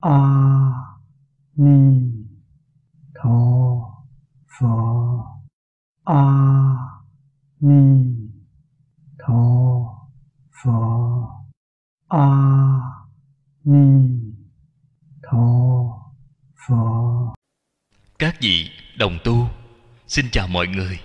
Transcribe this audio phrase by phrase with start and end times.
[0.00, 0.18] a
[1.56, 2.12] ni
[3.14, 3.40] tho
[4.58, 4.66] phở
[6.04, 6.24] a
[7.60, 8.04] ni
[9.18, 9.42] tho
[10.62, 10.70] phở
[12.08, 12.26] a
[13.64, 14.08] ni
[15.22, 15.46] tho
[16.68, 17.10] phở
[18.20, 19.48] các vị đồng tu,
[20.06, 21.00] xin chào mọi người.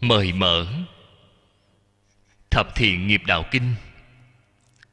[0.00, 0.66] Mời mở
[2.58, 3.74] thập thiện nghiệp đạo kinh,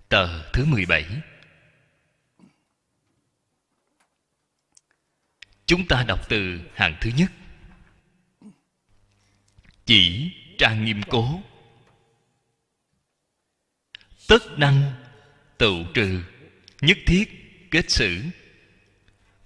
[0.09, 1.05] tờ thứ 17
[5.65, 7.31] chúng ta đọc từ hàng thứ nhất.
[9.85, 11.41] Chỉ trang nghiêm cố.
[14.27, 14.93] Tất năng
[15.57, 16.23] tựu trừ,
[16.81, 17.25] nhất thiết
[17.71, 18.21] kết xử.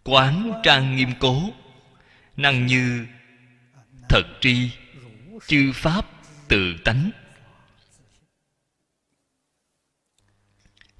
[0.04, 1.54] Quán trang nghiêm cố,
[2.38, 3.06] năng như
[4.09, 4.72] thật tri,
[5.47, 6.06] chư pháp
[6.47, 7.12] tự tánh.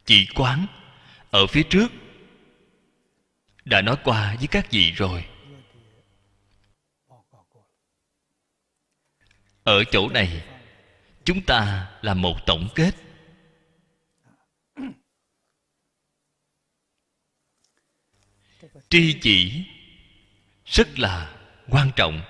[0.10, 0.66] Chỉ quán
[1.32, 1.88] ở phía trước.
[3.66, 5.26] Đã nói qua với các vị rồi.
[9.64, 10.48] Ở chỗ này,
[11.24, 12.92] chúng ta làm một tổng kết.
[18.90, 19.66] Tri chỉ
[20.66, 22.22] rất là quan trọng.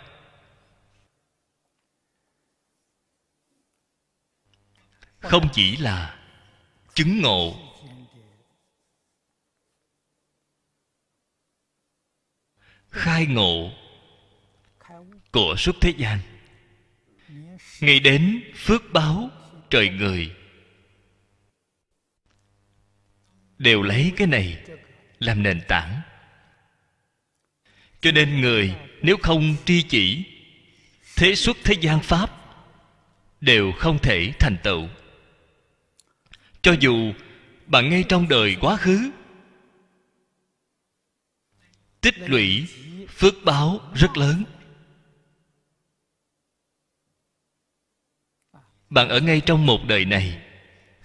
[5.19, 6.19] Không chỉ là
[6.93, 7.68] chứng ngộ
[12.99, 13.71] khai ngộ
[15.31, 16.19] của suốt thế gian.
[17.79, 19.29] Ngay đến phước báo
[19.69, 20.35] trời người.
[23.57, 24.65] Đều lấy cái này
[25.19, 26.01] làm nền tảng.
[28.01, 30.23] Cho nên người nếu không tri chỉ
[31.15, 32.29] thế xuất thế gian pháp
[33.41, 34.87] đều không thể thành tựu.
[36.61, 37.13] Cho dù
[37.65, 39.11] bạn ngay trong đời quá khứ,
[42.01, 42.67] tích lũy
[43.09, 44.43] phước báo rất lớn.
[48.89, 50.41] Bạn ở ngay trong một đời này,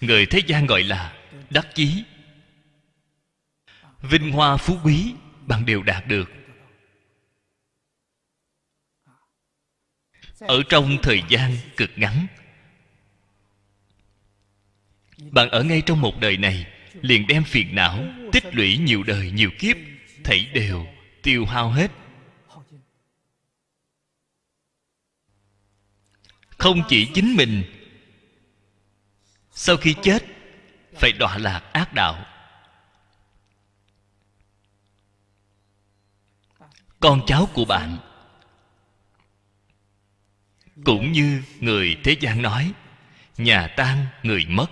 [0.00, 1.16] người thế gian gọi là
[1.50, 2.04] đắc chí.
[4.02, 5.14] Vinh hoa phú quý
[5.46, 6.30] bạn đều đạt được.
[10.40, 12.26] Ở trong thời gian cực ngắn,
[15.30, 19.30] bạn ở ngay trong một đời này liền đem phiền não, tích lũy nhiều đời
[19.30, 19.76] nhiều kiếp,
[20.24, 20.86] thảy đều
[21.24, 21.90] tiêu hao hết.
[26.58, 27.64] Không chỉ chính mình,
[29.50, 30.24] sau khi chết,
[30.94, 32.26] phải đọa lạc ác đạo.
[37.00, 37.98] Con cháu của bạn,
[40.84, 42.72] cũng như người thế gian nói,
[43.36, 44.66] nhà tan người mất.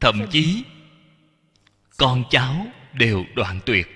[0.00, 0.64] Thậm chí,
[1.96, 3.88] con cháu đều đoạn tuyệt.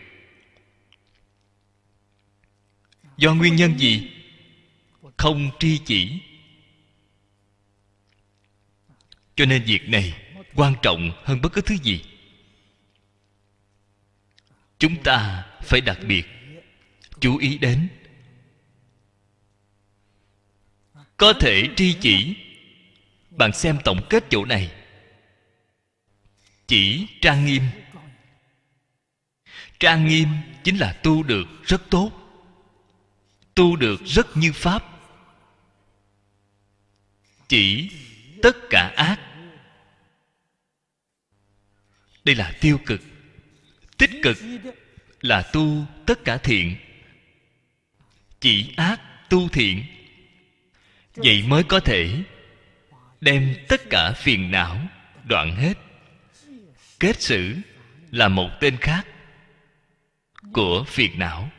[3.16, 4.10] Do nguyên nhân gì?
[5.16, 6.20] Không tri chỉ.
[9.36, 10.22] Cho nên việc này
[10.54, 12.04] quan trọng hơn bất cứ thứ gì.
[14.78, 16.26] Chúng ta phải đặc biệt
[17.20, 17.88] chú ý đến.
[21.16, 22.36] Có thể tri chỉ.
[23.30, 24.72] Bạn xem tổng kết chỗ này.
[26.66, 27.62] Chỉ trang nghiêm
[29.84, 30.28] trang nghiêm
[30.62, 32.12] chính là tu được rất tốt,
[33.54, 34.84] tu được rất như pháp.
[37.48, 37.90] Chỉ
[38.42, 39.20] tất cả ác.
[42.24, 43.00] Đây là tiêu cực.
[43.98, 44.36] Tích cực
[45.20, 46.76] là tu tất cả thiện.
[48.40, 49.84] Chỉ ác tu thiện.
[51.14, 52.22] Vậy mới có thể
[53.20, 54.80] đem tất cả phiền não
[55.24, 55.74] đoạn hết.
[57.00, 57.56] Kết xử
[58.10, 59.06] là một tên khác
[60.54, 61.50] của phiền não.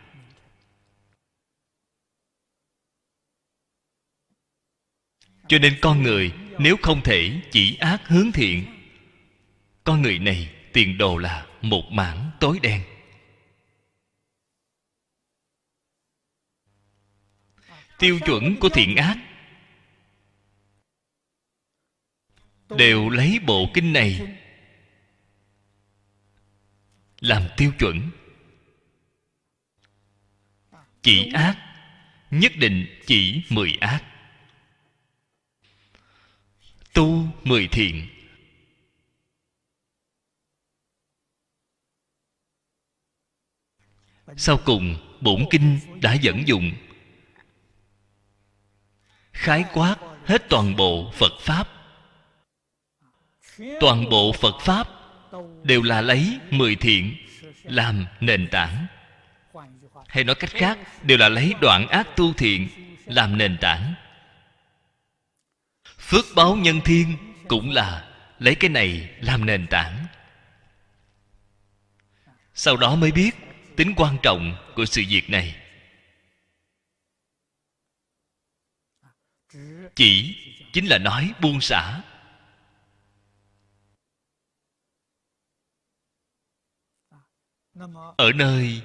[5.47, 8.65] Cho nên con người, nếu không thể chỉ ác hướng thiện,
[9.83, 12.81] con người này tiền đồ là một mảng tối đen.
[17.99, 19.17] Tiêu chuẩn của thiện ác
[22.69, 24.37] đều lấy bộ kinh này
[27.19, 28.09] làm tiêu chuẩn
[31.05, 31.57] chỉ ác.
[32.31, 34.03] Nhất định chỉ mười ác.
[36.93, 38.07] Tu mười thiện.
[44.37, 46.71] Sau cùng bổn kinh đã dẫn dụng.
[49.33, 51.69] Khái quát hết toàn bộ phật pháp.
[53.79, 54.87] Toàn bộ phật pháp
[55.63, 57.15] đều là lấy mười thiện
[57.63, 58.87] làm nền tảng
[60.15, 62.69] hay nói cách khác, đều là lấy đoạn ác tu thiện
[63.05, 63.93] làm nền tảng.
[65.83, 67.17] Phước báo nhân thiên
[67.47, 70.07] cũng là lấy cái này làm nền tảng.
[72.53, 73.31] Sau đó mới biết
[73.75, 75.55] tính quan trọng của sự việc này.
[79.95, 80.37] Chỉ
[80.73, 82.01] chính là nói buông xả.
[88.17, 88.81] Ở nơi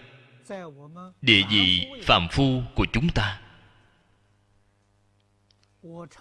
[1.22, 3.40] địa vị phàm phu của chúng ta.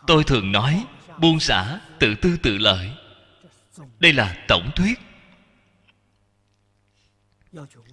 [0.08, 0.86] Tôi thường nói,
[1.18, 2.92] buông xả tự tư tự lợi.
[4.00, 5.00] Đây là tổng thuyết.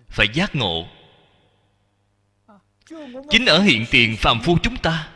[0.08, 0.88] Phải giác ngộ.
[3.30, 5.12] Chính ở hiện tiền phàm phu chúng ta.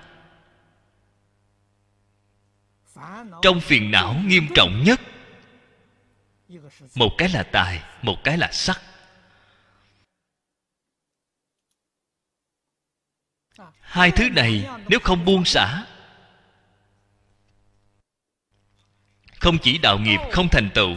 [3.42, 5.00] Trong phiền não nghiêm trọng nhất.
[6.94, 8.80] Một cái là tài, một cái là sắc.
[13.90, 15.86] Hai thứ này nếu không buông xả,
[19.40, 20.96] không chỉ đạo nghiệp không thành tựu,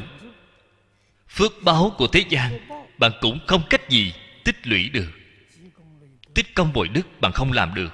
[1.27, 2.59] phước báo của thế gian
[2.97, 4.13] bạn cũng không cách gì
[4.43, 5.11] tích lũy được.
[6.33, 7.93] Tích công bội đức bạn không làm được.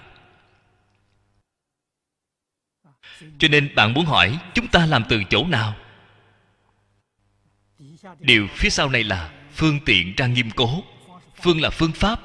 [3.39, 5.75] Cho nên bạn muốn hỏi, chúng ta làm từ chỗ nào?
[8.19, 10.83] Điều phía sau này là phương tiện trang nghiêm cố.
[11.41, 12.21] Phương là phương pháp,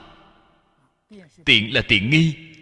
[1.45, 2.54] tiện là tiện nghi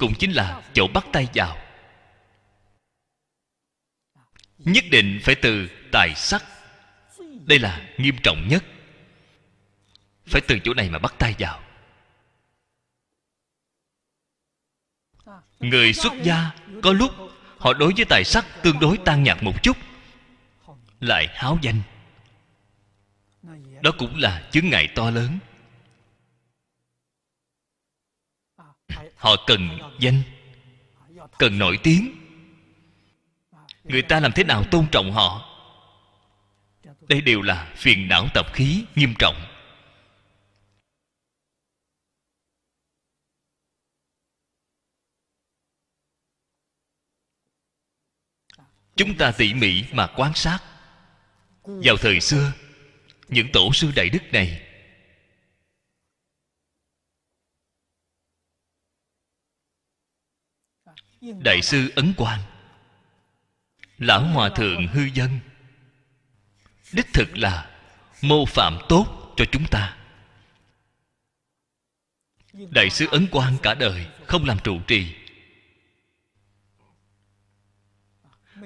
[0.00, 1.56] cũng chính là chỗ bắt tay vào.
[4.58, 6.44] Nhất định phải từ tài sắc.
[7.46, 8.64] Đây là nghiêm trọng nhất.
[10.26, 11.62] Phải từ chỗ này mà bắt tay vào.
[15.60, 16.50] Người xuất gia
[16.82, 17.12] có lúc
[17.58, 19.76] họ đối với tài sắc tương đối tan nhạt một chút,
[21.00, 21.82] lại háo danh.
[23.82, 25.38] Đó cũng là chướng ngại to lớn.
[29.16, 30.22] Họ cần danh,
[31.38, 32.16] cần nổi tiếng.
[33.84, 35.46] Người ta làm thế nào tôn trọng họ?
[37.08, 39.36] Đây đều là phiền não tập khí nghiêm trọng.
[48.96, 50.58] Chúng ta tỉ mỉ mà quan sát.
[51.62, 52.52] Vào thời xưa,
[53.28, 54.69] những tổ sư đại đức này
[61.20, 62.40] đại sư ấn quang.
[63.98, 65.40] Lão hòa thượng hư dân.
[66.92, 67.70] Đích thực là
[68.22, 69.96] mô phạm tốt cho chúng ta.
[72.52, 75.14] Đại sư ấn quang cả đời không làm trụ trì.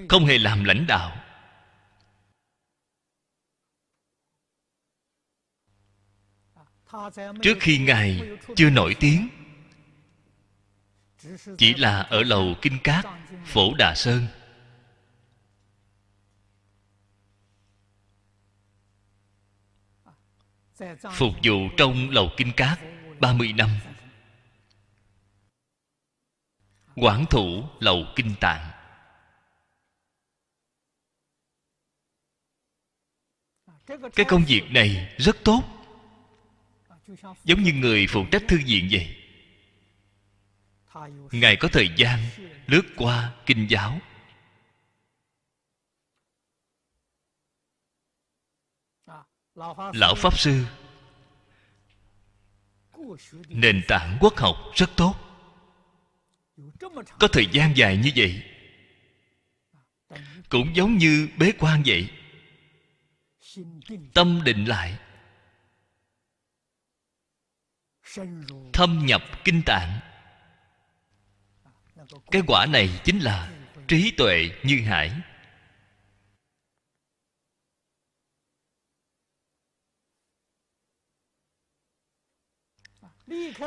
[0.09, 1.21] Không hề làm lãnh đạo.
[7.41, 8.21] Trước khi ngài
[8.55, 9.29] chưa nổi tiếng
[11.57, 13.05] chỉ là ở lầu kinh cát,
[13.45, 14.27] phổ đà sơn.
[21.11, 22.79] Phục vụ trong lầu kinh cát
[23.19, 23.69] 30 năm.
[26.95, 28.71] Quản thủ lầu kinh tạng.
[33.87, 35.63] Cái công việc này rất tốt.
[37.43, 39.24] Giống như người phụ trách thư viện vậy
[41.31, 42.19] ngài có thời gian
[42.67, 43.99] lướt qua kinh giáo.
[49.93, 50.65] Lão pháp sư
[53.47, 55.15] nền tảng quốc học rất tốt.
[57.19, 58.43] Có thời gian dài như vậy,
[60.49, 62.09] cũng giống như bế quan vậy.
[64.13, 64.99] Tâm định lại,
[68.73, 69.99] thâm nhập kinh tạng
[72.31, 73.51] cái quả này chính là
[73.87, 75.11] trí tuệ như hải.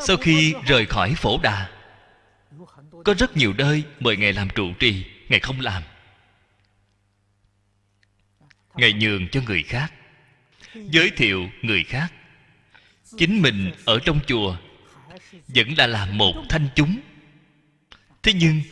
[0.06, 1.70] Sau khi rời khỏi phổ đà,
[3.04, 5.82] có rất nhiều nơi mời ngài làm trụ trì, ngài không làm.
[8.74, 9.92] Ngài nhường cho người khác,
[10.74, 12.08] giới thiệu người khác.
[13.16, 14.56] Chính mình ở trong chùa
[15.48, 17.00] vẫn là làm một thanh chúng
[18.22, 18.62] thế nhưng,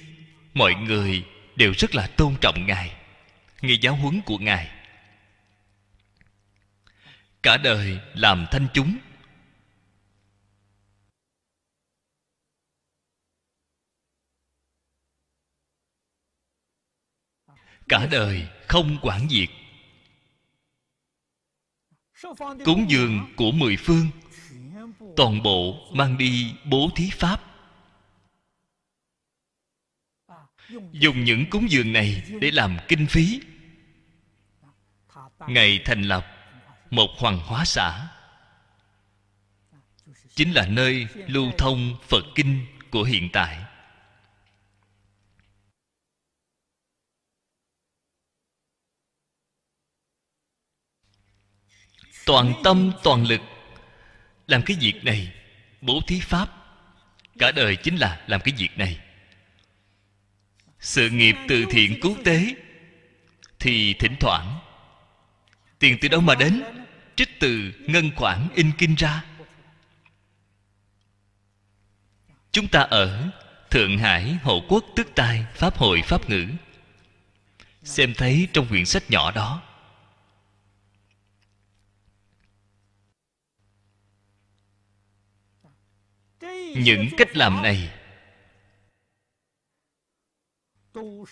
[0.54, 1.26] mọi người
[1.56, 2.96] đều rất là tôn trọng ngài,
[3.60, 4.70] nghe giáo huấn của ngài.
[7.42, 8.98] Cả đời làm thanh chúng.
[17.88, 19.48] Cả đời không quản diệt
[22.64, 24.06] cúng dường của mười phương,
[25.16, 27.55] toàn bộ mang đi bố thí pháp.
[30.92, 33.40] Dùng những cúng dường này để làm kinh phí.
[35.48, 36.26] Ngày thành lập
[36.90, 38.08] một hoàng hóa xã,
[40.34, 43.58] chính là nơi lưu thông phật kinh của hiện tại.
[52.26, 53.40] Toàn tâm, toàn lực
[54.46, 55.32] làm cái việc này,
[55.80, 56.48] bố thí pháp.
[57.38, 59.05] Cả đời chính là làm cái việc này
[60.80, 62.54] sự nghiệp từ thiện cứu tế
[63.58, 64.58] thì thỉnh thoảng.
[65.78, 66.62] Tiền từ đâu mà đến?
[67.16, 69.24] Trích từ ngân khoản in kinh ra.
[72.52, 73.30] Chúng ta ở
[73.70, 76.46] thượng hải hộ quốc tức tai pháp hội pháp ngữ.
[77.82, 79.62] Xem thấy trong quyển sách nhỏ đó.
[86.76, 87.95] Những cách làm này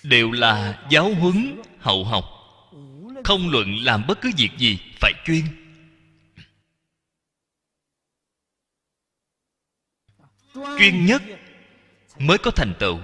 [0.03, 2.25] đều là giáo huấn, hậu học.
[3.25, 5.45] Không luận làm bất cứ việc gì, phải chuyên.
[10.79, 11.23] Chuyên nhất
[12.19, 13.01] mới có thành tựu.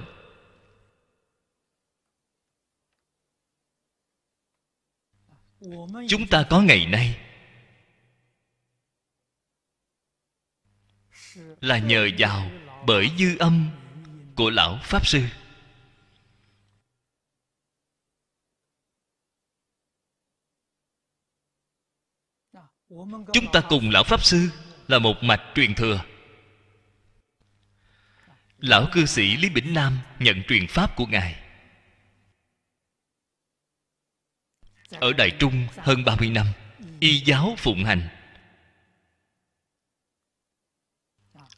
[6.09, 7.19] Chúng ta có ngày nay
[11.61, 12.51] là nhờ vào
[12.87, 13.71] bởi dư âm
[14.35, 15.21] của lão pháp sư.
[23.33, 24.51] Chúng ta cùng lão pháp sư
[24.89, 26.05] là một mạch truyền thừa.
[28.59, 31.37] Lão cư sĩ lý bỉnh nam nhận truyền pháp của ngài.
[34.91, 36.47] Ở đại trung hơn 30 năm,
[37.01, 38.09] y giáo phụng hành.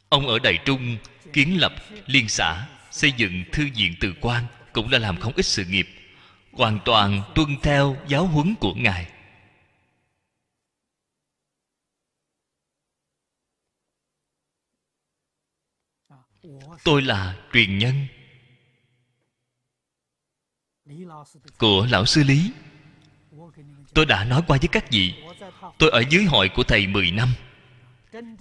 [0.09, 0.97] Ông ở đại trung
[1.33, 1.73] kiến lập,
[2.05, 5.87] liên xã, xây dựng thư viện từ quan cũng đã làm không ít sự nghiệp,
[6.51, 9.12] hoàn toàn tuân theo giáo huấn của ngài.
[16.83, 18.07] Tôi là truyền nhân
[21.57, 22.51] của lão sư lý.
[23.93, 25.13] Tôi đã nói qua với các vị,
[25.77, 27.29] tôi ở dưới hội của thầy 10 năm.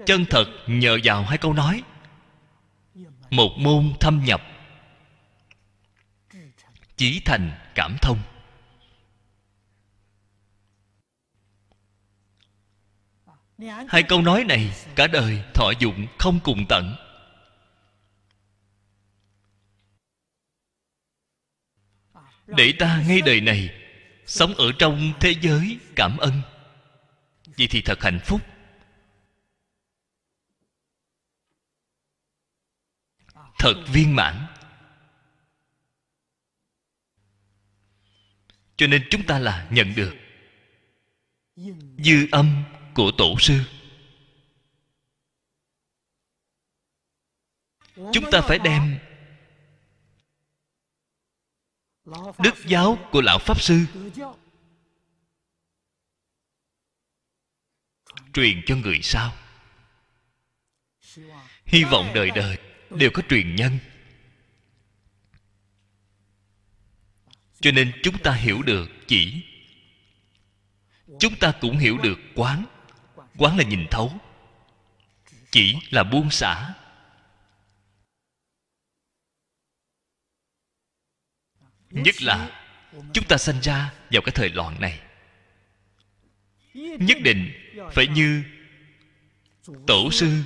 [0.06, 1.82] Chân thật nhờ vào hai câu nói.
[3.30, 4.42] Một môn thâm nhập,
[6.96, 8.18] chí thành cảm thông.
[13.88, 16.96] Hai câu nói này cả đời thọ dụng không cùng tận.
[22.46, 23.70] Để ta ngay đời này,
[24.26, 26.42] sống ở trong thế giới cảm ơn.
[27.58, 28.40] Vậy thì thật hạnh phúc.
[33.58, 34.46] Thật viên mãn.
[38.76, 40.14] Cho nên chúng ta là nhận được
[41.98, 43.60] dư âm của tổ sư.
[48.12, 48.98] Chúng ta phải đem
[52.38, 53.84] đức giáo của lão pháp sư.
[58.32, 59.32] Truyền cho người sau
[61.72, 62.58] hy vọng đời đời
[62.90, 63.78] đều có truyền nhân.
[67.60, 69.42] Cho nên chúng ta hiểu được chỉ.
[71.18, 72.64] Chúng ta cũng hiểu được quán.
[73.36, 74.12] Quán là nhìn thấu.
[75.50, 76.74] Chỉ là buông xả.
[81.92, 82.62] Nhất là
[83.12, 85.00] chúng ta sanh ra vào cái thời loạn này.
[86.74, 87.52] Nhất định
[87.92, 88.42] phải như
[89.86, 90.42] tổ sư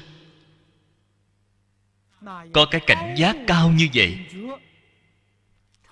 [2.53, 4.19] có cái cảnh giác cao như vậy.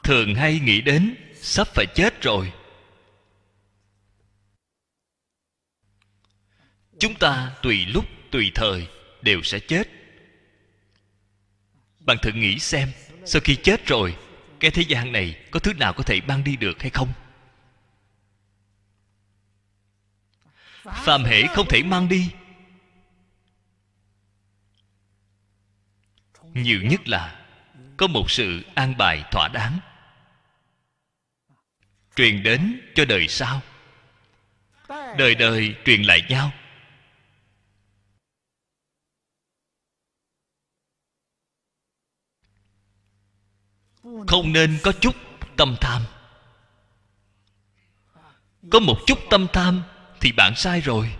[0.04, 2.52] Thường hay nghĩ đến sắp phải chết rồi.
[6.98, 8.88] Chúng ta tùy lúc, tùy thời
[9.22, 9.88] đều sẽ chết.
[12.00, 12.92] Bạn thử nghĩ xem,
[13.24, 14.16] sau khi chết rồi
[14.64, 17.12] cái thế gian này có thứ nào có thể mang đi được hay không?
[20.82, 22.30] Phàm hệ không thể mang đi.
[26.42, 27.44] Nhiều nhất là
[27.96, 29.78] có một sự an bài thỏa đáng.
[32.16, 33.62] Truyền đến cho đời sau.
[35.18, 36.52] Đời đời truyền lại nhau.
[44.28, 45.16] Không nên có chút
[45.56, 46.02] tâm tham.
[48.70, 49.82] Có một chút tâm tham
[50.20, 51.14] thì bạn sai rồi.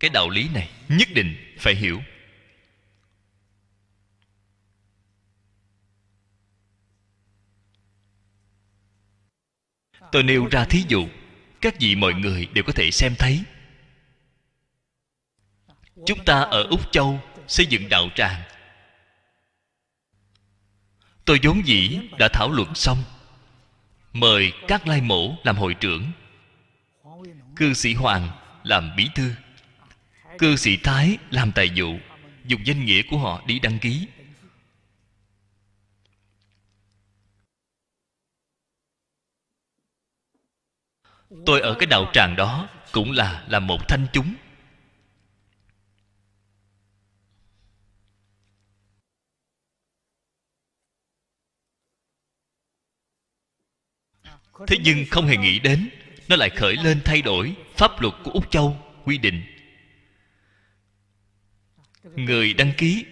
[0.00, 2.02] Cái đạo lý này nhất định phải hiểu.
[10.12, 11.08] Tôi nêu ra thí dụ,
[11.60, 13.42] các vị mọi người đều có thể xem thấy.
[16.06, 18.42] Chúng ta ở úc châu xây dựng đạo tràng.
[21.24, 22.98] Tôi vốn dĩ đã thảo luận xong,
[24.12, 26.12] mời các lai mổ làm hội trưởng,
[27.56, 28.28] cư sĩ hoàng
[28.62, 29.32] làm bí thư,
[30.38, 31.98] cư sĩ thái làm tài vụ,
[32.44, 34.06] dùng danh nghĩa của họ đi đăng ký.
[41.46, 44.34] Tôi ở cái đạo tràng đó cũng là làm một thanh chúng.
[54.66, 55.88] Thế nhưng không hề nghĩ đến,
[56.28, 59.42] nó lại khởi lên thay đổi pháp luật của úc châu quy định.
[62.02, 63.04] Người đăng ký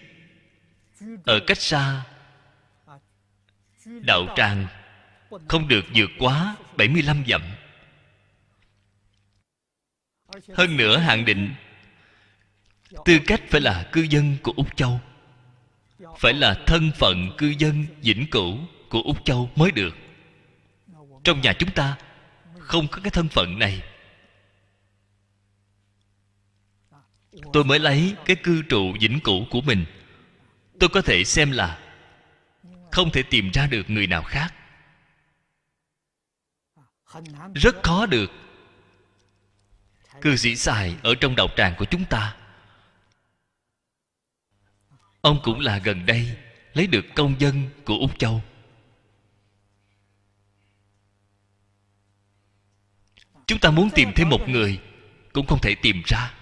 [1.25, 2.05] ở cách xa
[3.85, 4.67] đạo tràng
[5.49, 7.43] không được vượt quá 75 dặm.
[10.55, 11.55] Hơn nữa, hạn định
[13.05, 15.01] tư cách phải là cư dân của úc châu,
[16.19, 18.59] phải là thân phận cư dân vĩnh cửu
[18.89, 19.97] của úc châu mới được
[21.25, 21.97] trong nhà chúng ta
[22.59, 23.83] không có cái thân phận này.
[27.53, 29.85] Tôi mới lấy cái cư trụ vĩnh cửu của mình.
[30.81, 31.79] Tôi có thể xem là
[32.93, 34.55] không thể tìm ra được người nào khác.
[37.55, 38.31] Rất khó được.
[40.21, 42.37] Cư sĩ xài ở trong đạo tràng của chúng ta.
[45.21, 46.37] Ông cũng là gần đây
[46.75, 48.43] lấy được công dân của úc châu.
[53.47, 54.81] Chúng ta muốn tìm thêm một người,
[55.33, 56.35] cũng không thể tìm ra.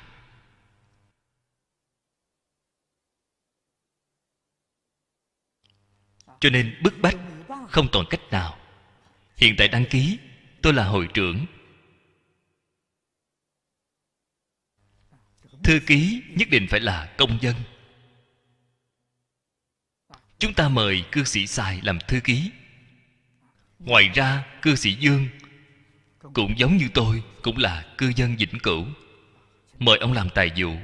[6.40, 7.16] Cho nên bức bách
[7.68, 8.58] không còn cách nào.
[9.36, 10.18] Hiện tại đăng ký,
[10.62, 11.46] tôi là hội trưởng.
[15.64, 17.54] Thư ký nhất định phải là công dân.
[20.38, 22.50] Chúng ta mời cư sĩ Sài làm thư ký.
[23.78, 25.28] Ngoài ra, cư sĩ dương
[26.22, 28.86] cũng giống như tôi, cũng là cư dân vĩnh cửu.
[29.78, 30.76] Mời ông làm tài vụ.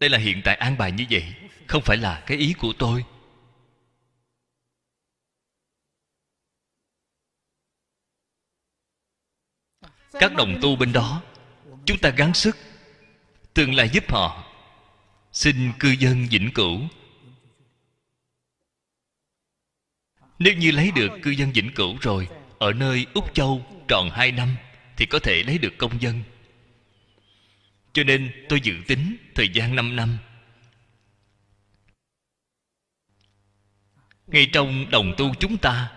[0.00, 1.34] Đây là hiện tại an bài như vậy,
[1.66, 3.04] không phải là cái ý của tôi.
[10.12, 11.22] Các đồng tu bên đó,
[11.84, 12.56] chúng ta gắng sức,
[13.54, 14.44] tương lai giúp họ.
[15.32, 16.80] Xin cư dân vĩnh cửu.
[20.38, 22.28] Nếu như lấy được cư dân vĩnh cửu rồi
[22.62, 24.56] ở nơi úc châu tròn hai năm
[24.96, 26.22] thì có thể lấy được công dân.
[27.92, 30.18] Cho nên tôi dự tính thời gian 5 năm.
[34.26, 35.92] Ngay trong đồng tu chúng ta,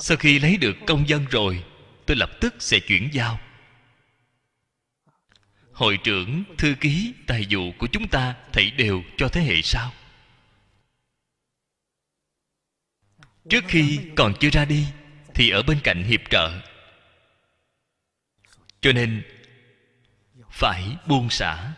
[0.00, 1.64] sau khi lấy được công dân rồi,
[2.06, 3.40] tôi lập tức sẽ chuyển giao.
[5.72, 9.92] Hội trưởng thư ký tài vụ của chúng ta thảy đều cho thế hệ sau.
[13.48, 14.86] Trước khi còn chưa ra đi
[15.34, 16.60] thì ở bên cạnh hiệp trợ.
[18.80, 19.22] Cho nên,
[20.50, 21.72] phải buông xả.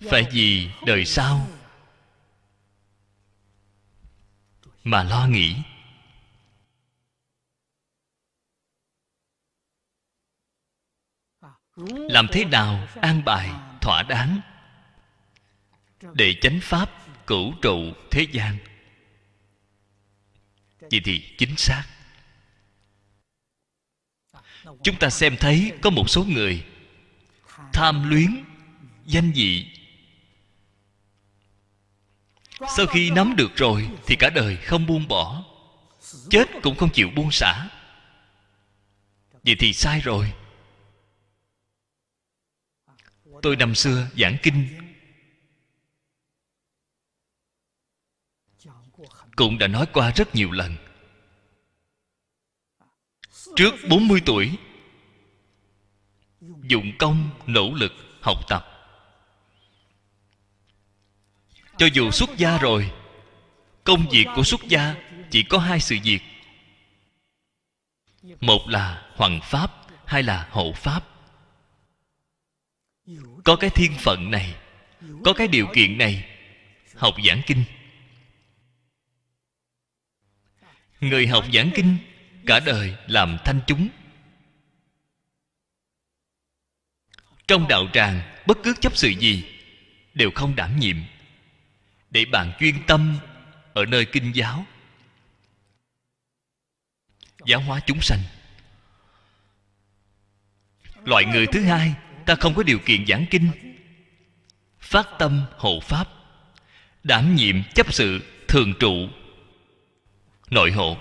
[0.00, 1.48] Phải vì đời sau
[4.84, 5.56] mà lo nghĩ.
[11.86, 14.40] Làm thế nào an bài, thỏa đáng,
[16.14, 18.58] để chánh pháp cửu trụ thế gian.
[20.80, 21.84] Vậy thì chính xác.
[24.82, 26.64] Chúng ta xem thấy có một số người
[27.72, 28.44] tham luyến
[29.06, 29.66] danh vị
[32.60, 35.44] sau khi nắm được rồi thì cả đời không buông bỏ,
[36.30, 37.68] chết cũng không chịu buông xả.
[39.44, 40.32] Vậy thì sai rồi.
[43.42, 44.85] Tôi năm xưa giảng kinh
[49.36, 50.76] cũng đã nói qua rất nhiều lần.
[53.56, 54.50] Trước 40 tuổi,
[56.62, 58.66] dụng công, nỗ lực, học tập.
[61.78, 62.90] Cho dù xuất gia rồi,
[63.84, 64.94] công việc của xuất gia
[65.30, 66.20] chỉ có hai sự việc.
[68.40, 69.72] Một là hoàng pháp,
[70.06, 71.08] hai là hộ pháp.
[73.44, 74.54] Có cái thiên phận này,
[75.24, 76.24] có cái điều kiện này,
[76.94, 77.64] học giảng kinh.
[81.00, 81.96] Người học giảng kinh,
[82.46, 83.88] cả đời làm thanh chúng.
[87.48, 89.44] Trong đạo tràng, bất cứ chấp sự gì
[90.14, 90.96] đều không đảm nhiệm.
[92.10, 93.18] Để bạn chuyên tâm
[93.74, 94.66] ở nơi kinh giáo
[97.46, 98.20] giáo hóa chúng sanh.
[101.04, 101.94] Loại người thứ hai,
[102.26, 103.50] ta không có điều kiện giảng kinh.
[104.80, 106.08] Phát tâm hộ pháp,
[107.04, 109.08] đảm nhiệm chấp sự thường trụ
[110.50, 110.96] nội hộ.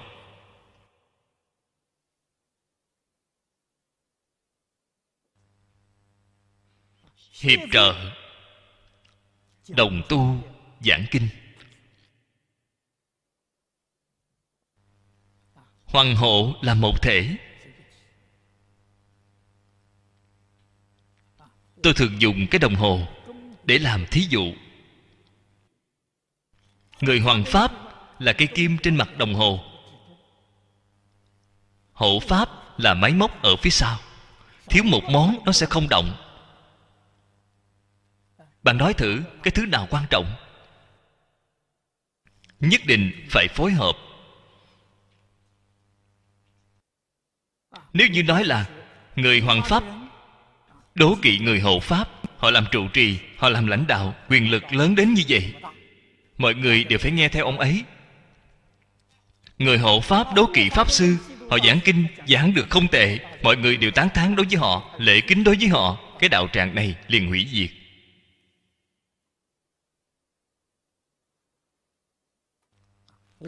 [7.41, 8.12] Hiệp trợ.
[9.69, 10.43] Đồng tu,
[10.79, 11.27] giảng kinh.
[15.86, 17.38] Hoàng hộ là một thể.
[21.84, 23.08] Tôi thường dùng cái đồng hồ
[23.63, 24.53] để làm thí dụ.
[27.01, 27.85] Người hoàng pháp
[28.19, 29.60] là cây kim trên mặt đồng hồ.
[31.93, 32.49] Hộ pháp
[32.80, 33.99] là máy móc ở phía sau.
[34.69, 36.15] Thiếu một món nó sẽ không động.
[38.63, 40.36] Bạn nói thử cái thứ nào quan trọng?
[42.60, 43.95] Nhất định phải phối hợp.
[47.93, 48.65] Nếu như nói là
[49.15, 49.84] người hoàng pháp,
[50.95, 54.73] đố kỵ người hộ pháp, họ làm trụ trì, họ làm lãnh đạo, quyền lực
[54.73, 55.54] lớn đến như vậy,
[56.38, 57.84] mọi người đều phải nghe theo ông ấy
[59.58, 61.18] người hộ pháp đố kỵ pháp sư,
[61.50, 63.20] họ giảng kinh, giảng được không tệ.
[63.44, 65.98] Mọi người đều tán thán đối với họ, lễ kính đối với họ.
[66.20, 67.70] Cái đạo tràng này liền hủy diệt.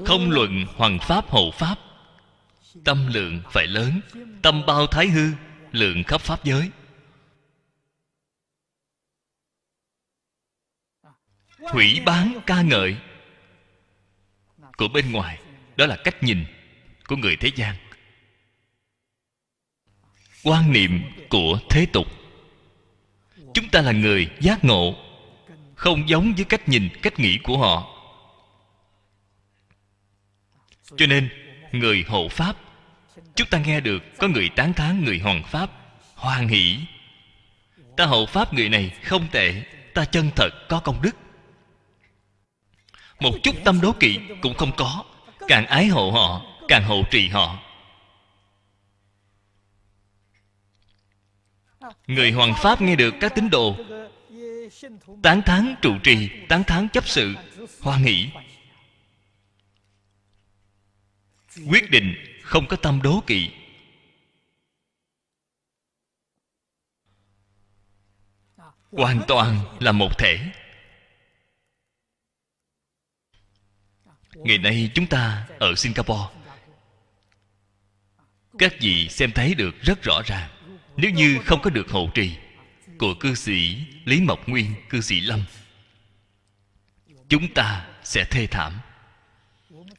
[0.05, 1.79] Không luận hoàng pháp hộ pháp,
[2.85, 4.01] tâm lượng phải lớn,
[4.41, 5.31] tâm bao thái hư,
[5.71, 6.71] lượng khắp pháp giới.
[11.59, 12.97] Hủy bán ca ngợi
[14.77, 15.39] của bên ngoài
[15.77, 16.45] đó là cách nhìn
[17.07, 17.75] của người thế gian.
[20.43, 22.07] Quan niệm của thế tục.
[23.53, 24.95] Chúng ta là người giác ngộ,
[25.75, 27.93] không giống với cách nhìn, cách nghĩ của họ.
[30.97, 31.29] Cho nên,
[31.71, 32.55] người hộ pháp,
[33.35, 35.69] chúng ta nghe được có người tán thán người hoàng pháp,
[36.15, 36.79] hoan hỷ.
[37.97, 39.63] Ta hộ pháp người này không tệ,
[39.93, 41.15] ta chân thật có công đức.
[43.19, 45.03] Một chút tâm đố kỵ cũng không có
[45.47, 47.59] càng ái hộ họ, càng hộ trì họ.
[52.07, 53.75] Người hoàng pháp nghe được các tín đồ.
[55.23, 57.35] Tán thán trụ trì, tán thán chấp sự
[57.81, 58.29] hoan hỷ
[61.69, 63.49] quyết định không có tâm đố kỵ.
[68.91, 70.39] Hoàn toàn là một thể.
[74.43, 76.27] Ngày nay chúng ta ở singapore.
[78.57, 80.49] Các vị xem thấy được rất rõ ràng.
[80.97, 82.35] Nếu như không có được hộ trì
[82.97, 85.43] của cư sĩ lý mộc nguyên, cư sĩ lâm,
[87.29, 88.79] chúng ta sẽ thê thảm.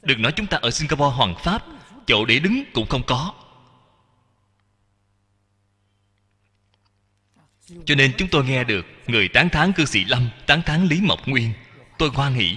[0.03, 1.65] Đừng nói chúng ta ở singapore hoàng pháp,
[2.07, 3.35] chỗ để đứng cũng không có.
[7.85, 11.01] Cho nên chúng tôi nghe được người tán thán cư sĩ lâm, tán thán lý
[11.01, 11.53] mộc nguyên.
[11.99, 12.57] Tôi hoan hỷ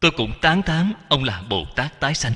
[0.00, 2.32] tôi cũng tán thán, ông là bồ tát tái sanh.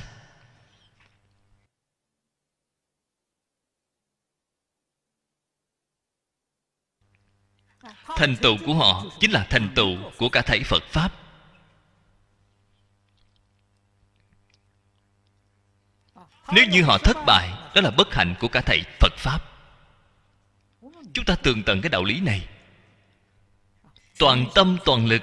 [8.16, 11.12] Thành tựu của họ chính là thành tựu của cả thảy phật pháp.
[16.52, 19.40] Nếu như họ thất bại, đó là bất hạnh của cả thầy phật pháp.
[21.14, 22.48] Chúng ta tường tận cái đạo lý này.
[24.18, 25.22] Toàn tâm toàn lực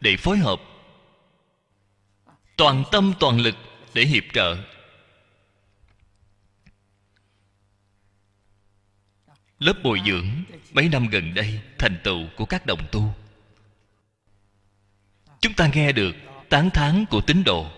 [0.00, 0.60] để phối hợp
[2.56, 3.54] toàn tâm toàn lực
[3.94, 4.56] để hiệp trợ.
[9.58, 10.28] Lớp bồi dưỡng
[10.72, 13.14] mấy năm gần đây thành tựu của các đồng tu.
[15.40, 16.16] Chúng ta nghe được
[16.48, 17.70] tán thán của tín đồ.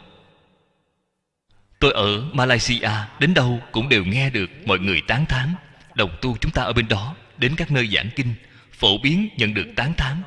[1.79, 5.55] Tôi ở malaysia đến đâu cũng đều nghe được mọi người tán thán.
[5.95, 8.35] Đồng tu chúng ta ở bên đó, đến các nơi giảng kinh,
[8.73, 10.23] phổ biến nhận được tán thán.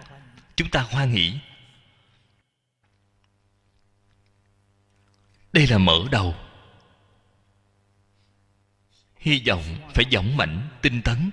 [0.56, 1.34] Chúng ta hoan hỷ
[5.54, 6.36] đây là mở đầu.
[9.18, 11.32] Hy vọng phải dõng mãnh, tinh tấn.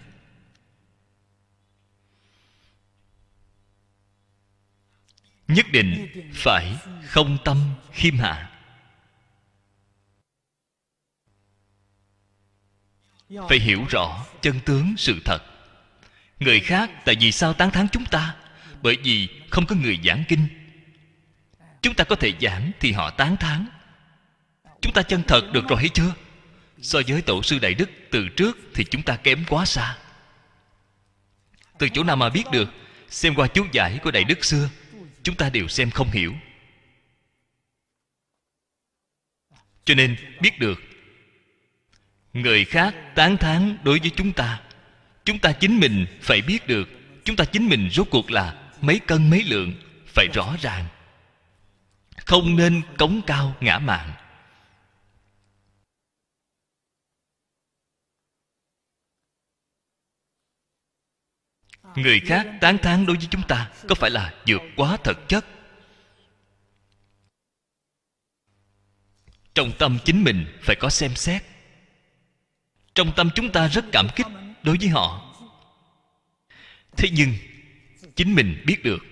[5.49, 8.53] Nhất định phải không tâm khiêm hạ.
[13.49, 15.39] Phải hiểu rõ chân tướng sự thật.
[16.41, 18.37] Người khác tại vì sao tán thán chúng ta?
[18.83, 20.49] Bởi vì không có người giảng kinh.
[21.83, 23.67] Chúng ta có thể giảng thì họ tán thán
[24.81, 26.15] chúng ta chân thật được rồi hay chưa?
[26.83, 29.99] So với tổ sư đại đức, từ trước thì chúng ta kém quá xa.
[31.79, 32.69] Từ chỗ nào mà biết được,
[33.09, 34.69] xem qua chú giải của đại đức xưa,
[35.23, 36.35] chúng ta đều xem không hiểu.
[39.85, 40.81] Cho nên biết được,
[42.33, 44.61] người khác tán thán đối với chúng ta
[45.27, 46.89] chúng ta chính mình phải biết được,
[47.25, 49.75] chúng ta chính mình rốt cuộc là mấy cân mấy lượng,
[50.07, 50.87] phải rõ ràng.
[52.17, 54.13] Không nên cống cao ngã mạn.
[61.97, 65.45] Người khác tán thán đối với chúng ta, có phải là vượt quá thật chất?
[69.55, 71.43] Trong tâm chính mình phải có xem xét.
[72.95, 74.27] Trong tâm chúng ta rất cảm kích
[74.63, 75.37] đối với họ.
[76.97, 77.35] Thế nhưng,
[78.17, 79.05] chính mình biết được,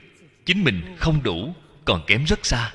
[0.47, 2.73] chính mình không đủ, còn kém rất xa.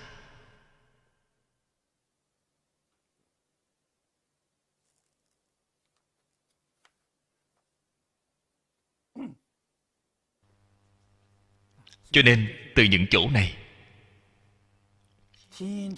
[12.11, 13.57] Cho nên từ những chỗ này,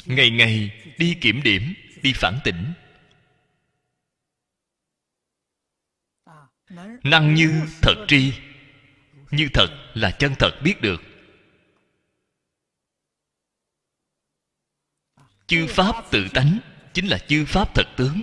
[0.06, 2.74] ngày ngày đi kiểm điểm, đi phản tỉnh,
[7.04, 8.34] năng như thật tri,
[9.32, 11.02] như thật là chân thật biết được.
[15.48, 16.60] Chư pháp tự tánh
[16.94, 18.22] chính là chư pháp thật tướng.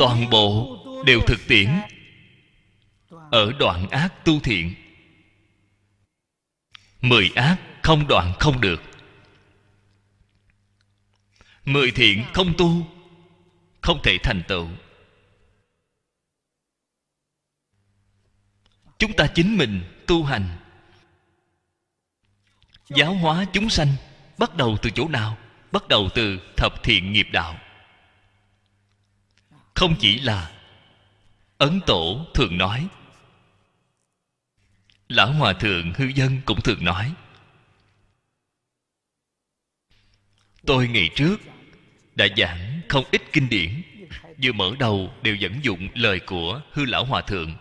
[0.00, 1.68] Toàn bộ đều thực tiễn
[3.30, 4.74] ở đoạn ác tu thiện.
[7.00, 8.82] Mười ác không đoạn không được.
[11.64, 12.86] Mười thiện không tu,
[13.80, 14.68] không thể thành tựu.
[18.98, 20.58] Chúng ta chính mình tu hành.
[22.88, 23.88] Giáo hóa chúng sanh
[24.38, 25.38] bắt đầu từ chỗ nào?
[25.72, 27.58] Bắt đầu từ thập thiện nghiệp đạo
[29.80, 30.52] không chỉ là
[31.58, 32.88] ấn tổ thường nói,
[35.08, 37.14] lão hòa thượng hư dân cũng thường nói,
[40.66, 41.36] tôi ngày trước
[42.14, 43.82] đã giảng không ít kinh điển,
[44.42, 47.56] vừa mở đầu đều dẫn dụng lời của hư lão hòa thượng.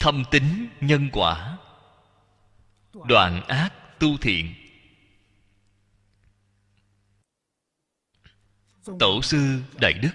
[0.00, 1.58] Thâm tính nhân quả,
[3.04, 4.63] đoạn ác tu thiện
[8.98, 10.12] tổ sư đại đức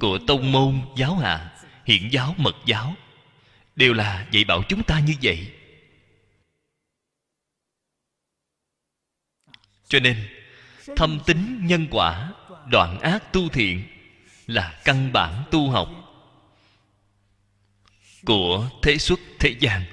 [0.00, 1.52] của tông môn giáo hạ
[1.84, 2.94] hiện giáo mật giáo,
[3.76, 5.52] đều là dạy bảo chúng ta như vậy.
[9.88, 10.28] Cho nên,
[10.96, 12.32] thâm tính nhân quả,
[12.66, 13.84] đoạn ác tu thiện
[14.46, 15.88] là căn bản tu học
[18.24, 19.84] của thế xuất thế gian.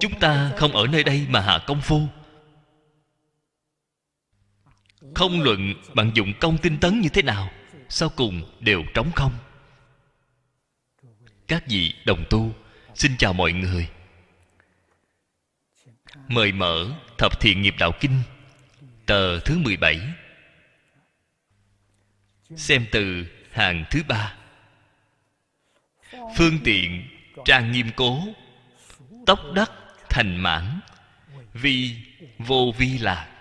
[0.00, 2.08] Chúng ta không ở nơi đây mà hạ công phu
[5.14, 7.50] không luận bạn dụng công tinh tấn như thế nào,
[7.88, 9.32] sau cùng đều trống không.
[11.46, 12.54] Các vị đồng tu,
[12.94, 13.88] xin chào mọi người.
[16.28, 18.22] Mời mở thập thiện nghiệp đạo kinh,
[19.06, 20.00] tờ thứ 17
[22.56, 24.34] xem từ hàng thứ ba.
[26.36, 27.08] Phương tiện
[27.44, 28.22] trang nghiêm cố
[29.26, 29.70] tốc đắc
[30.10, 30.80] thành mãn,
[31.52, 31.96] vi
[32.38, 33.31] vô vi lạc.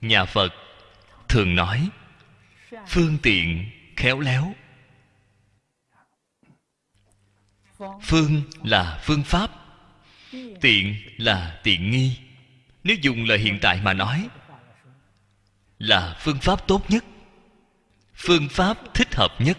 [0.00, 0.52] Nhà phật
[1.28, 1.90] thường nói,
[2.86, 4.54] phương tiện khéo léo.
[8.02, 9.50] Phương là phương pháp,
[10.60, 12.18] tiện là tiện nghi.
[12.84, 14.28] Nếu dùng lời hiện tại mà nói,
[15.78, 17.04] là phương pháp tốt nhất,
[18.14, 19.58] phương pháp thích hợp nhất.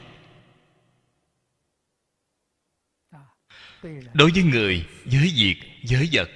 [4.13, 5.55] Đối với người với việc
[5.89, 6.29] với vật.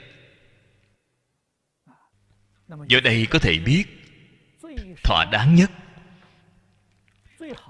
[2.88, 3.86] Giờ đây có thể biết
[5.04, 5.72] thỏa đáng nhất,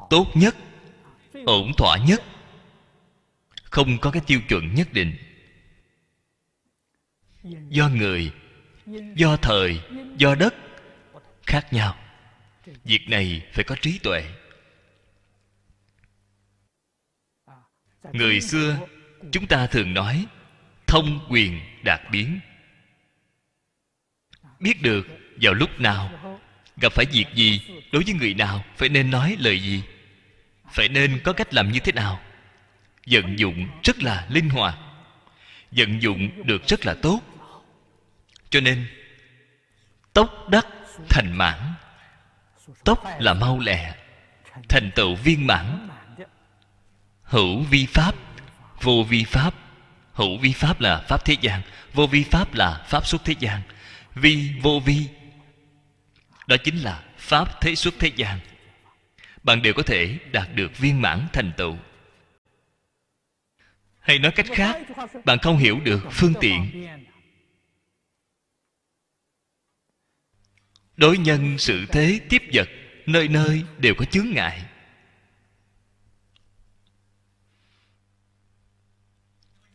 [0.09, 0.55] tốt nhất,
[1.45, 2.23] ổn thỏa nhất.
[3.63, 5.15] Không có cái tiêu chuẩn nhất định.
[7.69, 8.31] Do người,
[9.15, 9.81] do thời,
[10.17, 10.55] do đất
[11.47, 11.97] khác nhau.
[12.83, 14.23] Việc này phải có trí tuệ.
[18.13, 18.87] Người xưa
[19.31, 20.25] chúng ta thường nói,
[20.87, 22.39] thông quyền đạt biến.
[24.59, 25.07] Biết được
[25.41, 26.11] vào lúc nào,
[26.77, 29.83] gặp phải việc gì, đối với người nào, phải nên nói lời gì?
[30.71, 32.21] Phải nên có cách làm như thế nào?
[33.05, 34.77] Vận dụng rất là linh hoạt.
[35.71, 37.21] Vận dụng được rất là tốt.
[38.49, 38.87] Cho nên,
[40.13, 40.67] tốc đắc
[41.09, 41.73] thành mãn.
[42.83, 43.95] Tốc là mau lẹ,
[44.69, 45.89] thành tựu viên mãn.
[47.23, 48.15] Hữu vi pháp
[48.81, 49.53] vô vi pháp.
[50.13, 51.61] Hữu vi pháp là pháp thế gian.
[51.93, 53.61] Vô vi pháp là pháp xuất thế gian.
[54.15, 55.07] Vi, vô vi.
[56.47, 58.39] Đó chính là pháp thế xuất thế gian.
[59.43, 61.77] Bạn đều có thể đạt được viên mãn thành tựu.
[63.99, 64.77] Hay nói cách khác,
[65.25, 66.87] bạn không hiểu được phương tiện.
[70.97, 72.69] Đối nhân sự thế tiếp vật,
[73.05, 74.61] nơi nơi đều có chướng ngại.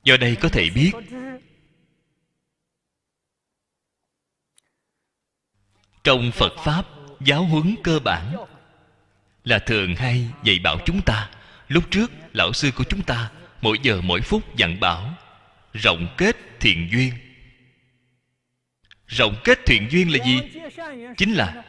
[0.07, 0.93] Do đây có thể biết.
[6.05, 6.87] Trong phật pháp,
[7.21, 8.37] giáo huấn cơ bản
[9.45, 11.31] là thường hay dạy bảo chúng ta,
[11.69, 15.15] lúc trước lão sư của chúng ta mỗi giờ mỗi phút dặn bảo,
[15.73, 17.13] rộng kết thiện duyên.
[19.07, 20.41] Rộng kết thiện duyên là gì?
[21.17, 21.65] Chính là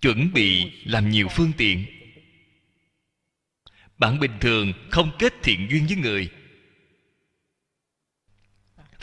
[0.00, 1.86] chuẩn bị làm nhiều phương tiện.
[3.98, 6.28] Bạn bình thường không kết thiện duyên với người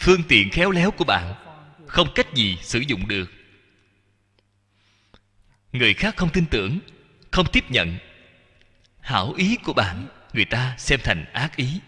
[0.03, 1.33] phương tiện khéo léo của bạn
[1.87, 3.31] không cách gì sử dụng được.
[5.71, 6.79] Người khác không tin tưởng,
[7.31, 7.97] không tiếp nhận.
[8.99, 11.79] Hảo ý của bạn, người ta xem thành ác ý.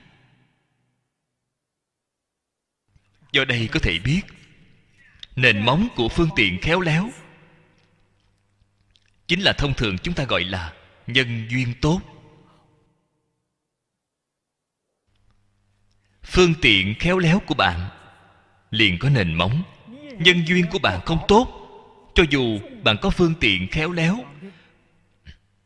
[3.31, 4.21] Do đây có thể biết,
[5.35, 7.09] nền móng của phương tiện khéo léo
[9.27, 10.73] chính là thông thường chúng ta gọi là
[11.07, 12.01] nhân duyên tốt.
[16.23, 17.89] Phương tiện khéo léo của bạn
[18.71, 19.63] liền có nền móng.
[20.19, 21.47] Nhân duyên của bạn không tốt,
[22.15, 24.25] cho dù bạn có phương tiện khéo léo,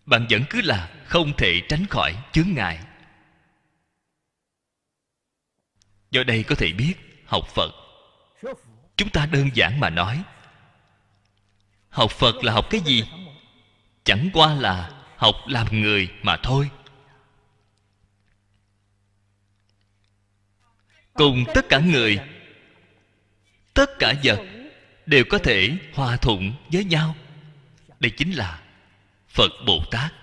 [0.06, 2.80] bạn vẫn cứ là không thể tránh khỏi chướng ngại.
[6.12, 6.94] Do đây có thể biết,
[7.26, 7.72] học phật,
[8.96, 10.24] chúng ta đơn giản mà nói,
[11.90, 13.04] học phật là học cái gì?
[14.04, 16.70] Chẳng qua là học làm người mà thôi.
[21.14, 22.20] Cùng tất cả người
[23.80, 24.40] tất cả vật
[25.06, 27.16] đều có thể hòa thuận với nhau.
[28.00, 28.62] Đây chính là
[29.30, 30.14] phật bồ tát.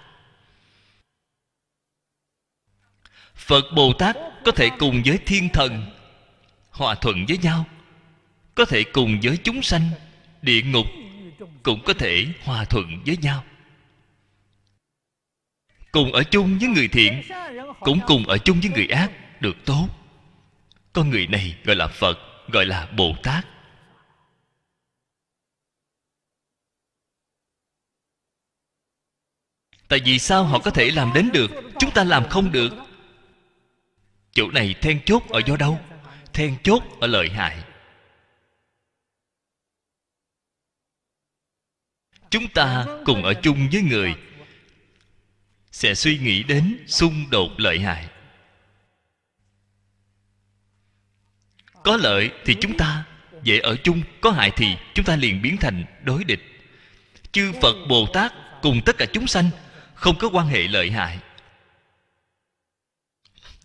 [3.35, 5.87] Phật bồ tát có thể cùng với thiên thần
[6.71, 7.67] hòa thuận với nhau,
[8.55, 9.91] có thể cùng với chúng sanh,
[10.43, 10.87] địa ngục
[11.63, 13.45] cũng có thể hòa thuận với nhau.
[15.93, 17.23] Cùng ở chung với người thiện,
[17.81, 19.89] cũng cùng ở chung với người ác, được tốt.
[20.93, 23.47] Con người này gọi là phật gọi là bồ tát.
[29.89, 32.73] Tại vì sao họ có thể làm đến được, chúng ta làm không được?
[34.33, 35.81] Chỗ này then chốt ở do đâu?
[36.33, 37.65] Then chốt ở lợi hại.
[42.31, 44.15] Chúng ta cùng ở chung với người
[45.73, 48.09] sẽ suy nghĩ đến xung đột lợi hại.
[51.87, 53.05] Có lợi thì chúng ta,
[53.43, 56.41] dễ ở chung, có hại thì chúng ta liền biến thành đối địch.
[57.33, 59.51] Chư phật bồ tát cùng tất cả chúng sanh
[59.95, 61.19] không có quan hệ lợi hại.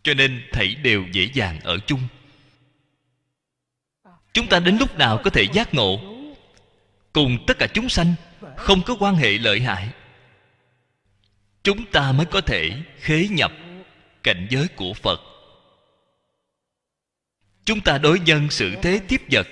[0.03, 2.01] Cho nên thảy đều dễ dàng ở chung.
[4.33, 5.99] Chúng ta đến lúc nào có thể giác ngộ?
[7.13, 8.13] Cùng tất cả chúng sanh
[8.57, 9.89] không có quan hệ lợi hại.
[11.63, 13.51] Chúng ta mới có thể khế nhập
[14.23, 15.30] cảnh giới của phật
[17.65, 19.47] chúng ta đối nhân sự thế tiếp vật.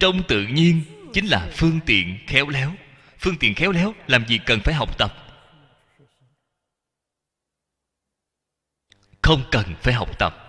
[0.00, 2.74] Trong tự nhiên chính là phương tiện khéo léo.
[3.18, 5.14] Phương tiện khéo léo làm gì cần phải học tập?
[9.22, 10.44] Không cần phải học tập.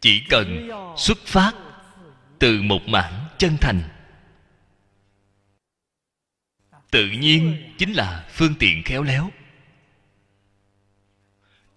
[0.00, 1.52] Chỉ cần xuất phát
[2.38, 3.82] từ một mảng chân thành.
[6.90, 9.30] Tự nhiên chính là phương tiện khéo léo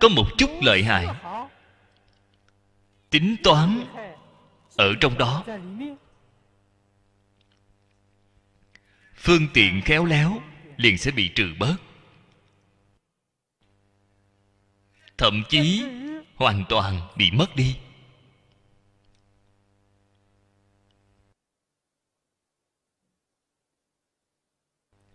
[0.03, 1.07] có một chút lợi hại.
[3.09, 3.85] Tính toán
[4.77, 5.43] ở trong đó.
[9.15, 10.41] Phương tiện khéo léo
[10.77, 11.75] liền sẽ bị trừ bớt.
[15.17, 15.83] Thậm chí
[16.35, 17.75] hoàn toàn bị mất đi.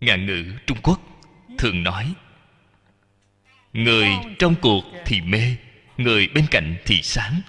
[0.01, 1.01] Ngạn ngữ trung quốc
[1.57, 2.15] thường nói
[3.79, 4.09] người
[4.39, 5.55] trong cuộc thì mê,
[5.97, 7.41] người bên cạnh thì sáng.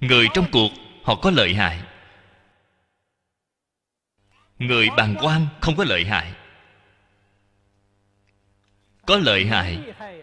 [0.00, 0.70] Người trong cuộc,
[1.02, 1.82] họ có lợi hại.
[4.58, 6.32] Người bàn quan không có lợi hại.
[9.06, 9.78] Có lợi hại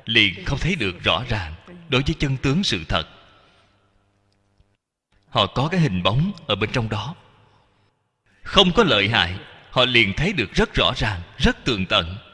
[0.06, 1.54] liền không thấy được rõ ràng
[1.90, 3.08] đối với chân tướng sự thật.
[5.30, 7.16] Họ có cái hình bóng ở bên trong đó.
[8.44, 9.36] Không có lợi hại,
[9.72, 12.31] họ liền thấy được rất rõ ràng, rất tường tận.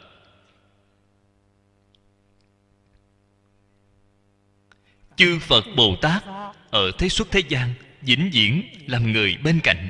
[5.18, 6.24] Chư phật bồ tát
[6.70, 9.90] ở thế xuất thế gian vĩnh viễn làm người bên cạnh.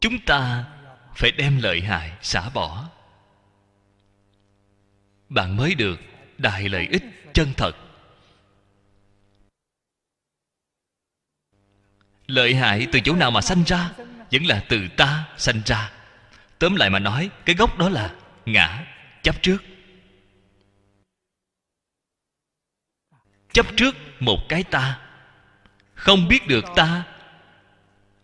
[0.00, 0.64] Chúng ta
[1.16, 2.88] phải đem lợi hại xả bỏ.
[5.28, 6.00] Bạn mới được
[6.38, 7.02] đại lợi ích
[7.34, 7.76] chân thật.
[12.26, 13.90] Lợi hại từ chỗ nào mà sanh ra?
[14.30, 15.92] Vẫn là từ ta sanh ra.
[16.58, 18.14] Tóm lại mà nói, cái gốc đó là
[18.46, 18.86] ngã,
[19.22, 19.62] chấp trước.
[23.52, 24.98] Chấp trước một cái ta.
[25.94, 27.06] Không biết được ta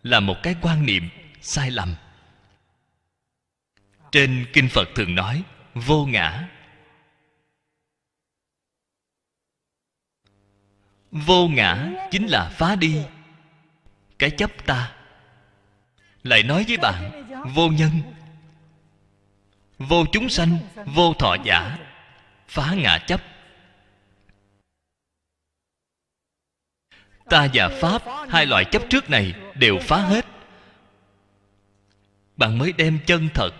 [0.03, 1.09] là một cái quan niệm
[1.41, 1.95] sai lầm.
[4.11, 6.47] Trên kinh phật thường nói, vô ngã.
[11.11, 13.03] Vô ngã chính là phá đi
[14.19, 14.91] cái chấp ta.
[16.23, 17.91] Lại nói với bạn, vô nhân,
[19.77, 21.77] vô chúng sanh, vô thọ giả,
[22.47, 23.21] phá ngã chấp.
[27.29, 30.25] Ta và pháp, hai loại chấp trước này đều phá hết.
[32.37, 33.51] Bạn mới đem chân thật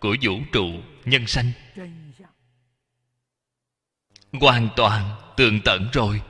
[0.00, 0.66] của vũ trụ
[1.04, 1.52] nhân sanh.
[4.32, 6.22] Hoàn toàn tường tận rồi.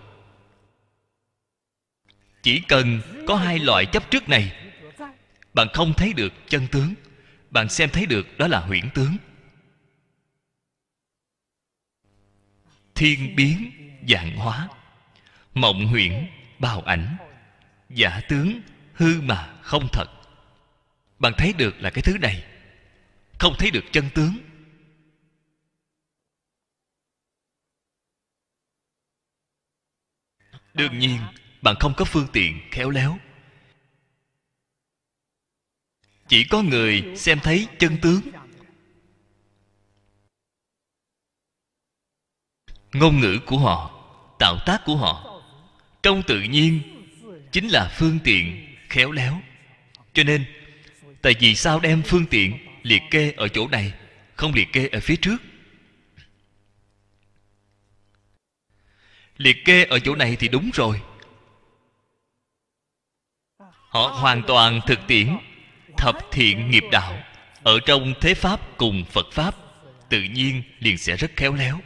[2.43, 4.73] Chỉ cần có hai loại chấp trước này,
[5.55, 6.95] bạn không thấy được chân tướng.
[7.51, 9.17] Bạn xem thấy được đó là huyễn tướng.
[12.95, 13.71] Thiên biến
[14.09, 14.69] dạng hóa,
[15.55, 16.27] mộng huyễn
[16.65, 17.17] bào ảnh.
[17.89, 18.61] Giả tướng,
[18.95, 20.07] hư mà không thật.
[21.19, 22.45] Bạn thấy được là cái thứ này.
[23.39, 24.37] Không thấy được chân tướng.
[30.75, 31.21] Đương nhiên,
[31.63, 33.19] bạn không có phương tiện khéo léo.
[36.29, 38.21] Chỉ có người xem thấy chân tướng.
[42.93, 43.91] Ngôn ngữ của họ,
[44.39, 45.34] tạo tác của họ
[46.05, 46.81] trong tự nhiên,
[47.53, 49.41] chính là phương tiện khéo léo.
[50.13, 50.45] Cho nên,
[51.23, 53.93] tại vì sao đem phương tiện liệt kê ở chỗ này,
[54.35, 55.37] không liệt kê ở phía trước?
[59.37, 61.01] Liệt kê ở chỗ này thì đúng rồi.
[63.89, 65.37] Họ hoàn toàn thực tiễn,
[65.97, 67.19] thập thiện nghiệp đạo.
[67.63, 69.55] Ở trong thế pháp cùng phật pháp,
[70.09, 71.81] tự nhiên liền sẽ rất khéo léo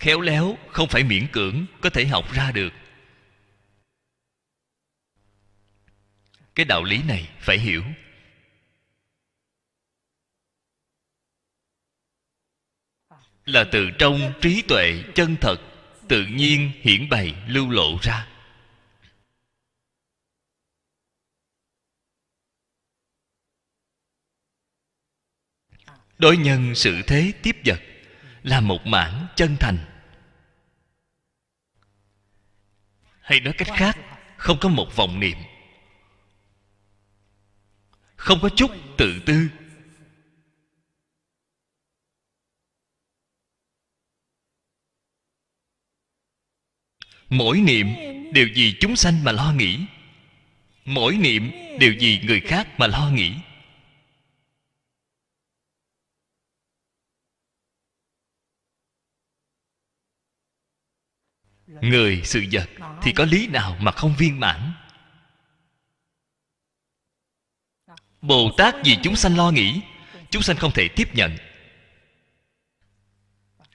[0.00, 2.72] khéo léo, không phải miễn cưỡng, có thể học ra được.
[6.54, 7.84] Cái đạo lý này, phải hiểu.
[13.44, 15.56] Là từ trong trí tuệ chân thật,
[16.08, 18.26] tự nhiên hiển bày, lưu lộ ra.
[26.18, 27.80] Đối nhân sự thế tiếp vật
[28.42, 29.89] là một mảng chân thành.
[33.30, 33.98] Hay nói cách khác
[34.36, 35.36] không có một vọng niệm.
[38.16, 39.48] Không có chút tự tư.
[47.28, 47.86] Mỗi niệm
[48.32, 49.78] đều vì chúng sanh mà lo nghĩ.
[50.84, 53.34] Mỗi niệm đều vì người khác mà lo nghĩ
[61.80, 62.68] người sự vật
[63.02, 64.72] thì có lý nào mà không viên mãn?
[68.22, 69.80] Bồ tát vì chúng sanh lo nghĩ,
[70.30, 71.36] chúng sanh không thể tiếp nhận.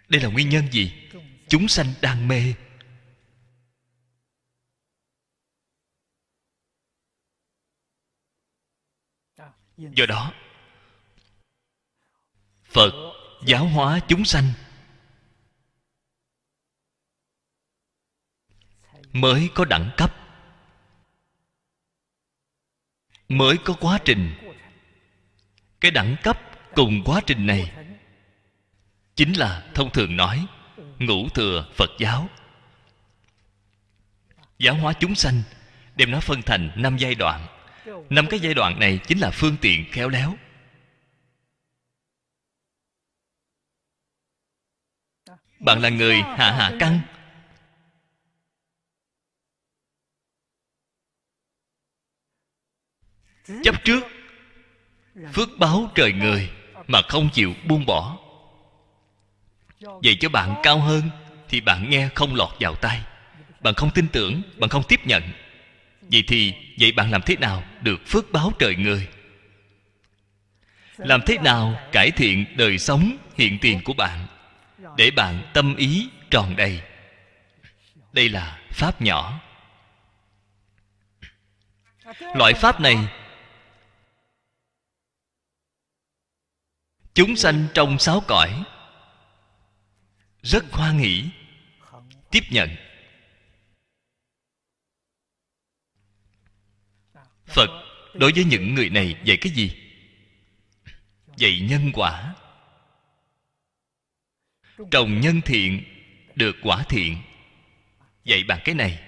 [0.08, 1.10] Đây là nguyên nhân gì?
[1.48, 2.54] Chúng sanh đang mê.
[9.78, 10.34] Do đó,
[12.64, 12.91] phật
[13.46, 14.43] giáo hóa chúng sanh
[19.16, 20.16] mới có đẳng cấp,
[23.30, 24.34] mới có quá trình.
[25.82, 26.39] Cái đẳng cấp
[26.76, 27.72] cùng quá trình này
[29.16, 30.45] chính là thông thường nói
[30.99, 32.30] ngũ thừa phật giáo.
[34.59, 35.41] Giáo hóa chúng sanh
[35.95, 37.47] đem nó phân thành năm giai đoạn.
[38.09, 40.36] Năm cái giai đoạn này chính là phương tiện khéo léo.
[45.59, 46.99] Bạn là người hạ hạ căn
[53.64, 54.04] chấp trước
[55.34, 56.50] phước báo trời người
[56.88, 58.18] mà không chịu buông bỏ.
[59.82, 61.10] Vậy cho bạn cao hơn
[61.50, 63.02] thì bạn nghe không lọt vào tay
[63.66, 65.24] bạn không tin tưởng, bạn không tiếp nhận.
[66.02, 69.08] Vậy thì, vậy bạn làm thế nào được phước báo trời người?
[70.98, 74.28] Làm thế nào cải thiện đời sống hiện tiền của bạn
[74.98, 76.82] để bạn tâm ý tròn đầy?
[78.14, 79.39] Đây là pháp nhỏ.
[82.36, 82.98] Loại pháp này
[87.16, 88.63] chúng sanh trong sáu cõi.
[90.41, 91.24] Rất hoan hỷ
[92.32, 92.76] tiếp nhận.
[97.45, 97.70] Phật,
[98.13, 99.72] đối với những người này dạy cái gì?
[101.38, 102.36] Dạy nhân quả.
[104.91, 105.84] Trồng nhân thiện,
[106.36, 107.18] được quả thiện.
[108.24, 108.99] Dạy bạn cái này.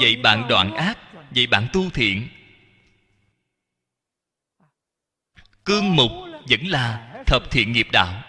[0.00, 0.98] Dạy bạn đoạn ác,
[1.32, 2.28] dạy bạn tu thiện.
[5.64, 6.10] Cương mục
[6.48, 8.22] vẫn là thập thiện nghiệp đạo.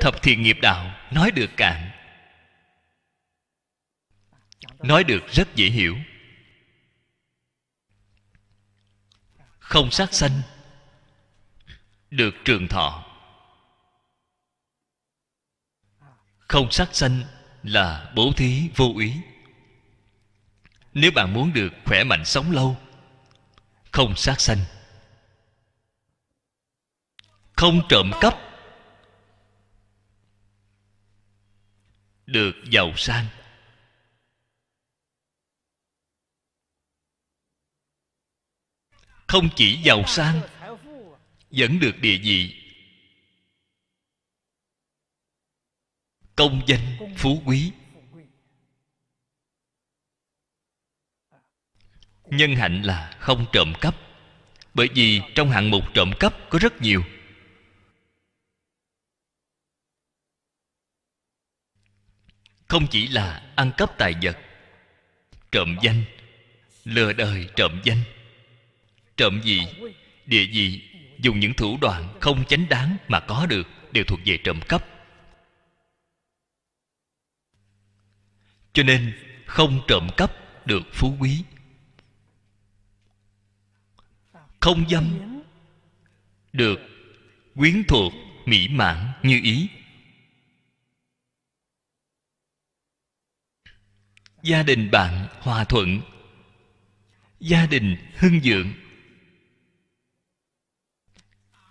[0.00, 1.90] Thập thiện nghiệp đạo nói được cạn,
[4.78, 5.96] nói được rất dễ hiểu.
[9.58, 10.42] Không sát sanh,
[12.10, 13.04] được trường thọ.
[16.38, 17.22] Không sát sanh
[17.62, 19.12] là bố thí vô úy.
[20.94, 22.76] Nếu bạn muốn được khỏe mạnh sống lâu
[23.96, 24.58] không sát sanh.
[27.52, 28.34] Không trộm cắp
[32.26, 33.26] được giàu sang.
[39.26, 40.40] Không chỉ giàu sang,
[41.50, 42.62] vẫn được địa vị
[46.36, 47.72] công danh, phú quý.
[52.30, 53.94] Nhân hạnh là không trộm cắp,
[54.74, 57.02] bởi vì trong hạng mục trộm cắp có rất nhiều.
[62.68, 64.38] Không chỉ là ăn cắp tài vật,
[65.52, 66.04] trộm danh,
[66.84, 68.02] lừa đời trộm danh.
[69.16, 69.60] Trộm gì,
[70.26, 70.82] địa vị
[71.18, 74.84] dùng những thủ đoạn không chánh đáng mà có được đều thuộc về trộm cắp.
[78.72, 79.12] Cho nên
[79.46, 80.32] không trộm cắp
[80.66, 81.42] được phú quý.
[84.66, 85.18] Không dâm,
[86.52, 86.80] được
[87.54, 88.12] quyến thuộc,
[88.46, 89.68] mỹ mãn như ý.
[94.42, 96.00] Gia đình bạn hòa thuận,
[97.40, 98.72] gia đình hưng vượng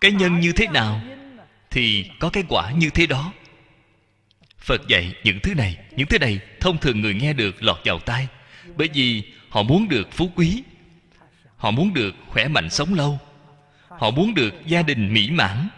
[0.02, 1.02] cái nhân như thế nào
[1.70, 3.34] thì có cái quả như thế đó.
[4.58, 8.00] Phật dạy những thứ này, những thứ này thông thường người nghe được lọt vào
[8.00, 8.28] tai,
[8.76, 10.64] bởi vì họ muốn được phú quý
[11.66, 13.20] họ muốn được khỏe mạnh sống lâu.
[13.88, 15.70] Họ muốn được gia đình mỹ mãn.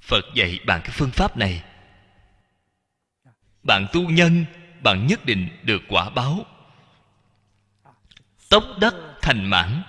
[0.00, 1.64] Phật dạy bạn cái phương pháp này.
[3.62, 4.44] Bạn tu nhân,
[4.82, 6.46] bạn nhất định được quả báo.
[8.48, 9.82] Tốc đất thành mãn.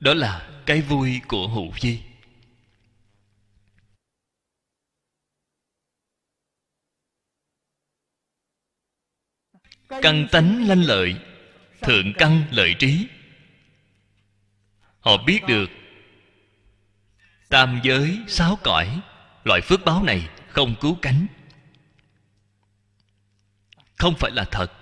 [0.00, 2.00] Đó là cái vui của hữu vi.
[9.88, 11.16] Căn tánh lanh lợi,
[11.80, 13.06] thượng căn lợi trí
[15.06, 15.70] họ biết được.
[17.48, 19.00] Tam giới, sáu cõi,
[19.44, 21.26] loại phước báo này không cứu cánh.
[23.96, 24.72] Không phải là thật.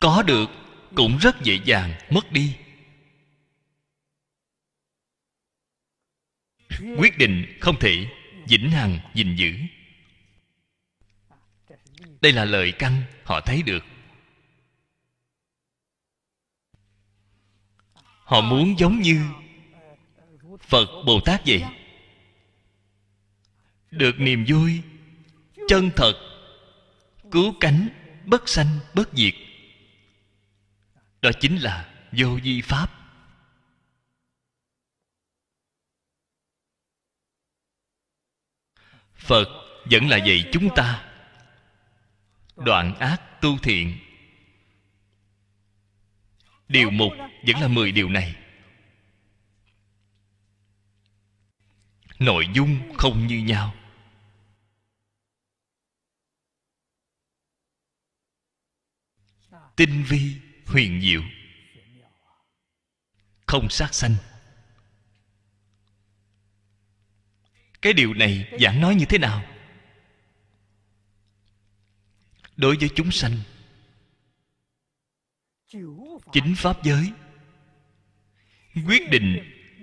[0.00, 0.50] Có được
[0.94, 2.56] cũng rất dễ dàng mất đi.
[6.98, 8.06] Quyết định không thể
[8.48, 9.54] vĩnh hằng gìn giữ.
[12.20, 13.84] Đây là lời căn họ thấy được.
[18.32, 19.24] Họ muốn giống như
[20.60, 21.64] phật bồ tát vậy.
[23.90, 24.82] Được niềm vui,
[25.68, 26.14] chân thật,
[27.30, 27.88] cứu cánh,
[28.26, 29.34] bất sanh, bất diệt.
[31.22, 32.90] Đó chính là vô vi pháp.
[39.14, 39.48] Phật
[39.90, 41.04] vẫn là dạy chúng ta
[42.56, 43.98] đoạn ác tu thiện
[46.72, 47.12] điều một
[47.46, 48.36] vẫn là mười điều này.
[52.18, 53.74] Nội dung không như nhau.
[59.76, 61.22] Tinh vi, huyền diệu.
[63.46, 64.14] Không sát sanh.
[67.82, 69.44] Cái điều này giảng nói như thế nào?
[72.56, 73.38] Đối với chúng sanh
[76.32, 77.12] chính pháp giới.
[78.86, 79.38] Quyết định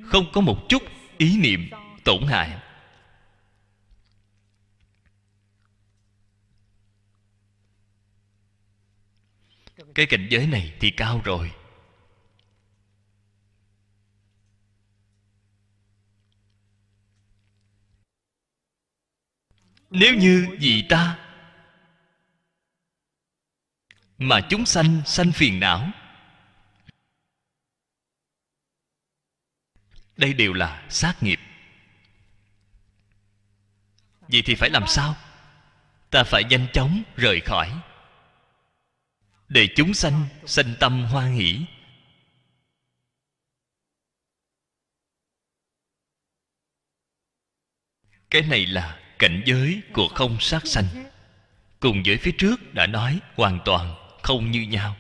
[0.06, 0.84] không có một chút
[1.18, 1.70] ý niệm
[2.04, 2.60] tổn hại.
[9.96, 11.52] Cái cảnh giới này thì cao rồi.
[19.90, 21.29] Nếu như vì ta
[24.20, 25.92] mà chúng sanh sanh phiền não.
[30.18, 31.40] Đây đều là sát nghiệp.
[34.22, 35.16] Vậy thì phải làm sao?
[36.10, 37.82] Ta phải nhanh chóng rời khỏi.
[39.48, 41.66] Để chúng sanh sanh tâm hoan hỷ.
[48.30, 50.86] Cái này là cảnh giới của không sát sanh.
[51.80, 54.96] Cùng với phía trước đã nói hoàn toàn không như nhau.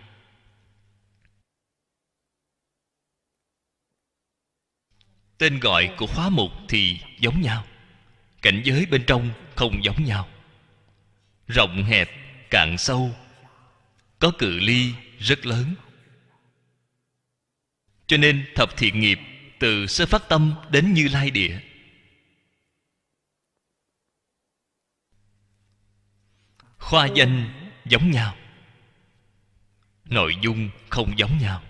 [5.37, 7.65] Tên gọi của khóa mục thì giống nhau,
[8.41, 10.29] cảnh giới bên trong không giống nhau.
[11.47, 12.09] Rộng hẹp,
[12.49, 13.15] cạn sâu,
[14.19, 15.75] có cự ly rất lớn.
[18.07, 19.19] Cho nên thập thiện nghiệp
[19.59, 21.59] từ sơ phát tâm đến như lai địa.
[26.77, 27.49] Khoa danh
[27.85, 28.35] giống nhau
[30.09, 31.63] nội dung không giống nhau.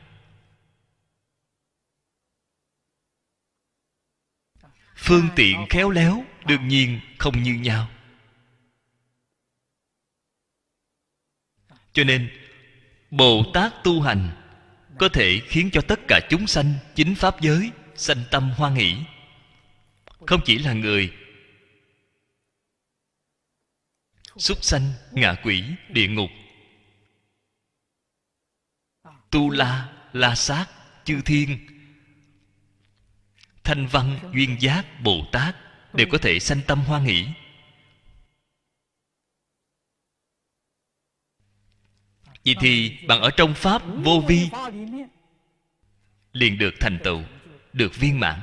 [4.95, 7.89] Phương tiện khéo léo, đương nhiên không như nhau.
[11.93, 12.29] Cho nên,
[13.11, 14.29] bồ tát tu hành
[14.99, 18.95] có thể khiến cho tất cả chúng sanh chính pháp giới sanh tâm hoan hỷ
[20.27, 21.13] không chỉ là người
[24.37, 26.29] súc sanh, ngạ quỷ, địa ngục
[29.31, 30.65] tu la la sát,
[31.03, 31.59] chư thiên.
[33.63, 35.55] Thanh văn, duyên giác, bồ tát
[35.93, 37.25] đều có thể sanh tâm hoan hỷ.
[42.45, 44.49] Vậy thì bạn ở trong pháp vô vi,
[46.31, 47.23] liền được thành tựu,
[47.73, 48.39] được viên mãn.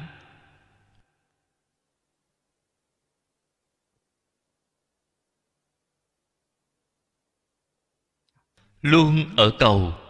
[8.82, 10.05] Luôn ở cầu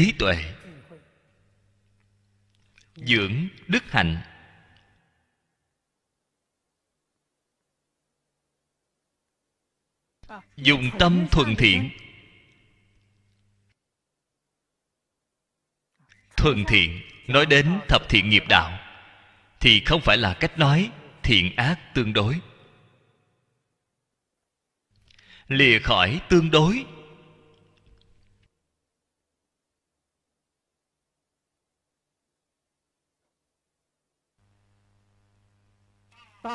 [0.00, 0.54] trí tuệ,
[2.94, 4.22] dưỡng đức hạnh.
[10.56, 11.90] Dùng tâm thuần thiện.
[16.36, 18.78] Thuần thiện, nói đến thập thiện nghiệp đạo,
[19.60, 20.92] thì không phải là cách nói
[21.22, 22.40] thiện ác tương đối.
[25.48, 26.86] Lìa khỏi tương đối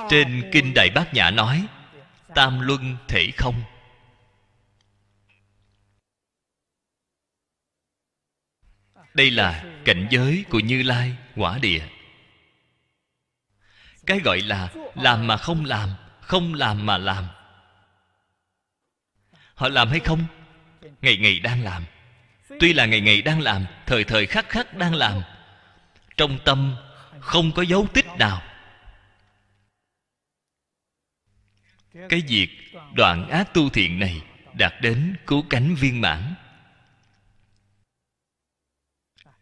[0.10, 1.68] trên kinh đại bát nhã nói,
[2.36, 3.64] tam luân thể không?
[9.14, 11.88] Đây là cảnh giới của như lai, quả địa.
[14.06, 15.90] Cái gọi là làm mà không làm
[16.26, 17.28] không làm mà làm.
[19.54, 20.26] Họ làm hay không?
[21.02, 21.86] Ngày ngày đang làm.
[22.60, 25.22] Tuy là ngày ngày đang làm, thời thời khắc khắc đang làm.
[26.18, 26.76] Trong tâm
[27.20, 28.42] không có dấu tích nào.
[32.10, 32.50] Cái việc
[32.94, 34.22] đoạn ác tu thiện này
[34.54, 36.34] đạt đến cứu cánh viên mãn.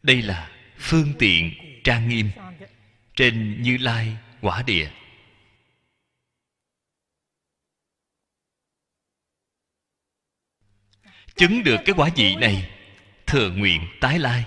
[0.04, 2.30] Đây là phương tiện trang nghiêm
[3.16, 4.92] trên như lai quả địa.
[11.36, 12.72] Chứng được cái quả vị này,
[13.26, 14.46] thừa nguyện tái lai.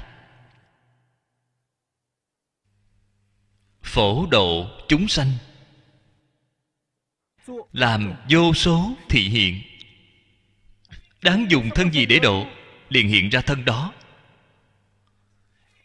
[3.83, 5.33] Phổ độ chúng sanh
[7.73, 9.61] làm vô số thị hiện.
[11.23, 12.47] Đáng dùng thân gì để độ,
[12.89, 13.93] liền hiện ra thân đó.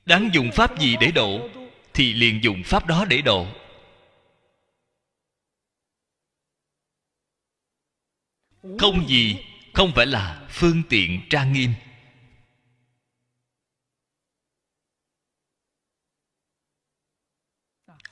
[0.06, 1.50] Đáng dùng pháp gì để độ,
[1.94, 3.48] thì liền dùng pháp đó để độ.
[8.80, 11.74] Không gì, không phải là phương tiện trang nghiêm.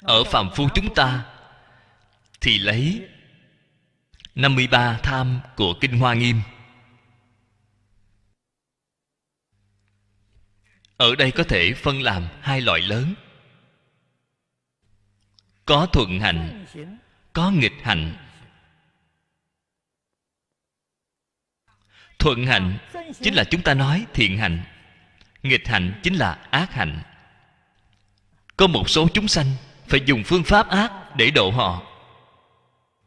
[0.02, 1.36] Ở phàm phu chúng ta,
[2.42, 3.10] thì lấy
[4.40, 6.42] 53 tham của Kinh Hoa Nghiêm.
[10.98, 13.14] Ở đây có thể phân làm hai loại lớn.
[15.66, 16.66] Có thuận hạnh
[17.34, 18.16] Có nghịch hạnh
[22.20, 22.78] thuận hạnh
[23.22, 24.62] chính là chúng ta nói thiện hạnh
[25.44, 27.00] nghịch hạnh chính là ác hạnh
[28.58, 29.46] có một số chúng sanh
[29.88, 31.82] phải dùng phương pháp ác để độ họ.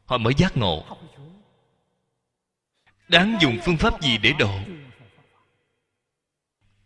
[0.04, 0.84] Họ mới giác ngộ
[3.12, 4.60] đáng dùng phương pháp gì để độ?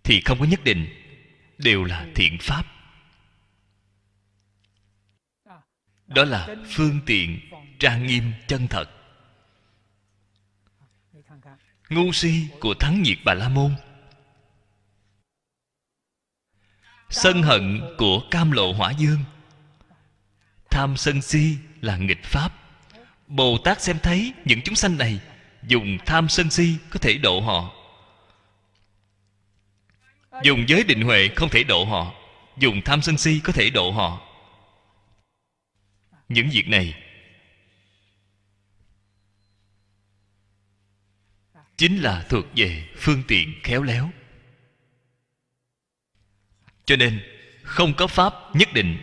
[0.03, 0.87] Thì không có nhất định,
[1.59, 2.64] đều là thiện pháp.
[6.07, 7.41] Đó là phương tiện
[7.79, 8.91] trang nghiêm chân thật.
[11.89, 13.77] Ngu si của thắng nhiệt bà la môn.
[17.11, 19.20] Sân hận của cam lộ hỏa dương.
[20.70, 22.53] Tham sân si là nghịch pháp.
[23.27, 25.20] Bồ tát xem thấy những chúng sanh này
[25.67, 27.73] dùng tham sân si có thể độ họ.
[30.45, 32.14] Dùng giới định huệ không thể độ họ.
[32.59, 34.21] Dùng tham sân si có thể độ họ.
[36.29, 37.03] Những việc này
[41.77, 44.11] chính là thuộc về phương tiện khéo léo.
[46.85, 47.21] Cho nên,
[47.62, 48.99] không có pháp nhất định.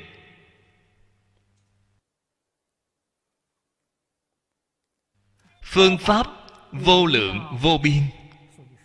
[5.64, 6.43] Phương pháp
[6.74, 8.02] vô lượng vô biên.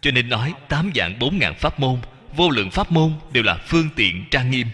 [0.01, 2.01] Cho nên nói tám dạng bốn ngàn pháp môn,
[2.36, 4.68] vô lượng pháp môn đều là phương tiện trang nghiêm.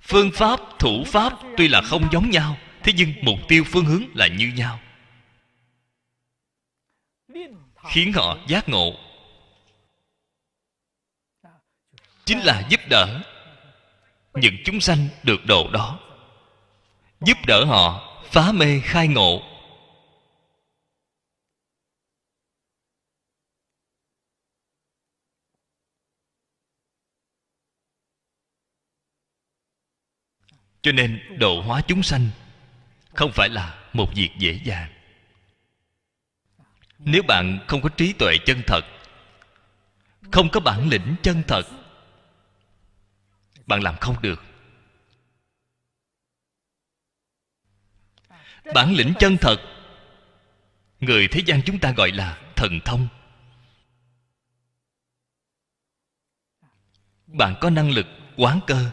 [0.00, 4.04] Phương pháp, thủ pháp tuy là không giống nhau, thế nhưng mục tiêu phương hướng
[4.14, 4.80] là như nhau.
[7.90, 8.92] Khiến họ giác ngộ.
[12.24, 13.22] Chính là giúp đỡ
[14.34, 15.98] những chúng sanh được độ đó.
[17.20, 19.42] Giúp đỡ họ phá mê khai ngộ.
[30.82, 32.28] Cho nên độ hóa chúng sanh
[33.14, 34.92] không phải là một việc dễ dàng.
[36.98, 38.82] Nếu bạn không có trí tuệ chân thật,
[40.32, 41.62] không có bản lĩnh chân thật,
[43.66, 44.51] bạn làm không được.
[48.74, 49.56] Bản lĩnh chân thật.
[51.00, 53.08] Người thế gian chúng ta gọi là thần thông.
[57.26, 58.06] Bạn có năng lực
[58.36, 58.90] quán cơ.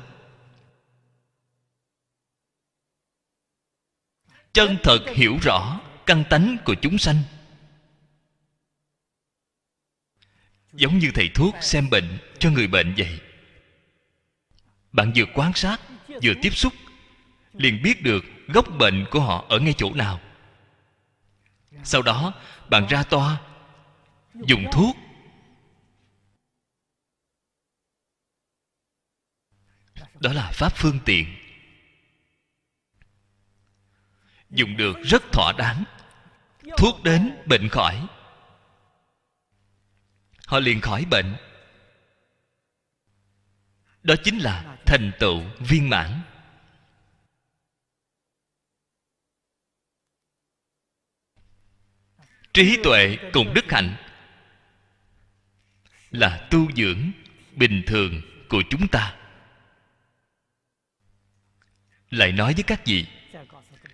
[4.53, 7.23] Chân thật hiểu rõ căn tánh của chúng sanh.
[10.73, 13.19] Giống như thầy thuốc xem bệnh cho người bệnh vậy.
[14.91, 16.73] Bạn vừa quan sát, vừa tiếp xúc
[17.53, 20.19] liền biết được gốc bệnh của họ ở ngay chỗ nào.
[21.83, 22.33] Sau đó,
[22.69, 23.41] bạn ra toa,
[24.33, 24.95] dùng thuốc.
[30.19, 31.35] Đó là pháp phương tiện.
[34.49, 35.83] Dùng được rất thỏa đáng.
[36.77, 38.07] Thuốc đến bệnh khỏi.
[40.47, 41.35] Họ liền khỏi bệnh.
[44.03, 46.21] Đó chính là thành tựu viên mãn.
[52.59, 53.95] Trí tuệ cùng đức hạnh
[56.11, 57.11] là tu dưỡng
[57.55, 59.15] bình thường của chúng ta.
[62.09, 63.05] Lại nói với các vị,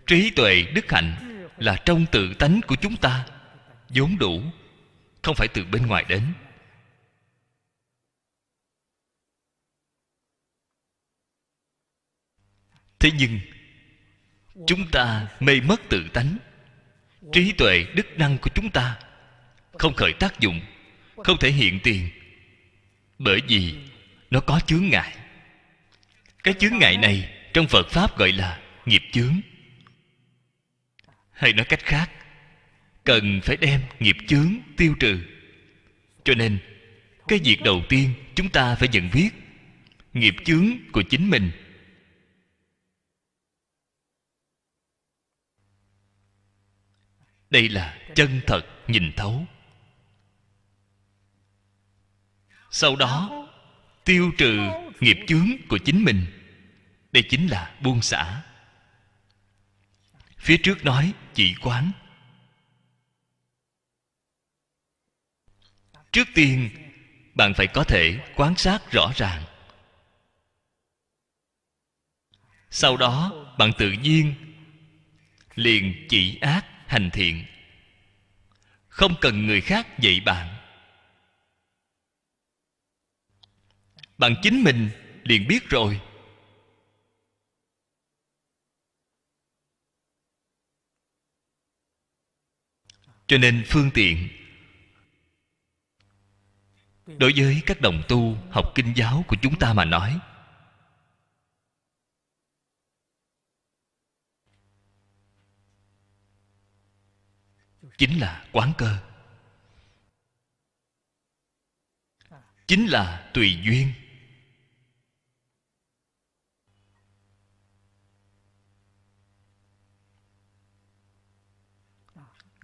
[0.08, 3.28] trí tuệ đức hạnh là trong tự tánh của chúng ta,
[3.90, 4.42] vốn đủ,
[5.22, 6.34] không phải từ bên ngoài đến.
[13.00, 13.40] Thế nhưng,
[14.68, 16.38] chúng ta mê mất tự tánh
[17.32, 18.98] trí tuệ đức năng của chúng ta
[19.78, 20.62] không khởi tác dụng,
[21.16, 22.10] không thể hiện tiền,
[23.20, 23.76] bởi vì
[24.32, 25.16] nó có chướng ngại.
[26.44, 29.42] Cái chướng ngại này trong phật pháp gọi là nghiệp chướng.
[31.32, 32.12] Hay nói cách khác,
[33.04, 35.20] cần phải đem nghiệp chướng tiêu trừ.
[36.24, 36.58] Cho nên,
[37.28, 39.30] cái việc đầu tiên chúng ta phải nhận biết
[40.14, 41.52] nghiệp chướng của chính mình
[47.56, 49.46] đây là chân thật nhìn thấu.
[52.72, 53.48] Sau đó,
[54.04, 54.58] tiêu trừ
[55.00, 56.26] nghiệp chướng của chính mình.
[57.12, 58.42] Đây chính là buông xả.
[60.38, 61.92] Phía trước nói, chỉ quán.
[66.12, 66.70] Trước tiên,
[67.34, 69.44] bạn phải có thể quan sát rõ ràng.
[72.70, 74.36] Sau đó, bạn tự nhiên
[75.56, 77.46] liền chỉ ác hành thiện.
[78.88, 80.58] Không cần người khác dạy bạn.
[84.18, 84.90] Bạn chính mình
[85.24, 86.02] liền biết rồi.
[93.28, 94.30] Cho nên phương tiện
[97.06, 100.20] đối với các đồng tu học kinh giáo của chúng ta mà nói
[107.98, 108.98] chính là quán cơ.
[112.68, 113.94] Chính là tùy duyên.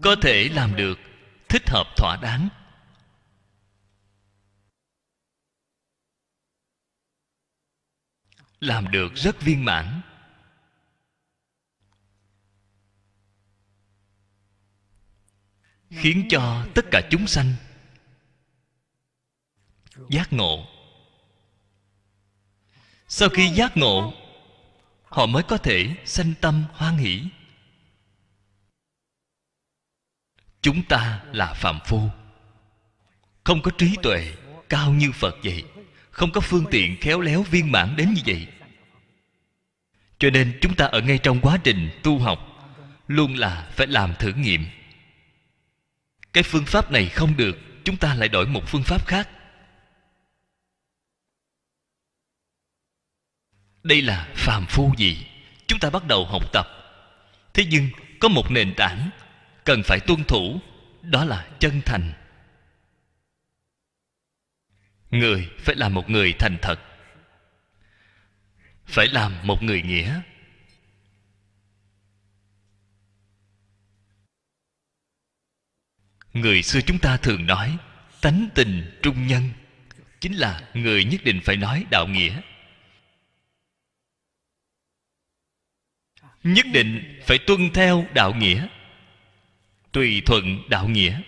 [0.02, 1.00] Có thể làm được,
[1.50, 2.50] thích hợp thỏa đáng.
[8.60, 10.02] Làm được rất viên mãn.
[15.92, 17.54] Khiến cho tất cả chúng sanh
[20.10, 20.68] giác ngộ.
[23.08, 24.14] Sau khi giác ngộ,
[25.04, 27.24] họ mới có thể sanh tâm hoan hỷ.
[30.62, 32.10] Chúng ta là phạm phu,
[33.44, 34.34] không có trí tuệ
[34.70, 35.64] cao như phật vậy,
[36.12, 38.48] không có phương tiện khéo léo viên mãn đến như vậy.
[40.20, 42.40] Cho nên chúng ta ở ngay trong quá trình tu học
[43.08, 44.66] luôn là phải làm thử nghiệm
[46.34, 49.30] cái phương pháp này không được, chúng ta lại đổi một phương pháp khác.
[53.84, 55.28] Đây là phàm phu gì?
[55.68, 56.68] Chúng ta bắt đầu học tập.
[57.54, 59.10] Thế nhưng, có một nền tảng
[59.64, 60.62] cần phải tuân thủ,
[61.02, 62.14] đó là chân thành.
[65.10, 66.80] Người phải là một người thành thật.
[68.86, 70.22] Phải làm một người nghĩa.
[76.34, 77.78] Người xưa chúng ta thường nói,
[78.22, 79.50] tánh tình trung nhân.
[80.20, 82.42] Chính là người nhất định phải nói đạo nghĩa.
[86.44, 88.68] Nhất định phải tuân theo đạo nghĩa,
[89.92, 91.22] tùy thuận đạo nghĩa.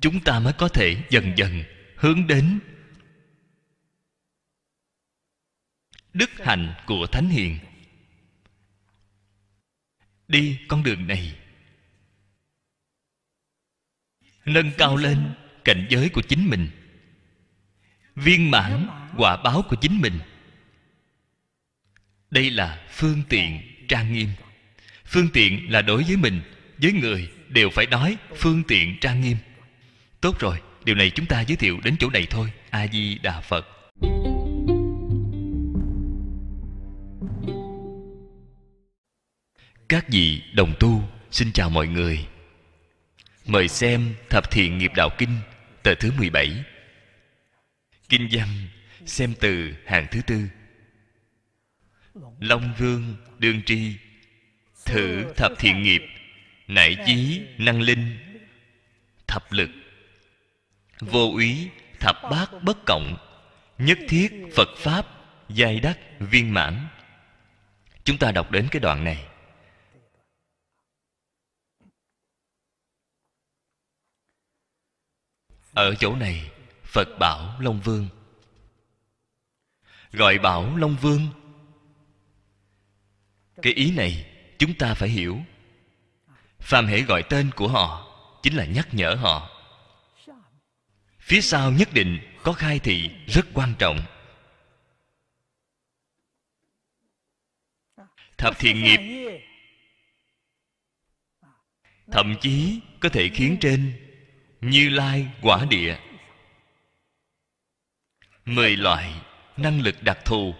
[0.00, 1.64] Chúng ta mới có thể dần dần
[1.96, 2.58] hướng đến
[6.14, 7.58] đức hạnh của thánh hiền.
[10.28, 11.34] Đi con đường này.
[14.44, 15.34] Nâng cao lên
[15.64, 16.70] cảnh giới của chính mình.
[18.14, 20.18] Viên mãn quả báo của chính mình.
[22.30, 24.28] Đây là phương tiện trang nghiêm.
[25.04, 26.42] Phương tiện là đối với mình,
[26.78, 29.36] với người đều phải nói phương tiện trang nghiêm.
[30.20, 32.52] Tốt rồi, điều này chúng ta giới thiệu đến chỗ này thôi.
[32.70, 33.66] A di đà phật.
[39.90, 42.26] Các vị đồng tu, xin chào mọi người.
[43.46, 45.36] Mời xem thập thiện nghiệp đạo kinh,
[45.82, 46.64] tờ thứ 17
[48.08, 48.48] kinh văn,
[49.06, 50.48] xem từ hàng thứ tư.
[52.40, 53.92] Long vương đương tri,
[54.84, 56.02] thử thập thiện nghiệp,
[56.68, 58.18] nải chí năng linh.
[59.26, 59.70] Thập lực,
[61.00, 61.68] vô úy
[62.00, 63.16] thập bát bất cộng,
[63.78, 65.06] nhất thiết phật pháp,
[65.48, 66.86] giai đắc viên mãn.
[68.04, 69.29] Chúng ta đọc đến cái đoạn này.
[75.72, 76.50] Ở chỗ này,
[76.84, 78.08] phật bảo long vương.
[80.12, 81.28] Gọi bảo long vương.
[83.62, 84.26] Cái ý này
[84.58, 85.40] chúng ta phải hiểu.
[86.58, 88.06] Phàm hễ gọi tên của họ,
[88.42, 89.50] chính là nhắc nhở họ.
[91.18, 94.00] Phía sau nhất định có khai thị rất quan trọng.
[98.38, 99.00] Thập thiện nghiệp.
[102.12, 104.09] Thậm chí có thể khiến trên
[104.60, 105.98] như lai quả địa.
[108.44, 109.14] Mười loại
[109.56, 110.54] năng lực đặc thù.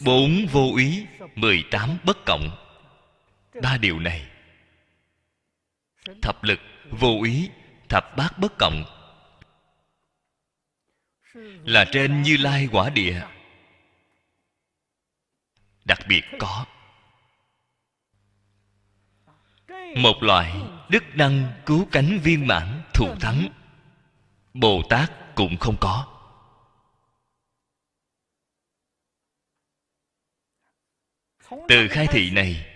[0.00, 2.50] Bốn vô úy mười tám bất cộng.
[3.62, 4.30] Ba điều này.
[6.22, 7.50] Thập lực, vô úy
[7.88, 8.84] thập bát bất cộng.
[11.64, 13.22] Là trên như lai quả địa.
[15.84, 16.66] Đặc biệt có
[19.94, 23.48] một loại đức năng cứu cánh viên mãn thù thắng.
[24.54, 26.06] Bồ tát cũng không có.
[31.68, 32.66] Từ khai thị này,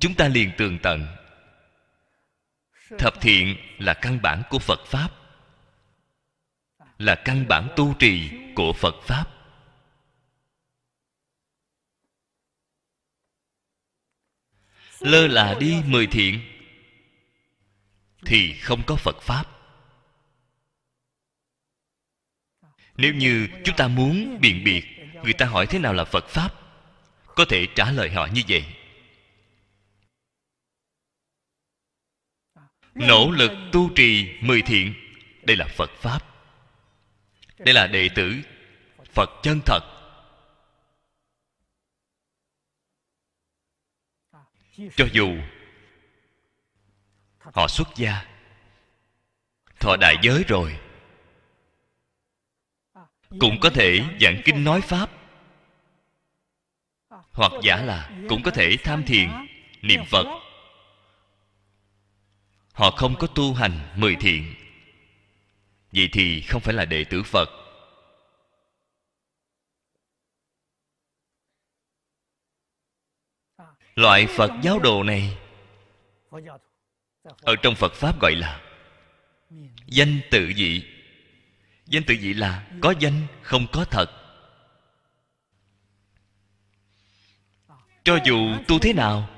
[0.00, 1.06] chúng ta liền tường tận.
[2.98, 5.10] Thập thiện là căn bản của phật pháp,
[6.98, 9.37] là căn bản tu trì của phật pháp.
[15.00, 16.40] Lơ là đi mười thiện.
[18.26, 19.44] Thì không có phật pháp.
[22.96, 24.84] Nếu như chúng ta muốn biện biệt,
[25.22, 26.54] người ta hỏi thế nào là phật pháp?
[27.26, 28.64] Có thể trả lời họ như vậy.
[32.94, 34.94] Nỗ lực tu trì mười thiện.
[35.42, 36.24] Đây là phật pháp.
[37.58, 38.36] Đây là đệ tử
[39.12, 39.97] phật chân thật.
[44.96, 45.36] Cho dù
[47.38, 48.26] họ xuất gia,
[49.80, 50.78] thọ đại giới rồi,
[53.40, 55.10] cũng có thể giảng kinh nói pháp,
[57.08, 59.30] hoặc giả là cũng có thể tham thiền,
[59.82, 60.26] niệm phật.
[62.72, 64.54] Họ không có tu hành mười thiện,
[65.92, 67.67] vậy thì không phải là đệ tử phật.
[73.98, 75.38] Loại phật giáo đồ này
[77.42, 78.60] ở trong phật pháp gọi là
[79.86, 80.84] danh tự dị.
[81.86, 84.06] Danh tự dị là có danh, không có thật.
[88.04, 89.28] Cho dù tu thế nào,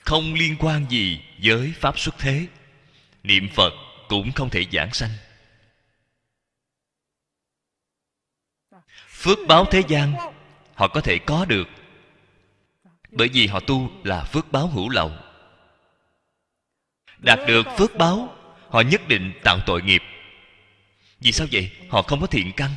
[0.00, 2.46] không liên quan gì với pháp xuất thế,
[3.22, 3.72] niệm phật
[4.08, 5.10] cũng không thể giảng sanh.
[9.26, 10.14] Phước báo thế gian,
[10.74, 11.68] họ có thể có được.
[13.10, 15.12] Bởi vì họ tu là phước báo hữu lậu.
[17.18, 18.36] Đạt được phước báo,
[18.68, 20.02] họ nhất định tạo tội nghiệp.
[21.20, 21.72] Vì sao vậy?
[21.90, 22.70] Họ không có thiện căn.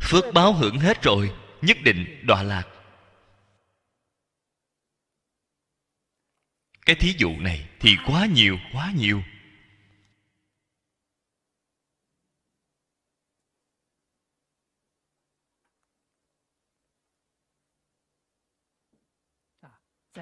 [0.00, 1.32] Phước báo hưởng hết rồi,
[1.62, 2.68] nhất định đọa lạc.
[6.86, 9.22] Cái thí dụ này thì quá nhiều quá nhiều.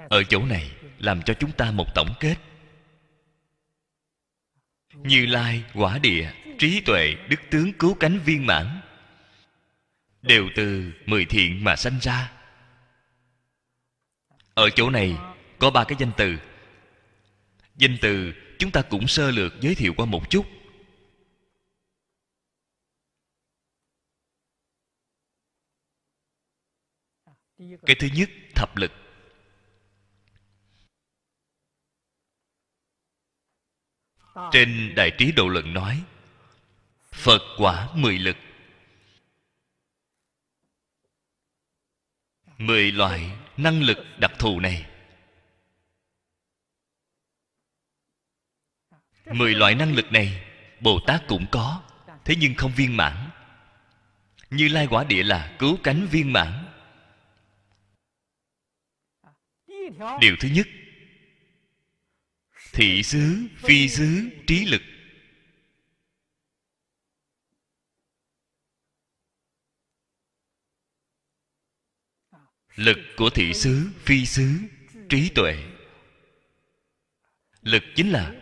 [0.09, 2.37] Ở chỗ này, làm cho chúng ta một tổng kết.
[4.95, 8.81] Như lai, quả địa, trí tuệ, đức tướng cứu cánh viên mãn,
[10.23, 12.33] đều từ mười thiện mà sanh ra.
[14.55, 15.17] Ở chỗ này,
[15.59, 16.39] có ba cái danh từ.
[17.77, 20.47] Danh từ chúng ta cũng sơ lược giới thiệu qua một chút.
[27.87, 28.93] Cái thứ nhất, thập lực.
[34.53, 36.03] Trên đại trí độ luận nói,
[37.13, 38.37] phật quả mười lực.
[42.59, 44.87] Mười loại năng lực đặc thù này.
[49.27, 50.45] Mười loại năng lực này,
[50.81, 51.83] bồ tát cũng có,
[52.25, 53.31] thế nhưng không viên mãn.
[54.51, 56.65] Như lai quả địa là cứu cánh viên mãn.
[60.21, 60.67] Điều thứ nhất
[62.79, 64.83] thị xứ, phi xứ, trí lực.
[72.77, 74.59] Lực của thị xứ, phi xứ,
[75.09, 75.57] trí tuệ.
[77.63, 78.35] Lực chính là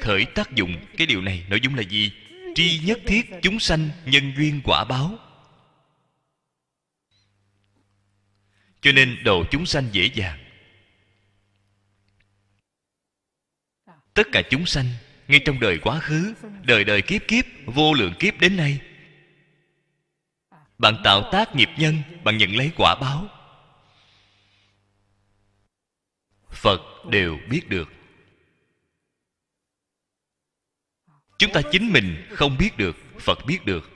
[0.00, 0.76] khởi tác dụng.
[0.96, 2.12] Cái điều này nội dung là gì?
[2.54, 5.18] Tri nhất thiết chúng sanh nhân duyên quả báo.
[8.80, 10.41] Cho nên độ chúng sanh dễ dàng.
[14.14, 14.86] Tất cả chúng sanh,
[15.28, 18.80] ngay trong đời quá khứ, đời đời kiếp kiếp, vô lượng kiếp đến nay.
[20.78, 23.28] Bạn tạo tác nghiệp nhân, bạn nhận lấy quả báo.
[26.50, 27.92] Phật đều biết được.
[31.38, 33.90] Chúng ta chính mình không biết được, phật biết được.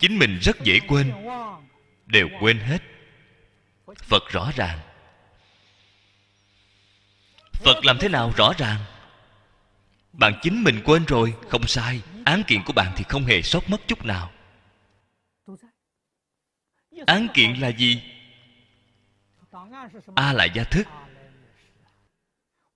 [0.00, 1.12] Chính mình rất dễ quên,
[2.06, 2.82] đều quên hết.
[3.96, 4.91] Phật rõ ràng
[7.64, 8.80] phật làm thế nào rõ ràng?
[10.12, 12.00] Bạn chính mình quên rồi, không sai.
[12.24, 14.32] Án kiện của bạn thì không hề sót mất chút nào.
[17.06, 18.02] Án kiện là gì?
[20.14, 20.86] A là gia thức.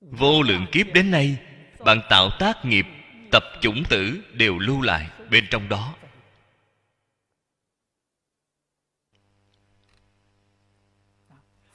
[0.00, 1.36] Vô lượng kiếp đến nay,
[1.78, 2.86] bạn tạo tác nghiệp,
[3.32, 5.94] tập chủng tử đều lưu lại bên trong đó.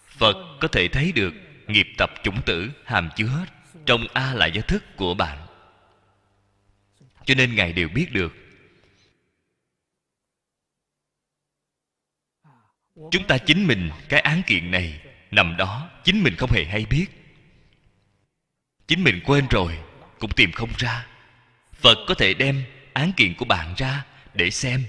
[0.08, 1.34] Phật có thể thấy được
[1.72, 3.46] nghiệp tập chủng tử, hàm chứa
[3.86, 5.48] trong a lại do thức của bạn.
[7.26, 8.34] Cho nên ngài đều biết được.
[13.12, 15.02] Chúng ta chính mình, cái án kiện này,
[15.32, 17.06] nằm đó, chính mình không hề hay biết.
[18.88, 19.78] Chính mình quên rồi,
[20.20, 21.08] cũng tìm không ra.
[21.74, 22.64] Phật có thể đem
[22.94, 24.84] án kiện của bạn ra để xem.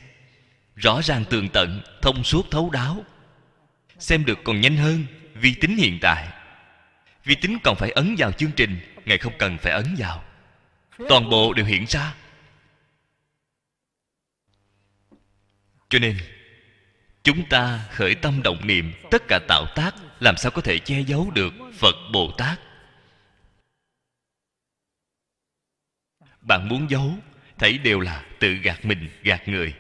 [0.76, 3.05] Rõ ràng tường tận, thông suốt thấu đáo.
[3.99, 5.05] Xem được còn nhanh hơn
[5.35, 6.41] vi tính hiện tại
[7.24, 10.24] vi tính còn phải ấn vào chương trình, ngài không cần phải ấn vào.
[11.08, 12.14] Toàn bộ đều hiện ra.
[15.88, 16.16] Cho nên,
[17.22, 21.00] chúng ta khởi tâm động niệm, tất cả tạo tác, làm sao có thể che
[21.00, 22.60] giấu được phật bồ tát?
[26.40, 27.14] Bạn muốn giấu,
[27.58, 29.74] thấy đều là tự gạt mình, gạt người.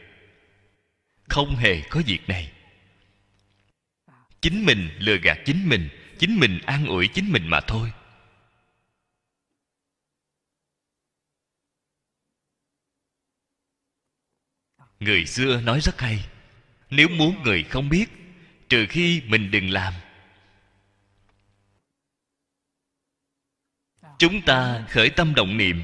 [1.28, 2.52] Không hề có việc này.
[4.40, 5.88] Chính mình lừa gạt chính mình
[6.22, 7.92] chính mình an ủi chính mình mà thôi.
[15.00, 16.28] Người xưa nói rất hay,
[16.90, 18.06] nếu muốn người không biết,
[18.68, 19.94] trừ khi mình đừng làm.
[24.18, 25.82] Chúng ta khởi tâm động niệm.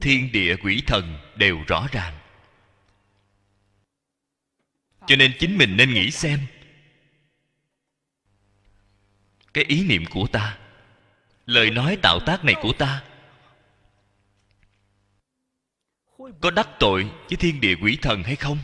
[0.00, 2.18] Thiên địa quỷ thần đều rõ ràng.
[5.06, 6.46] Cho nên chính mình nên nghĩ xem
[9.58, 10.58] cái ý niệm của ta,
[11.46, 13.04] lời nói tạo tác này của ta.
[16.40, 18.58] Có đắc tội với thiên địa quỷ thần hay không?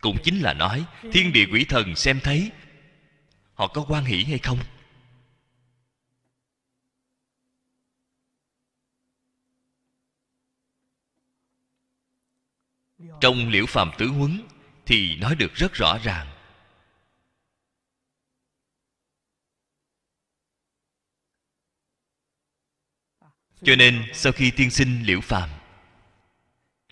[0.00, 2.50] Cũng chính là nói, thiên địa quỷ thần xem thấy,
[3.54, 4.58] họ có quan hỷ hay không?
[13.20, 14.42] Trong liễu phàm tứ huấn
[14.86, 16.33] thì nói được rất rõ ràng.
[23.64, 25.48] Cho nên sau khi tiên sinh liễu phàm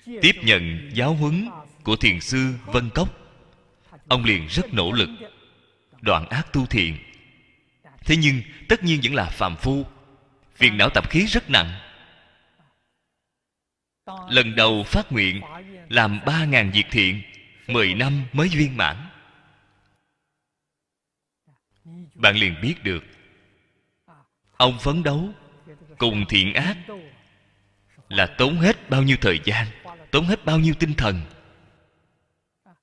[0.04, 1.48] tiếp nhận giáo huấn
[1.82, 3.08] của thiền sư vân cốc,
[4.08, 5.08] ông liền rất nỗ lực,
[6.00, 6.96] đoạn ác tu thiện
[8.04, 9.86] thế nhưng tất nhiên vẫn là phàm phu,
[10.54, 11.80] phiền não tập khí rất nặng.
[14.28, 15.40] Lần đầu phát nguyện
[15.88, 17.22] làm ba ngàn việc thiện,
[17.66, 18.96] mười năm mới viên mãn.
[22.14, 23.04] Bạn liền biết được,
[24.56, 25.34] ông phấn đấu
[26.02, 26.76] cùng thiện ác.
[28.08, 29.66] Là tốn hết bao nhiêu thời gian,
[30.10, 31.20] tốn hết bao nhiêu tinh thần.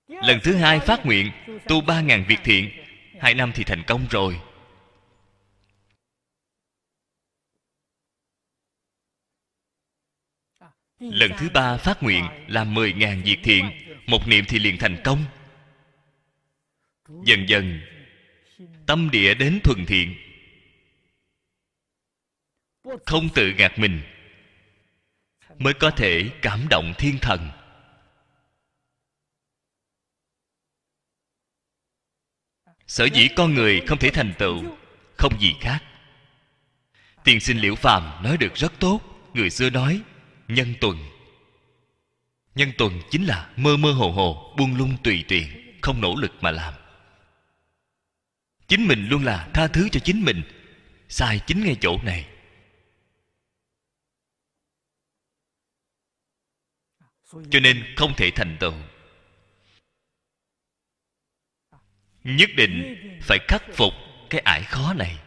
[0.08, 1.32] Lần thứ hai phát nguyện,
[1.68, 2.72] tu ba ngàn việc thiện,
[3.20, 4.40] hai năm thì thành công rồi.
[11.00, 13.72] Lần thứ ba phát nguyện làm mười ngàn việc thiện,
[14.08, 15.26] một niệm thì liền thành công.
[17.26, 17.82] Dần dần,
[18.86, 20.29] tâm địa đến thuần thiện
[23.06, 24.02] không tự gạt mình,
[25.58, 27.50] mới có thể cảm động thiên thần.
[32.88, 34.64] Sở dĩ con người không thể thành tựu,
[35.18, 35.84] không gì khác.
[37.24, 39.02] Tiền sinh liễu phàm nói được rất tốt,
[39.34, 40.02] người xưa nói,
[40.48, 40.98] nhân tuần.
[42.56, 46.32] Nhân tuần chính là mơ mơ hồ hồ, buông lung tùy tiện không nỗ lực
[46.42, 46.74] mà làm.
[48.68, 50.42] Chính mình luôn là tha thứ cho chính mình.
[51.10, 52.26] Sai chính ngay chỗ này.
[57.32, 58.74] Cho nên không thể thành tựu.
[62.24, 63.94] Nhất định phải khắc phục
[64.30, 65.20] cái ải khó này.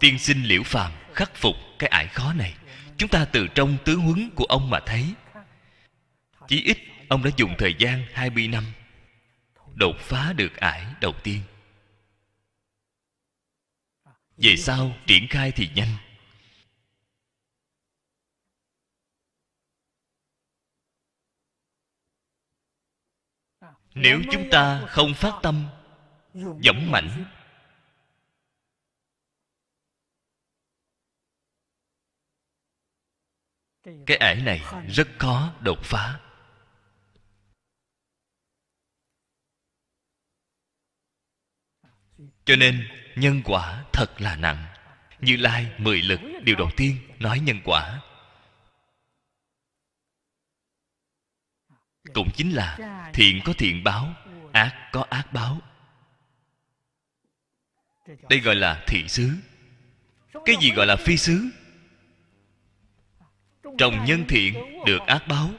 [0.00, 2.54] Tiên sinh liễu phàm khắc phục cái ải khó này.
[2.96, 5.14] Chúng ta từ trong tứ huấn của ông mà thấy.
[6.48, 8.64] Chí ít ông đã dùng thời gian 20 năm
[9.74, 11.40] đột phá được ải đầu tiên.
[14.36, 15.96] Về sau triển khai thì nhanh.
[23.94, 25.66] Nếu chúng ta không phát tâm
[26.62, 27.24] dũng mãnh
[34.06, 36.20] cái ải này rất khó đột phá.
[42.44, 44.66] Cho nên, nhân quả thật là nặng.
[45.20, 48.00] Như lai mười lực, điều đầu tiên nói nhân quả.
[52.14, 52.78] Cũng chính là
[53.14, 54.14] thiện có thiện báo,
[54.52, 55.60] ác có ác báo.
[58.28, 59.30] Đây gọi là thị xứ.
[60.44, 61.50] Cái gì gọi là phi xứ?
[63.78, 64.54] Trồng nhân thiện
[64.86, 65.50] được ác báo,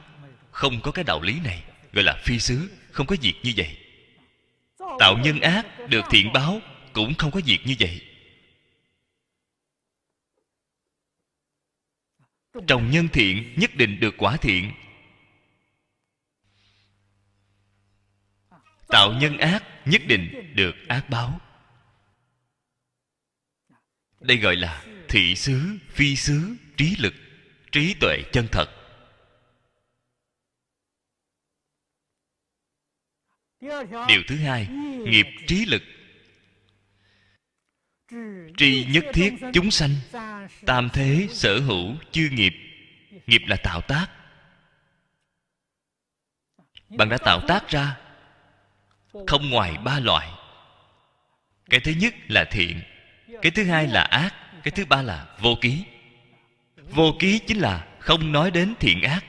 [0.52, 1.64] không có cái đạo lý này,
[1.94, 3.78] gọi là phi xứ, không có việc như vậy.
[5.00, 6.60] Tạo nhân ác được thiện báo,
[6.94, 8.02] cũng không có việc như vậy.
[12.68, 14.72] Trồng nhân thiện nhất định được quả thiện
[18.92, 21.42] tạo nhân ác, nhất định được ác báo.
[24.20, 27.14] Đây gọi là thị xứ, phi xứ, trí lực,
[27.72, 28.66] trí tuệ chân thật.
[34.08, 34.68] Điều thứ hai,
[35.06, 35.82] nghiệp trí lực.
[38.58, 39.96] Tri nhất thiết chúng sanh,
[40.66, 42.54] tam thế sở hữu chư nghiệp.
[43.28, 44.08] Nghiệp là tạo tác.
[46.90, 47.98] Bạn đã tạo tác ra
[49.28, 50.32] không ngoài ba loại.
[51.70, 52.82] Cái thứ nhất là thiện,
[53.42, 55.84] cái thứ hai là ác, cái thứ ba là vô ký.
[56.76, 59.26] Vô ký chính là không nói đến thiện ác.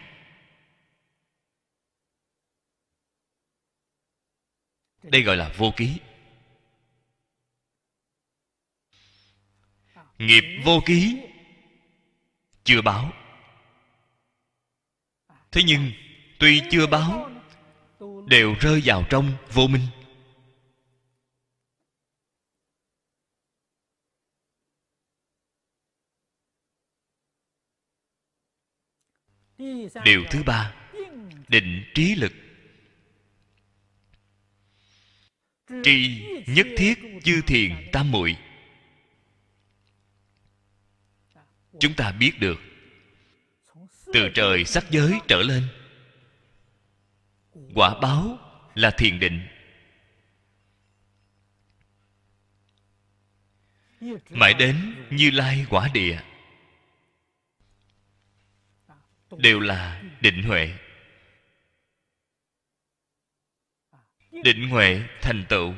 [5.02, 5.96] Đây gọi là vô ký.
[10.18, 11.18] Nghiệp vô ký
[12.64, 13.12] chưa báo.
[15.52, 15.92] Thế nhưng
[16.38, 17.31] tuy chưa báo
[18.26, 19.86] đều rơi vào trong vô minh.
[30.04, 30.74] Điều thứ ba,
[31.48, 32.32] định trí lực.
[35.84, 38.36] Tri nhất thiết chư thiền tam muội.
[41.80, 42.60] Chúng ta biết được,
[44.12, 45.68] từ trời sắc giới trở lên
[47.74, 48.38] quả báo
[48.74, 49.48] là thiền định.
[54.30, 56.20] Mãi đến như lai quả địa,
[59.38, 60.78] đều là định huệ.
[64.30, 65.74] Định huệ thành tựu.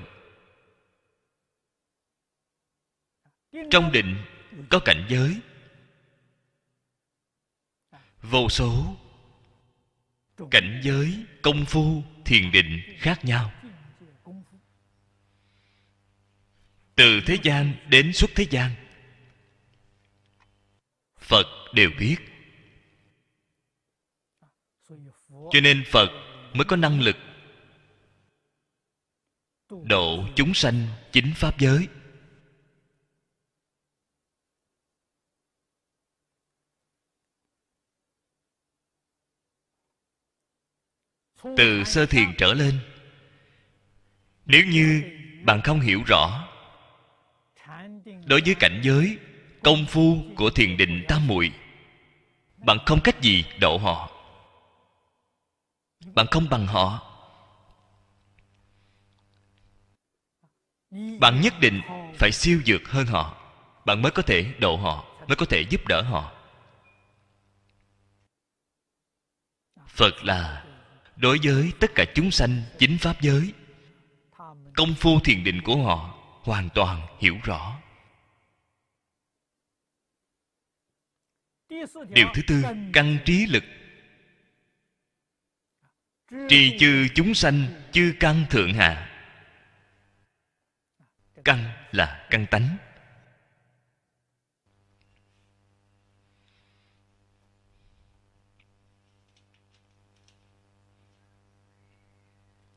[3.70, 4.24] Trong định
[4.70, 5.40] có cảnh giới.
[8.22, 8.96] Vô số
[10.50, 13.52] cảnh giới, công phu, thiền định khác nhau.
[16.94, 18.70] Từ thế gian đến xuất thế gian,
[21.18, 22.16] phật đều biết.
[25.28, 26.08] Cho nên phật
[26.54, 27.16] mới có năng lực
[29.82, 31.88] độ chúng sanh chính pháp giới.
[41.56, 42.78] Từ sơ thiền trở lên.
[44.46, 45.02] Nếu như
[45.42, 46.48] bạn không hiểu rõ,
[48.26, 49.18] đối với cảnh giới,
[49.62, 51.52] công phu của thiền định tam muội,
[52.56, 54.10] bạn không cách gì độ họ.
[56.14, 57.10] Bạn không bằng họ.
[61.20, 61.80] Bạn nhất định
[62.18, 63.36] phải siêu dược hơn họ.
[63.84, 66.32] Bạn mới có thể độ họ, mới có thể giúp đỡ họ.
[69.86, 70.63] Phật là
[71.16, 73.52] đối với tất cả chúng sanh chính pháp giới,
[74.74, 77.80] công phu thiền định của họ hoàn toàn hiểu rõ.
[82.08, 82.62] Điều thứ tư,
[82.92, 83.64] căn trí lực.
[86.48, 89.10] Trì chư chúng sanh, chư căn thượng hạ.
[91.44, 92.76] Căn là căn tánh.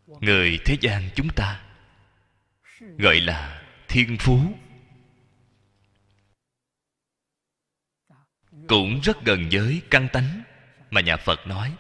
[0.08, 1.64] Người thế gian chúng ta,
[2.98, 4.40] gọi là thiên phú.
[8.68, 10.44] Cũng rất gần với căn tánh
[10.92, 11.76] mà nhà phật nói.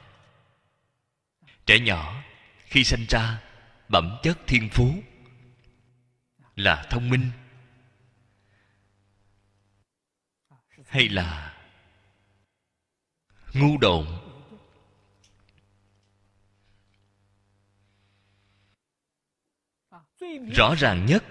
[1.65, 2.23] Trẻ nhỏ
[2.57, 3.41] khi sinh ra,
[3.89, 5.03] bẩm chất thiên phú
[6.55, 7.31] là thông minh
[10.87, 11.57] hay là
[13.53, 14.26] ngu độn?
[20.55, 21.23] Rõ ràng nhất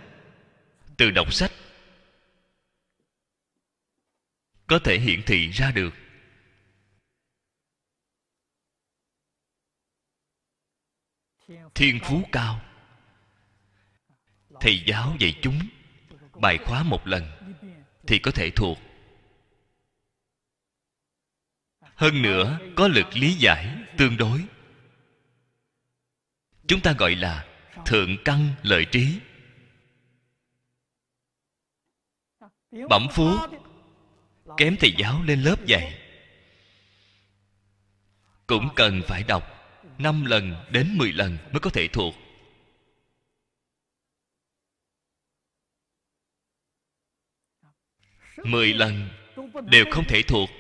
[0.97, 1.53] từ đọc sách
[4.67, 5.95] có thể hiển thị ra được.
[11.75, 12.63] Thiên phú cao.
[14.61, 15.59] Thầy giáo dạy chúng
[16.41, 17.25] bài khóa một lần
[18.07, 18.79] thì có thể thuộc.
[21.81, 24.45] Hơn nữa, có lực lý giải tương đối.
[26.69, 27.56] Chúng ta gọi là
[27.87, 29.21] thượng căn lợi trí.
[32.89, 33.37] Bẩm phú
[34.57, 36.01] kém thầy giáo lên lớp dạy.
[38.47, 39.45] Cũng cần phải đọc
[39.99, 42.15] năm lần đến mười lần mới có thể thuộc.
[48.45, 49.09] Mười lần
[49.71, 50.51] đều không thể thuộc.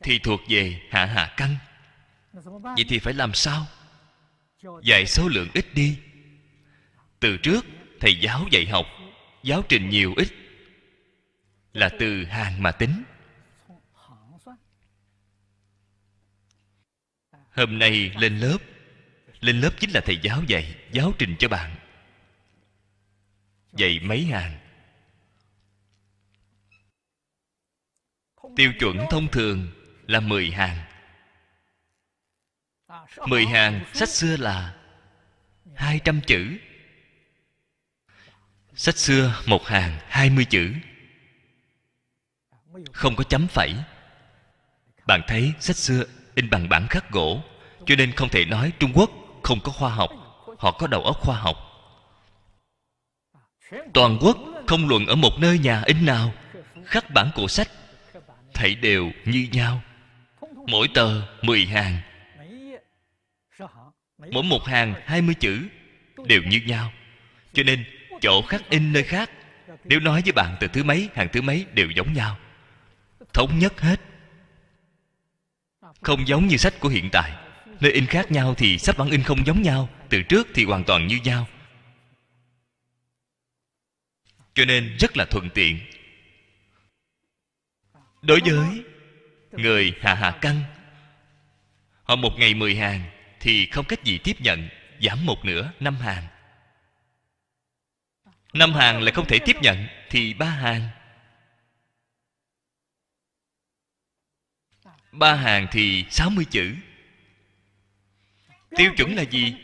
[0.00, 1.56] Thì thuộc về hạ hạ căn.
[2.76, 3.66] Vậy thì phải làm sao?
[4.82, 5.98] Dạy số lượng ít đi.
[7.20, 7.64] Từ trước,
[8.00, 8.86] thầy giáo dạy học,
[9.42, 10.28] giáo trình nhiều ít.
[11.72, 13.02] Là từ hàng mà tính.
[17.50, 18.58] Hôm nay lên lớp
[19.40, 21.76] lên lớp chính là thầy giáo dạy, giáo trình cho bạn.
[23.72, 24.58] Dạy mấy hàng
[28.56, 29.68] tiêu chuẩn thông thường
[30.06, 30.78] là 10 hàng
[33.26, 34.74] 10 hàng, sách xưa là
[35.74, 36.56] 200 chữ.
[38.74, 40.72] Sách xưa một hàng 20 chữ.
[42.92, 43.74] Không có chấm phẩy.
[45.06, 47.42] Bạn thấy sách xưa in bằng bản khắc gỗ,
[47.86, 49.10] Cho nên không thể nói Trung Quốc
[49.42, 50.10] không có khoa học,
[50.58, 51.56] Họ có đầu óc khoa học.
[53.94, 56.32] Toàn quốc không luận ở một nơi nhà in nào,
[56.84, 57.68] Khắc bản cổ sách
[58.54, 59.80] Thảy đều như nhau.
[60.66, 62.00] Mỗi tờ 10 hàng
[64.30, 65.68] Mỗi một hàng 20 chữ
[66.26, 66.92] Đều như nhau.
[67.52, 67.84] Cho nên,
[68.20, 69.30] chỗ khắc in nơi khác
[69.84, 72.38] Nếu nói với bạn từ thứ mấy, hàng thứ mấy đều giống nhau.
[73.32, 74.00] Thống nhất hết.
[76.00, 77.32] Không giống như sách của hiện tại.
[77.80, 79.88] Nơi in khác nhau thì sách bản in không giống nhau.
[80.08, 81.46] Từ trước thì hoàn toàn như nhau.
[84.54, 85.78] Cho nên rất là thuận tiện.
[88.22, 88.82] Đối với
[89.52, 90.62] người hạ hạ căn
[92.02, 93.00] Họ một ngày mười hàng
[93.42, 94.68] thì không cách gì tiếp nhận,
[95.00, 96.26] Giảm một nửa năm hàng.
[98.52, 100.88] Năm hàng lại không thể tiếp nhận, thì ba hàng.
[105.12, 106.74] Ba hàng thì sáu mươi chữ.
[108.70, 109.54] Tiêu chuẩn là gì?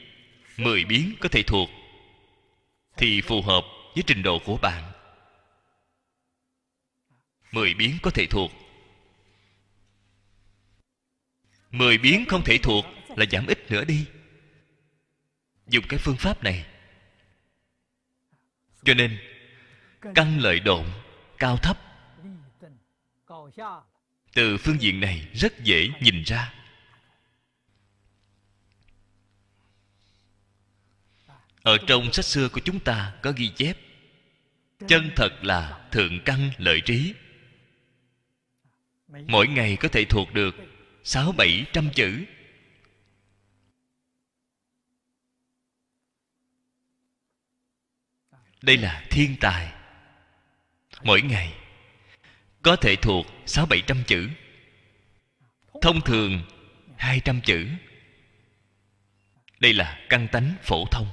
[0.56, 1.70] mười biến có thể thuộc,
[2.96, 3.64] thì phù hợp
[3.94, 4.92] với trình độ của bạn.
[7.52, 8.50] mười biến có thể thuộc.
[11.70, 12.84] mười biến không thể thuộc
[13.18, 14.06] là giảm ít nữa đi.
[15.66, 16.66] Dùng cái phương pháp này.
[18.84, 19.18] Cho nên,
[20.14, 20.86] căn lợi độn
[21.38, 21.78] cao thấp.
[24.34, 26.54] Từ phương diện này rất dễ nhìn ra.
[31.62, 33.76] Ở trong sách xưa của chúng ta có ghi chép,
[34.88, 37.14] chân thật là thượng căn lợi trí.
[39.08, 40.54] Mỗi ngày có thể thuộc được
[41.04, 42.24] sáu bảy trăm chữ.
[48.62, 49.72] Đây là thiên tài.
[51.02, 51.54] Mỗi ngày,
[52.62, 54.28] có thể thuộc sáu bảy trăm chữ.
[55.82, 56.42] Thông thường,
[56.96, 57.68] hai trăm chữ.
[59.60, 61.06] Đây là căn tánh phổ thông.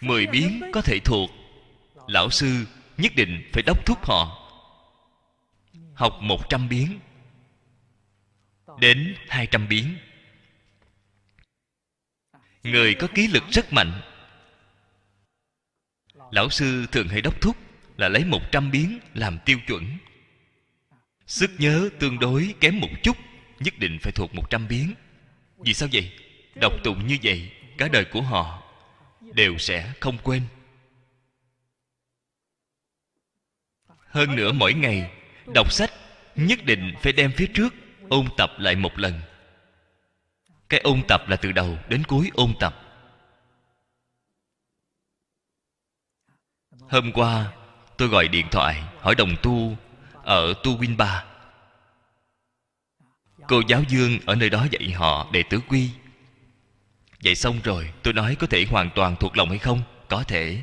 [0.00, 1.30] Mười biến có thể thuộc.
[2.08, 4.42] Lão sư nhất định phải đốc thúc họ.
[5.94, 7.00] Học một trăm biến.
[8.80, 9.96] Đến hai trăm biến
[12.66, 14.00] người có ký lực rất mạnh.
[16.30, 17.56] Lão sư thường hay đốc thúc
[17.96, 19.84] là lấy một trăm biến làm tiêu chuẩn.
[21.26, 23.16] Sức nhớ tương đối kém một chút,
[23.60, 24.94] nhất định phải thuộc một trăm biến.
[25.58, 26.12] Vì sao vậy?
[26.60, 28.62] Đọc tụng như vậy, cả đời của họ
[29.34, 30.42] đều sẽ không quên.
[34.08, 35.10] Hơn nữa mỗi ngày
[35.54, 35.90] đọc sách
[36.36, 37.74] nhất định phải đem phía trước
[38.08, 39.20] ôn tập lại một lần
[40.68, 42.82] cái ôn tập là từ đầu đến cuối ôn tập.
[46.90, 47.52] Hôm qua,
[47.96, 49.76] tôi gọi điện thoại, hỏi đồng tu
[50.22, 51.24] ở tu win ba.
[53.48, 55.90] Cô giáo dương ở nơi đó dạy họ đệ tử quy.
[57.20, 59.82] Dạy xong rồi, tôi nói có thể hoàn toàn thuộc lòng hay không?
[60.08, 60.62] Có thể.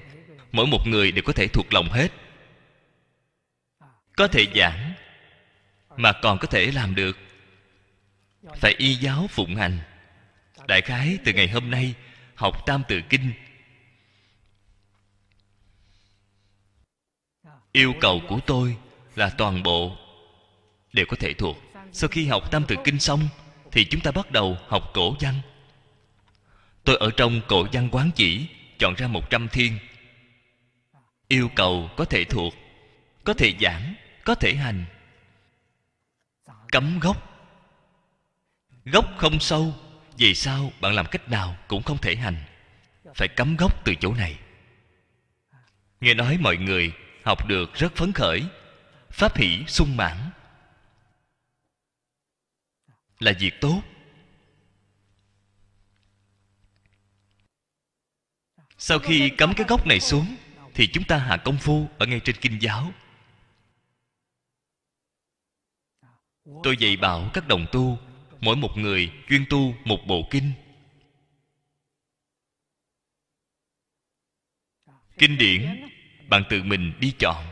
[0.51, 2.11] Mỗi một người đều có thể thuộc lòng hết.
[4.17, 4.93] Có thể giảng,
[5.97, 7.17] mà còn có thể làm được.
[8.55, 9.80] Phải y giáo phụng hành
[10.68, 11.95] đại khái từ ngày hôm nay,
[12.35, 13.34] học tam tự kinh.
[17.72, 18.77] Yêu cầu của tôi
[19.15, 19.98] là toàn bộ
[20.94, 21.57] đều có thể thuộc.
[21.91, 23.27] Sau khi học tam tự kinh xong,
[23.72, 25.35] thì chúng ta bắt đầu học cổ văn.
[26.84, 28.48] Tôi ở trong cổ văn quán chỉ,
[28.80, 29.77] chọn ra một trăm thiên.
[31.27, 32.53] Yêu cầu có thể thuộc,
[33.23, 34.85] có thể giảng, có thể hành.
[36.72, 37.30] Cấm gốc.
[38.85, 39.73] Gốc không sâu
[40.18, 42.35] vì sao bạn làm cách nào cũng không thể hành?
[43.15, 44.40] Phải cấm gốc từ chỗ này.
[46.02, 46.94] Nghe nói mọi người
[47.26, 48.44] học được rất phấn khởi,
[49.10, 50.18] pháp hỷ sung mãn.
[53.19, 53.81] Là việc tốt.
[58.77, 60.35] Sau khi cấm cái gốc này xuống,
[60.73, 62.91] thì chúng ta hạ công phu ở ngay trên kinh giáo.
[66.64, 67.99] Tôi dạy bảo các đồng tu
[68.44, 70.52] mỗi một người chuyên tu một bộ kinh.
[75.18, 75.88] Kinh điển,
[76.28, 77.45] bạn tự mình đi chọn.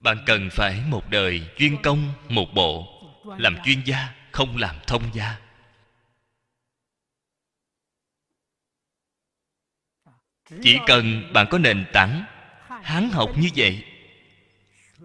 [0.00, 3.02] Bạn cần phải một đời chuyên công, một bộ,
[3.38, 5.38] làm chuyên gia, không làm thông gia.
[10.62, 12.24] Chỉ cần bạn có nền tảng,
[12.82, 13.84] hán học như vậy,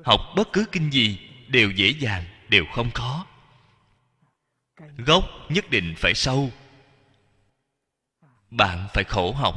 [0.03, 3.27] học bất cứ kinh gì, đều dễ dàng, đều không khó
[4.97, 6.51] gốc nhất định phải sâu.
[8.49, 9.55] Bạn phải khổ học.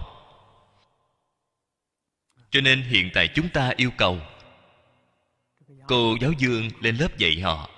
[2.51, 4.21] Cho nên hiện tại chúng ta yêu cầu
[5.87, 7.71] cô giáo dương lên lớp dạy họ.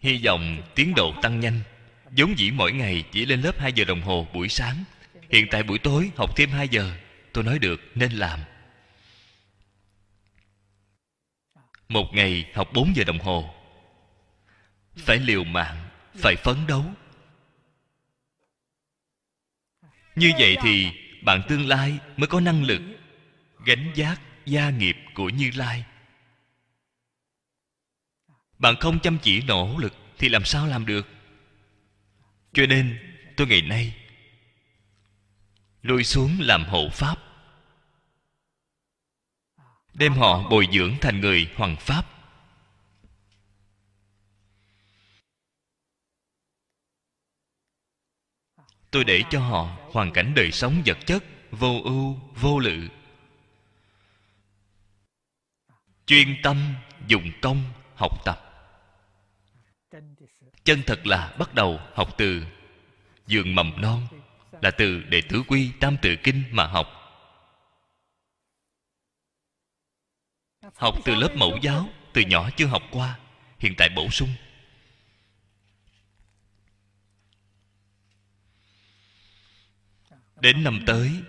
[0.00, 1.60] Hy vọng tiến độ tăng nhanh.
[2.10, 4.84] Giống dĩ mỗi ngày chỉ lên lớp 2 giờ đồng hồ buổi sáng.
[5.30, 6.92] Hiện tại buổi tối học thêm 2 giờ.
[7.32, 8.40] Tôi nói được, nên làm.
[11.88, 13.54] Một ngày học 4 giờ đồng hồ
[14.96, 16.84] phải liều mạng, phải phấn đấu.
[20.16, 20.90] Như vậy thì
[21.22, 22.80] bạn tương lai mới có năng lực
[23.64, 25.84] gánh giác gia nghiệp của như lai.
[28.58, 31.08] Bạn không chăm chỉ nỗ lực thì làm sao làm được?
[32.52, 32.98] Cho nên,
[33.36, 33.94] tôi ngày nay
[35.82, 37.16] lui xuống làm hộ pháp,
[39.94, 42.06] đem họ bồi dưỡng thành người hoàng pháp.
[48.92, 52.88] Tôi để cho họ hoàn cảnh đời sống vật chất, vô ưu, vô lự.
[56.06, 56.74] Chuyên tâm
[57.06, 57.62] dùng công
[57.94, 58.38] học tập.
[60.64, 62.46] Chân thật là bắt đầu học từ
[63.26, 64.06] giường mầm non,
[64.62, 66.86] là từ đệ tử quy tam tự kinh mà học.
[70.74, 73.18] Học từ lớp mẫu giáo, từ nhỏ chưa học qua,
[73.58, 74.30] hiện tại bổ sung.
[80.42, 81.22] Đến năm tới,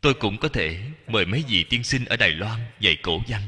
[0.00, 3.42] tôi cũng có thể mời mấy vị tiên sinh ở đài loan dạy cổ văn.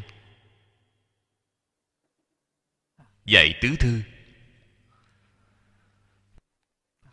[3.24, 4.00] Dạy tứ thư.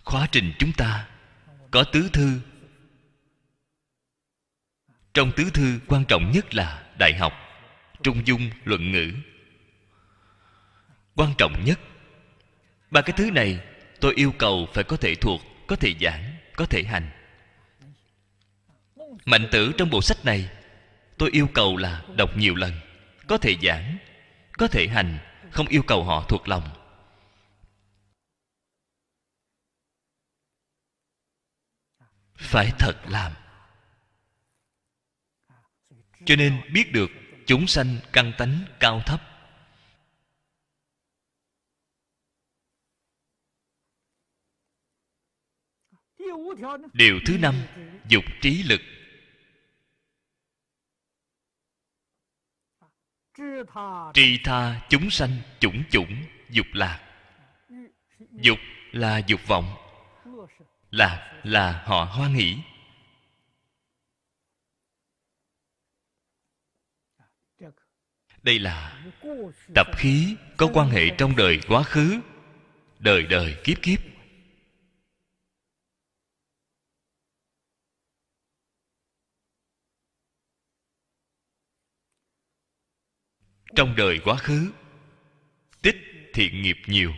[0.04, 1.10] Khóa trình chúng ta
[1.72, 2.40] có tứ thư.
[5.14, 7.34] Trong tứ thư quan trọng nhất là đại học
[8.04, 9.12] trung dung luận ngữ.
[11.16, 11.80] Quan trọng nhất,
[12.92, 13.60] ba cái thứ này
[14.00, 17.15] tôi yêu cầu phải có thể thuộc, có thể giảng, có thể hành
[19.26, 20.50] mạnh tử trong bộ sách này,
[21.18, 22.72] tôi yêu cầu là đọc nhiều lần,
[23.28, 23.98] có thể giảng,
[24.52, 25.18] có thể hành,
[25.52, 26.64] không yêu cầu họ thuộc lòng.
[32.36, 33.32] Phải thật làm.
[36.26, 37.10] Cho nên biết được
[37.46, 39.22] chúng sanh căn tánh cao thấp.
[46.94, 47.56] Điều thứ năm,
[48.10, 48.82] dục trí lực.
[54.14, 56.16] Tri tha chúng sanh chủng chủng,
[56.50, 57.00] dục lạc.
[58.32, 58.58] Dục
[58.92, 59.76] là dục vọng.
[60.92, 62.58] Lạc là họ hoan hỷ.
[68.44, 69.04] Đây là
[69.76, 72.20] tập khí có quan hệ trong đời quá khứ,
[73.00, 74.00] đời đời kiếp kiếp.
[83.76, 84.72] Trong đời quá khứ,
[85.82, 85.96] tích
[86.34, 87.14] thiện nghiệp nhiều.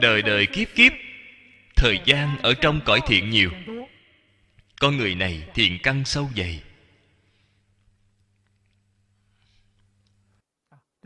[0.00, 0.92] Đời đời kiếp kiếp,
[1.76, 3.50] thời gian ở trong cõi thiện nhiều.
[4.80, 6.62] Con người này thiện căn sâu dày.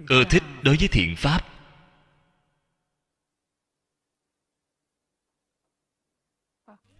[0.08, 1.48] Ưa thích đối với thiện pháp.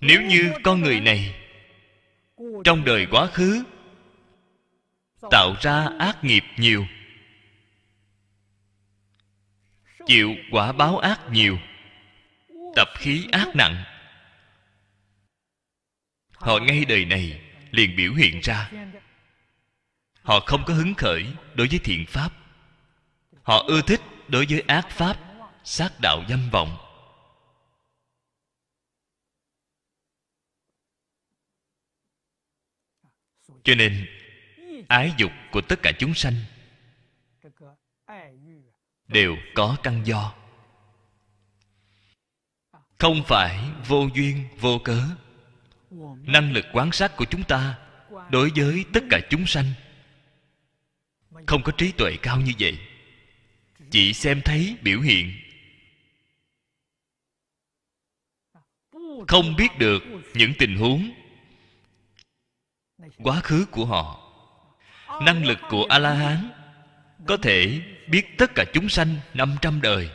[0.01, 1.35] Nếu như con người này
[2.65, 3.65] trong đời quá khứ
[5.31, 6.87] tạo ra ác nghiệp nhiều.
[10.07, 11.59] Chịu quả báo ác nhiều.
[12.77, 13.85] Tập khí ác nặng.
[16.35, 17.41] Họ ngay đời này
[17.71, 18.71] liền biểu hiện ra.
[20.23, 22.31] Họ không có hứng khởi đối với thiện pháp.
[23.43, 25.17] Họ ưa thích đối với ác pháp,
[25.65, 26.77] sát đạo dâm vọng.
[33.65, 34.07] Cho nên
[34.89, 36.35] ái dục của tất cả chúng sanh
[39.09, 40.35] đều có căn do.
[42.99, 45.03] Không phải vô duyên, vô cớ.
[46.23, 47.79] Năng lực quán sát của chúng ta
[48.31, 49.67] đối với tất cả chúng sanh
[51.47, 52.79] không có trí tuệ cao như vậy.
[53.91, 55.33] Chỉ xem thấy biểu hiện.
[59.29, 60.03] Không biết được
[60.35, 61.11] những tình huống,
[63.17, 64.22] quá khứ của họ
[65.21, 66.51] năng lực của a la hán
[67.27, 70.11] có thể biết tất cả chúng sanh 500 đời.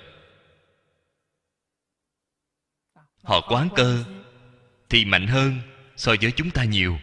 [3.23, 4.03] Họ quán cơ
[4.89, 5.59] thì mạnh hơn
[5.95, 6.99] so với chúng ta nhiều.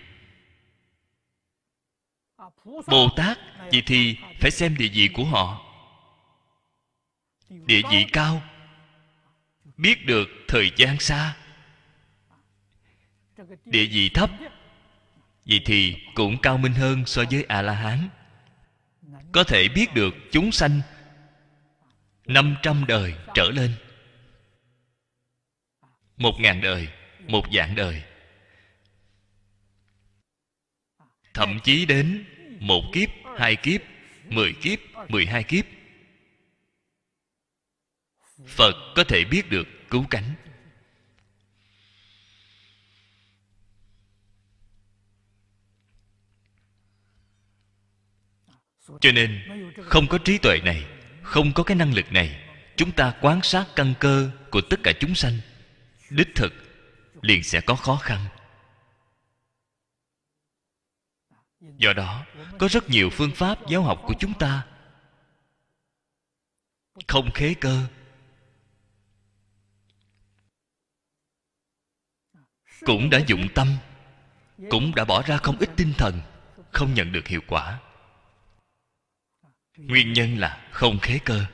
[2.65, 3.39] Bồ tát
[3.73, 5.61] vậy thì phải xem địa vị của họ.
[7.49, 8.43] Địa vị cao,
[9.77, 11.37] biết được thời gian xa.
[13.65, 14.31] Địa vị thấp
[15.47, 18.09] vậy thì cũng cao minh hơn so với a la hán
[19.33, 20.81] có thể biết được chúng sanh
[22.27, 23.75] 500 đời trở lên.
[26.17, 26.89] Một ngàn đời,
[27.29, 28.03] một vạn đời.
[31.35, 32.25] Thậm chí đến
[32.61, 33.09] một kiếp,
[33.39, 33.81] hai kiếp,
[34.29, 35.65] mười kiếp, mười hai kiếp.
[38.47, 40.35] Phật có thể biết được cứu cánh.
[49.01, 49.43] Cho nên,
[49.85, 50.87] không có trí tuệ này,
[51.23, 52.41] không có cái năng lực này,
[52.77, 55.39] chúng ta quan sát căn cơ của tất cả chúng sanh.
[56.11, 56.53] Đích thực,
[57.23, 58.27] liền sẽ có khó khăn.
[61.61, 62.27] Do đó,
[62.59, 64.67] có rất nhiều phương pháp giáo học của chúng ta.
[67.09, 67.87] Không khế cơ.
[72.81, 73.77] Cũng đã dụng tâm,
[74.71, 76.21] cũng đã bỏ ra không ít tinh thần,
[76.73, 77.81] không nhận được hiệu quả
[79.77, 81.47] nguyên nhân là không khế cơ.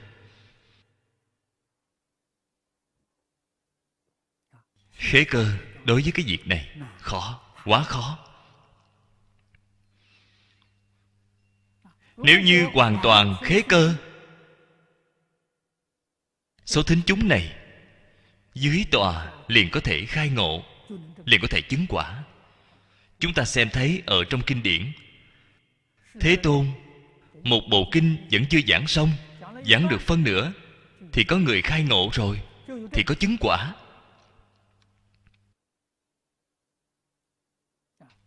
[4.93, 8.19] Khế cơ đối với cái việc này khó, quá khó.
[12.17, 13.95] Nếu như hoàn toàn khế cơ,
[16.67, 17.57] số thính chúng này
[18.55, 20.65] dưới tòa liền có thể khai ngộ,
[21.25, 22.25] liền có thể chứng quả.
[23.19, 24.93] Chúng ta xem thấy ở trong kinh điển,
[26.21, 26.67] thế tôn
[27.43, 29.11] một bộ kinh vẫn chưa giảng xong,
[29.67, 30.53] giảng được phân nửa,
[31.13, 32.41] thì có người khai ngộ rồi,
[32.93, 33.75] thì có chứng quả.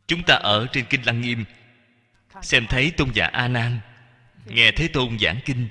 [0.08, 1.46] Chúng ta ở trên kinh lăng nghiêm,
[2.42, 3.80] xem thấy tôn giả a nan,
[4.46, 5.68] nghe thế tôn giảng kinh.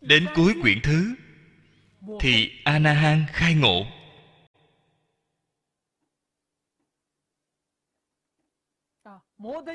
[0.00, 1.14] Đến cuối quyển thứ,
[2.20, 3.86] thì a na hang khai ngộ.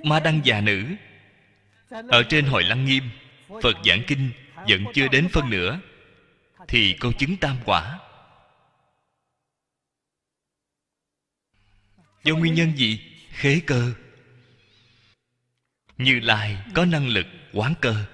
[0.04, 0.86] Ma đăng già nữ.
[1.90, 3.04] Ở trên hội lăng nghiêm,
[3.48, 5.80] phật giảng kinh vẫn chưa đến phân nửa,
[6.68, 8.00] thì con chứng tam quả.
[12.24, 13.14] Do nguyên nhân gì?
[13.30, 13.94] Khế cơ.
[15.98, 18.06] Như lai có năng lực quán cơ.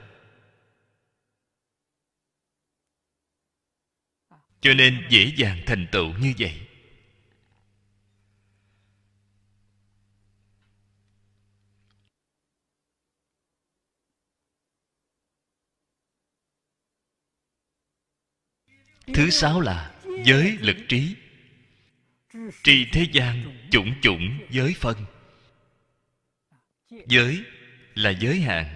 [4.62, 6.68] Cho nên dễ dàng thành tựu như vậy.
[19.24, 19.92] Thứ sáu là
[20.26, 21.16] giới lực trí.
[22.64, 25.06] Tri thế gian chủng chủng giới phân.
[27.08, 27.44] Giới
[27.96, 28.76] là giới hạn.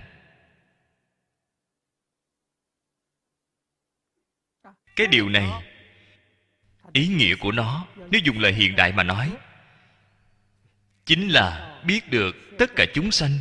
[4.96, 5.50] Cái điều này,
[6.94, 9.34] ý nghĩa của nó, nếu dùng lời hiện đại mà nói,
[11.06, 13.32] chính là biết được tất cả chúng sanh,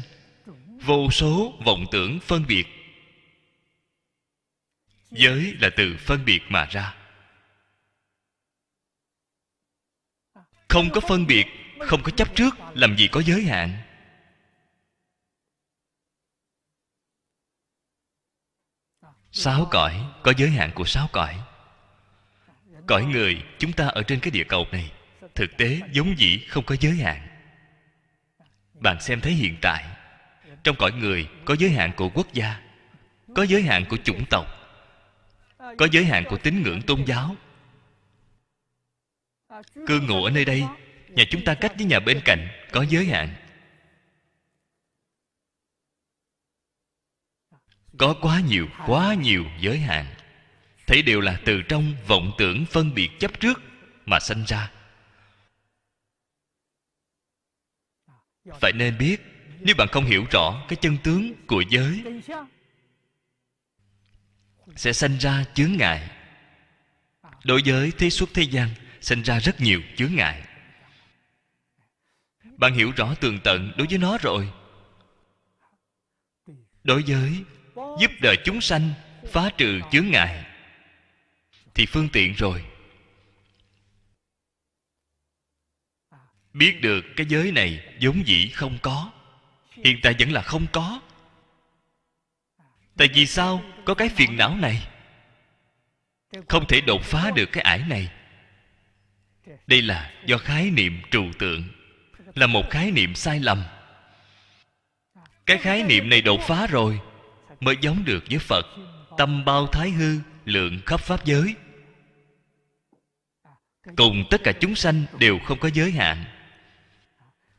[0.80, 2.75] vô số vọng tưởng phân biệt
[5.10, 6.94] giới là từ phân biệt mà ra.
[10.68, 11.46] Không có phân biệt,
[11.80, 13.78] không có chấp trước, làm gì có giới hạn?
[19.32, 21.40] Sáu cõi, có giới hạn của sáu cõi.
[22.86, 24.92] Cõi người, chúng ta ở trên cái địa cầu này.
[25.34, 27.28] Thực tế, giống dĩ, không có giới hạn.
[28.74, 29.84] Bạn xem thấy hiện tại.
[30.64, 32.60] Trong cõi người, có giới hạn của quốc gia,
[33.34, 34.55] có giới hạn của chủng tộc
[35.78, 37.36] có giới hạn của tín ngưỡng tôn giáo.
[39.86, 40.64] Cư ngụ ở nơi đây,
[41.08, 43.34] nhà chúng ta cách với nhà bên cạnh có giới hạn.
[47.98, 50.06] Có quá nhiều quá nhiều giới hạn.
[50.86, 53.60] Thấy đều là từ trong vọng tưởng phân biệt chấp trước
[54.06, 54.72] mà sanh ra.
[58.60, 59.20] Phải nên biết,
[59.60, 62.02] nếu bạn không hiểu rõ cái chân tướng của giới
[64.76, 66.10] sẽ sanh ra chướng ngại.
[67.44, 68.68] Đối với thế xuất thế gian,
[69.00, 70.42] sinh ra rất nhiều chướng ngại.
[72.56, 74.52] Bạn hiểu rõ tường tận đối với nó rồi.
[76.84, 77.44] Đối với
[78.00, 78.90] giúp đời chúng sanh,
[79.32, 80.44] phá trừ chướng ngại,
[81.74, 82.64] thì phương tiện rồi.
[86.52, 89.12] Biết được cái giới này vốn dĩ không có,
[89.70, 91.00] hiện tại vẫn là không có
[92.96, 94.88] tại vì sao có cái phiền não này?
[96.48, 98.10] Không thể đột phá được cái ải này.
[99.66, 101.64] Đây là do khái niệm trừu tượng,
[102.34, 103.62] là một khái niệm sai lầm.
[105.46, 107.00] Cái khái niệm này đột phá rồi,
[107.60, 108.66] mới giống được với phật,
[109.18, 111.54] tâm bao thái hư, lượng khắp pháp giới.
[113.96, 116.24] Cùng tất cả chúng sanh đều không có giới hạn.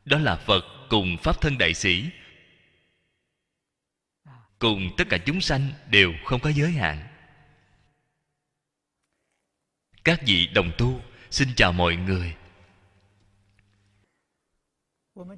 [0.04, 2.04] Đó là phật cùng pháp thân đại sĩ
[4.58, 7.08] cùng tất cả chúng sanh đều không có giới hạn.
[10.04, 12.34] Các vị đồng tu, xin chào mọi người.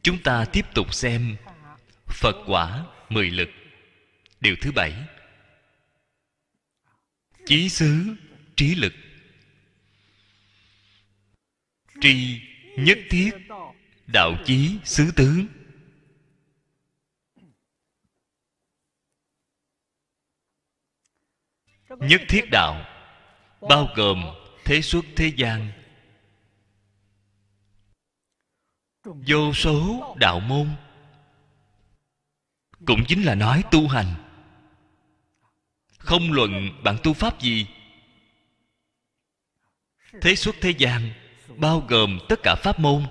[0.02, 1.36] Chúng ta tiếp tục xem
[2.06, 3.48] phật quả mười lực.
[4.40, 4.94] Điều thứ bảy.
[7.46, 8.16] Chí xứ,
[8.56, 8.92] trí lực.
[12.00, 12.40] Tri
[12.76, 13.30] nhất thiết,
[14.06, 15.46] đạo chí xứ tướng
[21.98, 22.84] nhất thiết đạo,
[23.60, 24.24] bao gồm
[24.64, 25.72] thế xuất thế gian.
[29.04, 30.68] Vô số đạo môn
[32.86, 34.14] cũng chính là nói tu hành.
[35.98, 37.66] Không luận bạn tu pháp gì,
[40.20, 41.10] thế xuất thế gian
[41.56, 43.02] bao gồm tất cả pháp môn.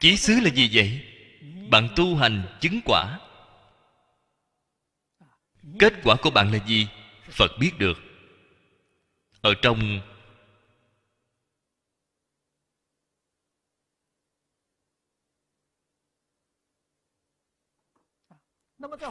[0.00, 1.04] Chí xứ là gì vậy?
[1.70, 3.18] Bạn tu hành chứng quả
[5.78, 6.88] kết quả của bạn là gì?
[7.30, 7.98] Phật biết được.
[9.40, 10.00] Ở trong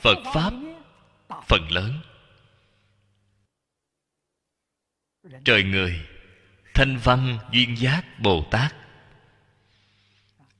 [0.02, 0.53] phật pháp,
[1.48, 1.94] phần lớn,
[5.45, 6.06] trời người,
[6.73, 8.76] thanh văn, duyên giác, bồ tát.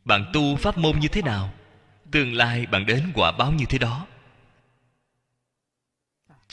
[0.06, 1.54] Bạn tu pháp môn như thế nào?
[2.12, 4.08] Tương lai bạn đến quả báo như thế đó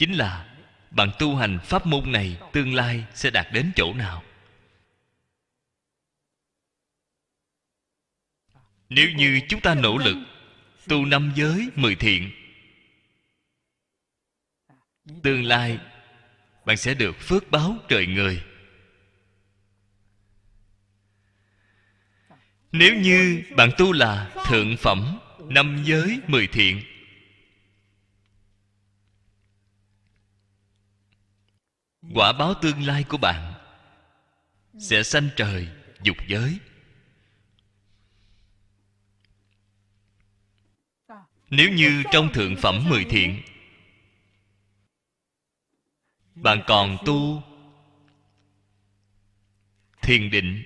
[0.03, 0.55] chính là
[0.91, 4.23] bạn tu hành pháp môn này tương lai sẽ đạt đến chỗ nào.
[8.89, 10.17] Nếu như chúng ta nỗ lực
[10.87, 12.31] tu năm giới mười thiện,
[15.23, 15.79] tương lai
[16.65, 18.43] bạn sẽ được phước báo trời người.
[22.71, 26.92] Nếu như bạn tu là thượng phẩm năm giới mười thiện
[32.11, 33.53] quả báo tương lai của bạn
[34.79, 35.67] sẽ sanh trời,
[36.01, 36.59] dục giới.
[41.49, 43.41] Nếu như trong thượng phẩm mười thiện,
[46.35, 47.43] bạn còn tu
[50.01, 50.63] thiền định,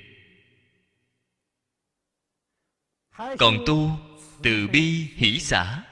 [3.18, 3.99] còn tu
[4.43, 5.84] từ bi hỷ xã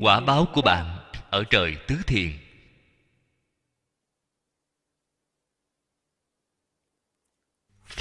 [0.00, 2.38] quả báo của bạn ở trời tứ thiền.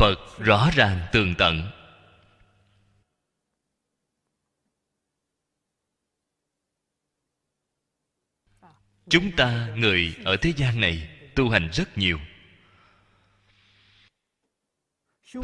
[0.01, 1.71] Phật rõ ràng tường tận.
[9.09, 12.19] Chúng ta, người ở thế gian này, tu hành rất nhiều.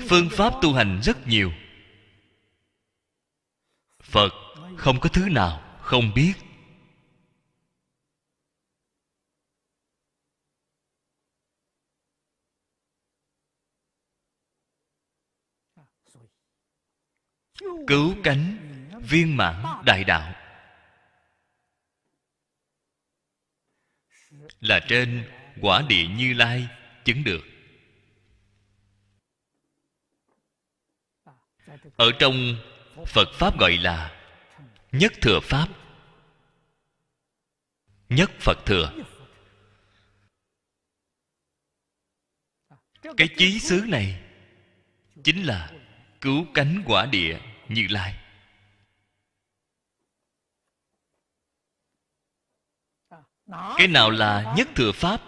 [0.09, 1.51] Phương pháp tu hành rất nhiều.
[4.03, 4.33] Phật
[4.77, 6.33] không có thứ nào không biết.
[17.87, 18.57] Cứu cánh,
[19.01, 20.33] viên mãn đại đạo.
[24.59, 25.31] Là trên
[25.61, 26.67] quả địa như lai
[27.05, 27.41] chứng được.
[31.97, 32.35] Ở trong
[33.05, 34.21] phật pháp gọi là
[34.91, 35.67] nhất thừa pháp.
[38.09, 38.93] Nhất phật thừa.
[43.17, 44.23] Cái chí xứ này
[45.23, 45.71] chính là
[46.21, 47.39] cứu cánh quả địa
[47.69, 48.15] như lai.
[53.77, 55.21] Cái nào là nhất thừa pháp?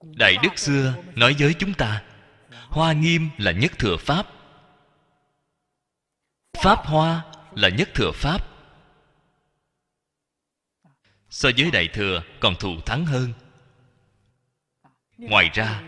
[0.00, 2.04] Đại đức xưa nói với chúng ta,
[2.50, 4.26] hoa nghiêm là nhất thừa pháp.
[6.52, 7.24] Pháp hoa
[7.54, 8.48] là nhất thừa pháp.
[11.30, 13.32] So với đại thừa còn thù thắng hơn.
[15.16, 15.82] Ngoài ra,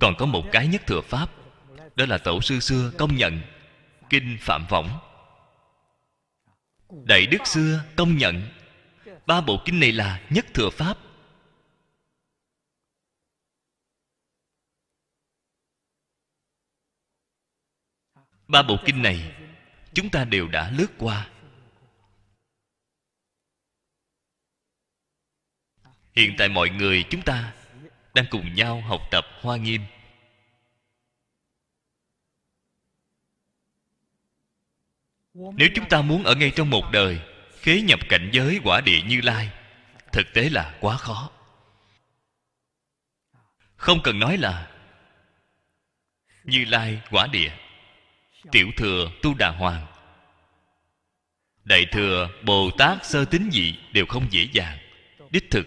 [0.00, 1.43] còn có một cái nhất thừa pháp
[1.96, 3.40] đó là tổ sư xưa công nhận
[4.10, 4.98] kinh phạm võng.
[7.04, 8.48] Đại đức xưa công nhận
[9.26, 10.98] ba bộ kinh này là nhất thừa pháp.
[18.48, 19.36] Ba bộ kinh này
[19.94, 21.30] chúng ta đều đã lướt qua.
[26.16, 27.54] Hiện tại mọi người chúng ta
[28.14, 29.80] đang cùng nhau học tập hoa nghiêm.
[35.34, 37.20] Nếu chúng ta muốn ở ngay trong một đời,
[37.60, 39.50] khế nhập cảnh giới quả địa như lai,
[40.12, 41.30] thực tế là quá khó.
[43.76, 44.70] Không cần nói là
[46.44, 47.52] như lai quả địa,
[48.52, 49.86] tiểu thừa tu đà hoàng,
[51.64, 54.78] đại thừa bồ tát sơ tín dị đều không dễ dàng,
[55.30, 55.66] đích thực.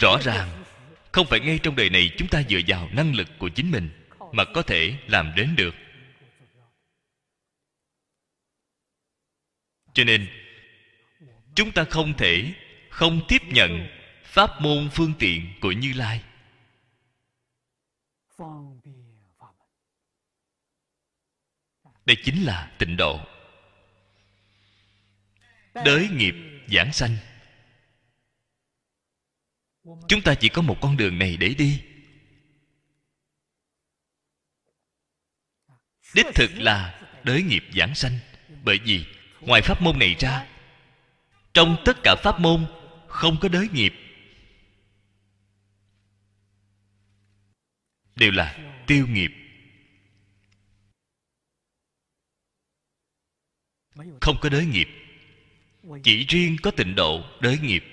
[0.00, 0.64] Rõ ràng,
[1.12, 3.90] không phải ngay trong đời này chúng ta dựa vào năng lực của chính mình
[4.32, 5.74] mà có thể làm đến được.
[9.98, 10.28] Cho nên,
[11.54, 12.54] chúng ta không thể
[12.90, 13.88] không tiếp nhận
[14.24, 16.24] pháp môn phương tiện của như lai.
[22.04, 23.20] Đây chính là tịnh độ.
[25.74, 26.34] Đới nghiệp
[26.68, 27.16] giảng sanh.
[29.84, 31.82] Chúng ta chỉ có một con đường này để đi.
[36.14, 38.18] Đích thực là đới nghiệp giảng sanh.
[38.64, 40.46] Bởi vì ngoài pháp môn này ra,
[41.54, 42.66] trong tất cả pháp môn
[43.08, 43.92] không có đới nghiệp.
[48.16, 49.30] Đều là tiêu nghiệp.
[54.20, 54.88] Không có đới nghiệp.
[56.02, 57.84] Chỉ riêng có tịnh độ đới nghiệp.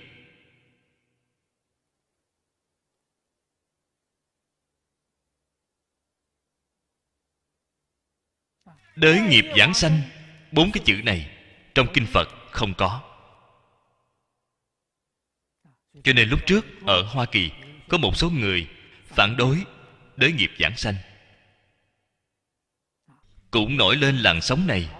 [8.96, 10.00] Đới nghiệp giảng sanh,
[10.52, 11.35] bốn cái chữ này
[11.76, 13.02] trong kinh phật không có.
[16.04, 17.50] Cho nên lúc trước, ở hoa kỳ,
[17.88, 18.70] có một số người
[19.06, 19.64] phản đối
[20.16, 20.94] đới nghiệp giảng sanh.
[23.50, 24.90] Cũng nổi lên làn sóng này.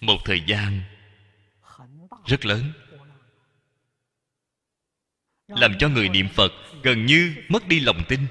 [0.00, 0.82] Một thời gian
[2.26, 2.72] rất lớn,
[5.48, 6.52] làm cho người niệm phật
[6.82, 8.26] gần như mất đi lòng tin.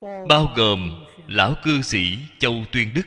[0.00, 3.06] Bao gồm lão cư sĩ châu tuyên đức.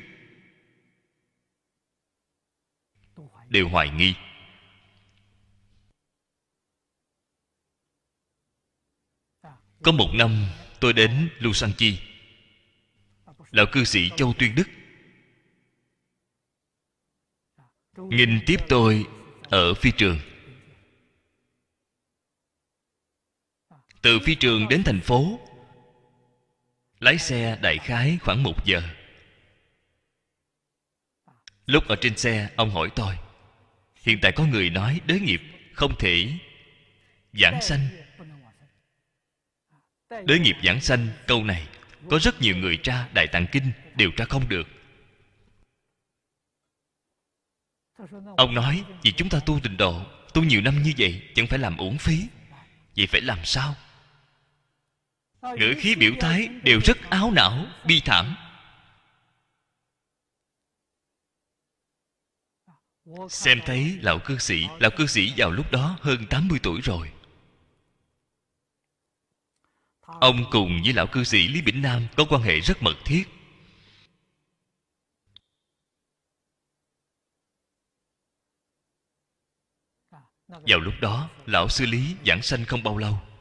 [3.49, 4.15] Đều hoài nghi.
[9.83, 10.45] Có một năm
[10.79, 11.99] tôi đến Lưu Xăng Chi,
[13.51, 14.67] lão cư sĩ châu tuyên đức.
[17.97, 19.05] Nghìn tiếp tôi
[19.49, 20.19] ở phi trường.
[24.01, 25.39] Từ phi trường đến thành phố
[27.03, 28.81] lái xe đại khái khoảng một giờ.
[31.65, 33.17] Lúc ở trên xe, ông hỏi tôi,
[33.95, 35.41] hiện tại có người nói đới nghiệp
[35.73, 36.33] không thể
[37.33, 37.87] giảng sanh?
[40.25, 41.67] Đới nghiệp giảng sanh, câu này,
[42.09, 44.67] có rất nhiều người tra đại tạng kinh đều tra không được.
[48.37, 51.59] Ông nói, vì chúng ta tu tình độ, tu nhiều năm như vậy, chẳng phải
[51.59, 52.27] làm uổng phí.
[52.95, 53.75] Vậy phải làm sao?
[55.43, 58.35] Ngữ khí biểu thái đều rất áo não bi thảm.
[63.29, 67.11] Xem thấy lão cư sĩ lão cư sĩ vào lúc đó hơn 80 tuổi rồi.
[70.01, 73.23] Ông cùng với lão cư sĩ lý bỉnh nam có quan hệ rất mật thiết.
[80.47, 83.32] Vào lúc đó lão sư lý giảng sanh không bao lâu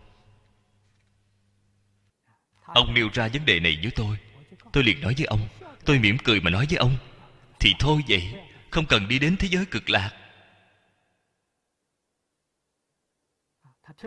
[2.75, 4.17] ông nêu ra vấn đề này với tôi.
[4.73, 5.49] Tôi liền nói với ông,
[5.85, 6.97] tôi mỉm cười mà nói với ông,
[7.61, 8.35] thì thôi vậy,
[8.71, 10.11] không cần đi đến thế giới cực lạc.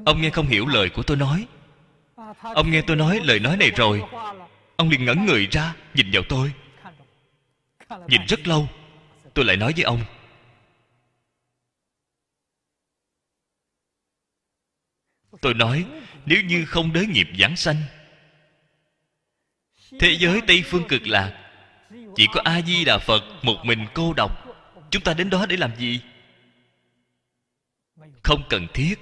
[0.05, 1.47] Ông nghe không hiểu lời của tôi nói.
[2.41, 4.03] Ông nghe tôi nói lời nói này rồi,
[4.75, 6.53] ông liền ngẩn người ra, nhìn vào tôi.
[8.07, 8.67] Nhìn rất lâu,
[9.33, 10.05] tôi lại nói với ông.
[15.41, 15.85] Tôi nói,
[16.25, 17.75] nếu như không đới nghiệp giảng sanh
[19.99, 21.45] thế giới tây phương cực lạc
[22.15, 24.31] chỉ có a di đà phật một mình cô độc.
[24.91, 25.99] Chúng ta đến đó để làm gì?
[28.23, 28.95] Không cần thiết.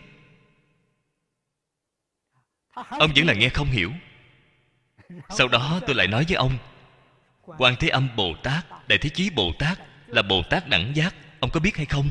[2.74, 3.92] Ông vẫn là nghe không hiểu.
[5.30, 6.58] Sau đó tôi lại nói với ông,
[7.58, 11.16] quan thế âm bồ tát, đại thế chí bồ tát là bồ tát đẳng giác,
[11.40, 12.10] ông có biết hay không?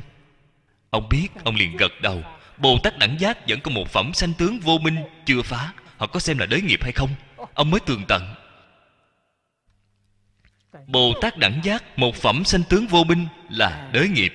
[0.90, 2.22] Ông biết, ông liền gật đầu.
[2.58, 4.96] Bồ tát đẳng giác vẫn có một phẩm sanh tướng vô minh
[5.26, 5.72] chưa phá.
[5.96, 7.10] Họ có xem là đới nghiệp hay không?
[7.54, 8.34] Ông mới tường tận
[10.86, 14.32] bồ tát đẳng giác một phẩm sanh tướng vô minh là đới nghiệp.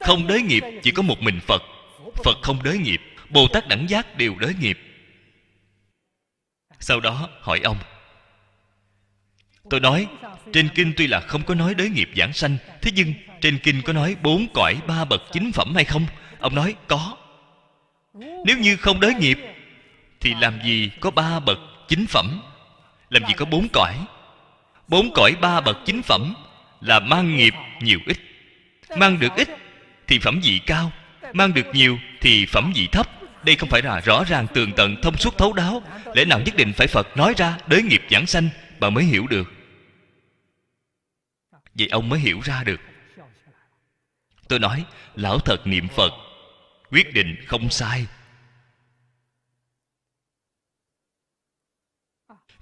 [0.00, 1.62] Không đới nghiệp chỉ có một mình phật
[2.24, 3.00] phật không đới nghiệp
[3.30, 4.78] bồ tát đẳng giác đều đới nghiệp.
[6.80, 7.76] Sau đó hỏi ông,
[9.70, 10.06] tôi nói,
[10.52, 13.82] trên kinh tuy là không có nói đới nghiệp giảng sanh, thế nhưng trên kinh
[13.84, 16.06] có nói bốn cõi ba bậc chính phẩm hay không?
[16.38, 17.16] Ông nói, có.
[18.14, 19.38] Nếu như không đới nghiệp
[20.20, 21.58] thì làm gì có ba bậc
[21.88, 22.40] chính phẩm?
[23.10, 23.94] Làm gì có bốn cõi?
[24.88, 26.34] Bốn cõi ba bậc chính phẩm
[26.80, 28.18] là mang nghiệp nhiều ít.
[28.96, 29.48] Mang được ít
[30.06, 30.92] thì phẩm vị cao,
[31.32, 33.06] mang được nhiều thì phẩm vị thấp.
[33.44, 35.82] Đây không phải là rõ ràng, tường tận, thông suốt, thấu đáo.
[36.14, 38.48] Lẽ nào nhất định phải phật nói ra đới nghiệp giảng sanh
[38.80, 39.52] bà mới hiểu được?
[41.74, 42.80] Vậy ông mới hiểu ra được.
[44.48, 44.84] Tôi nói,
[45.14, 46.12] lão thật niệm phật,
[46.90, 48.06] quyết định không sai.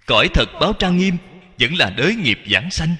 [0.07, 1.17] Cõi thật báo trang nghiêm,
[1.59, 2.97] vẫn là đới nghiệp giảng sanh.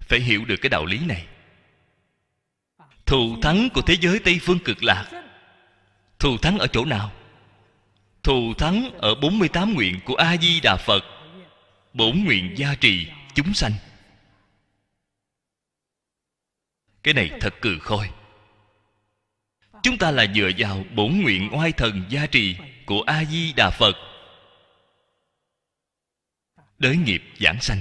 [0.00, 1.26] Phải hiểu được cái đạo lý này.
[3.06, 5.10] Thù thắng của thế giới tây phương cực lạc.
[6.18, 7.12] Thù thắng ở chỗ nào?
[8.22, 11.04] Thù thắng ở 48 nguyện của a di đà phật
[11.92, 13.72] bổn nguyện gia trì chúng sanh.
[17.02, 18.10] Cái này thật cừ khôi
[19.82, 23.70] chúng ta là dựa vào bổn nguyện oai thần gia trì của a di đà
[23.70, 23.96] phật.
[26.78, 27.80] Đới nghiệp giảng sanh.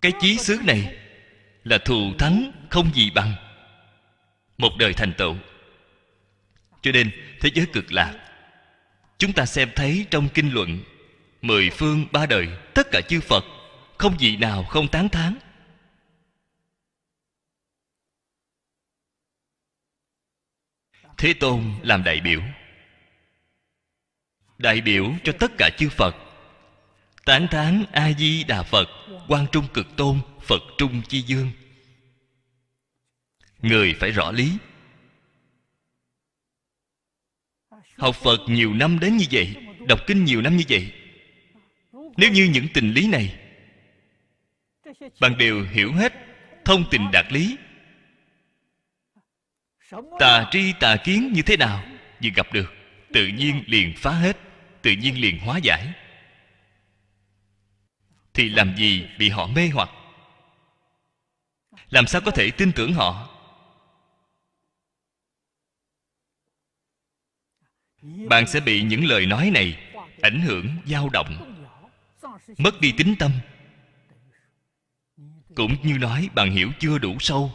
[0.00, 0.96] Cái chí xứ này
[1.64, 3.32] là thù thắng không gì bằng
[4.58, 5.36] một đời thành tựu.
[6.82, 7.10] Cho nên,
[7.40, 8.14] thế giới cực lạc,
[9.18, 10.78] chúng ta xem thấy trong kinh luận
[11.42, 13.44] mười phương ba đời, tất cả chư phật
[13.98, 15.34] không gì nào không tán thán.
[21.18, 22.40] Thế tôn làm đại biểu.
[24.58, 26.16] Đại biểu cho tất cả chư phật.
[27.24, 28.88] Tán thán a di đà phật,
[29.28, 31.50] quan trung cực tôn, phật trung chi dương.
[33.62, 34.52] Người phải rõ lý.
[37.96, 39.56] Học phật nhiều năm đến như vậy,
[39.88, 40.92] đọc kinh nhiều năm như vậy.
[42.16, 43.38] Nếu như những tình lý này,
[45.20, 46.12] bạn đều hiểu hết
[46.64, 47.56] thông tình đạt lý
[50.18, 51.84] tà tri tà kiến như thế nào
[52.22, 52.74] vừa gặp được?
[53.12, 54.36] Tự nhiên liền phá hết
[54.82, 55.92] tự nhiên liền hóa giải.
[58.34, 59.90] Thì làm gì bị họ mê hoặc?
[61.90, 63.28] Làm sao có thể tin tưởng họ?
[68.02, 69.78] Bạn sẽ bị những lời nói này
[70.22, 71.54] ảnh hưởng dao động
[72.58, 73.32] mất đi tính tâm.
[75.54, 77.52] Cũng như nói bạn hiểu chưa đủ sâu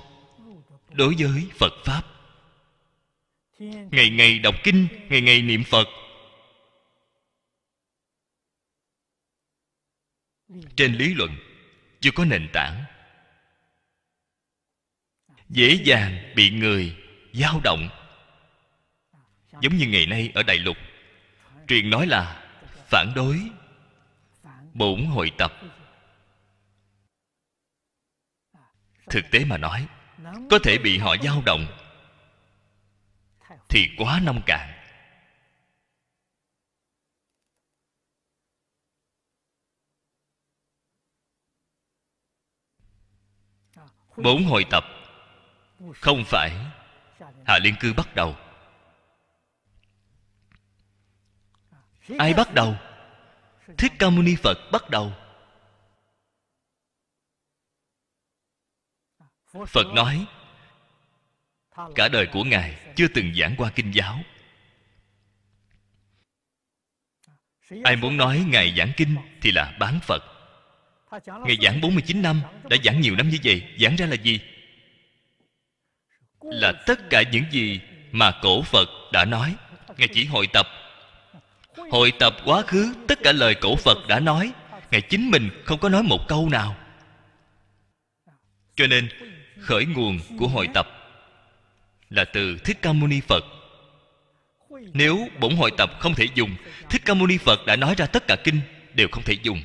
[0.92, 2.13] đối với phật pháp
[3.92, 5.88] ngày ngày đọc kinh, ngày ngày niệm phật.
[10.76, 11.38] Trên lý luận,
[12.00, 12.84] chưa có nền tảng.
[15.50, 16.96] Dễ dàng bị người
[17.34, 17.90] dao động.
[19.62, 20.78] Giống như ngày nay ở đại lục,
[21.68, 22.52] truyền nói là
[22.90, 23.40] phản đối,
[24.74, 25.54] bổn hội tập.
[29.10, 29.88] Thực tế mà nói,
[30.50, 31.83] có thể bị họ dao động
[33.74, 34.70] thì quá nông cạn.
[44.18, 44.84] Bốn hội tập.
[45.96, 46.52] Không phải.
[47.46, 48.36] Hạ liên cư bắt đầu.
[52.20, 52.76] Ai bắt đầu?
[53.78, 55.14] Thích ca mâu ni phật bắt đầu.
[59.68, 60.28] Phật nói
[61.96, 64.20] cả đời của ngài chưa từng giảng qua kinh giáo.
[67.84, 70.24] Ai muốn nói ngài giảng kinh thì là bán phật.
[71.26, 74.40] Ngài giảng 49 năm, đã giảng nhiều năm như vậy, giảng ra là gì?
[76.42, 77.82] Là tất cả những gì
[78.12, 79.56] mà cổ phật đã nói.
[79.98, 80.68] Ngài chỉ hội tập.
[81.92, 84.52] Hội tập quá khứ, tất cả lời cổ phật đã nói.
[84.92, 86.76] Ngài chính mình không có nói một câu nào.
[88.76, 89.10] Cho nên,
[89.60, 91.03] khởi nguồn của hội tập
[92.14, 93.46] là từ thích ca mâu ni phật.
[94.94, 96.56] Nếu bổn hội tập không thể dùng,
[96.90, 98.62] thích ca mâu ni phật đã nói ra tất cả kinh
[98.94, 99.62] đều không thể dùng.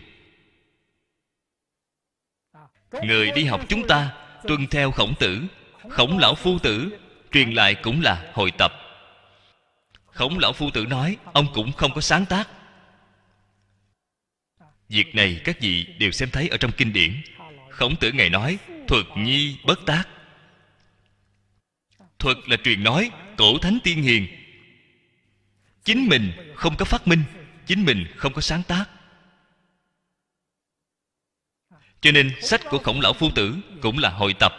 [3.02, 4.12] Người đi học chúng ta
[4.46, 5.42] tuân theo khổng tử,
[5.88, 6.98] khổng lão phu tử,
[7.32, 8.72] truyền lại cũng là hội tập.
[10.06, 12.48] Khổng lão phu tử nói, ông cũng không có sáng tác.
[14.88, 17.22] Việc này các vị đều xem thấy ở trong kinh điển.
[17.70, 18.58] Khổng tử ngày nói,
[18.88, 20.08] thuật nhi bất tác
[22.18, 24.26] thuật là truyền nói, cổ thánh tiên hiền.
[25.84, 27.22] Chính mình không có phát minh,
[27.66, 28.84] chính mình không có sáng tác.
[32.00, 34.52] Cho nên sách của khổng lão phu tử cũng là hội tập.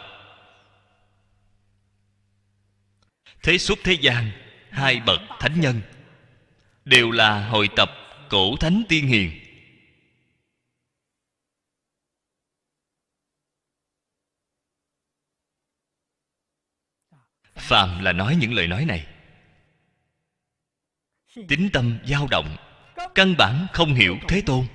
[3.42, 4.30] Thế xuất thế gian,
[4.70, 5.80] hai bậc thánh nhân,
[6.84, 7.90] đều là hội tập
[8.28, 9.39] cổ thánh tiên hiền.
[17.70, 19.06] Phàm là nói những lời nói này.
[21.48, 22.56] Tính tâm dao động,
[23.14, 24.66] căn bản không hiểu thế tôn.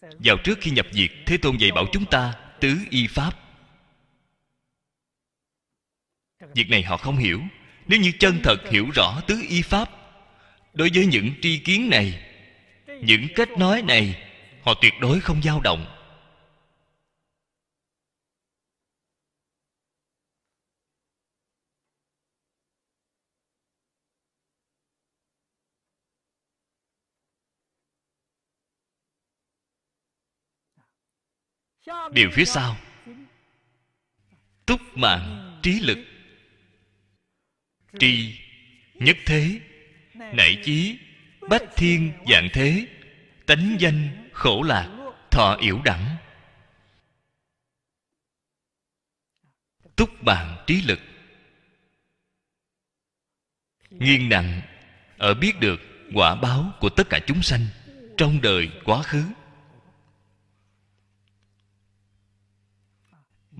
[0.00, 3.34] Vào trước khi nhập diệt, thế tôn dạy bảo chúng ta tứ y pháp.
[6.54, 7.40] Việc này họ không hiểu.
[7.86, 9.90] Nếu như chân thật hiểu rõ tứ y pháp,
[10.74, 12.20] đối với những tri kiến này,
[12.86, 14.22] những cách nói này,
[14.62, 15.99] họ tuyệt đối không dao động.
[32.12, 32.76] Điều phía sau.
[34.66, 35.98] Túc mạng trí lực.
[37.98, 38.38] Tri
[38.94, 39.60] nhất thế,
[40.14, 40.98] nảy chí
[41.48, 42.86] bách thiên dạng thế,
[43.46, 46.16] tánh danh khổ lạc, thọ yểu đẳng.
[49.96, 51.00] Túc bạn trí lực.
[53.90, 54.60] Nghiêng nặng
[55.18, 55.80] ở biết được
[56.14, 57.66] quả báo của tất cả chúng sanh
[58.16, 59.24] trong đời quá khứ.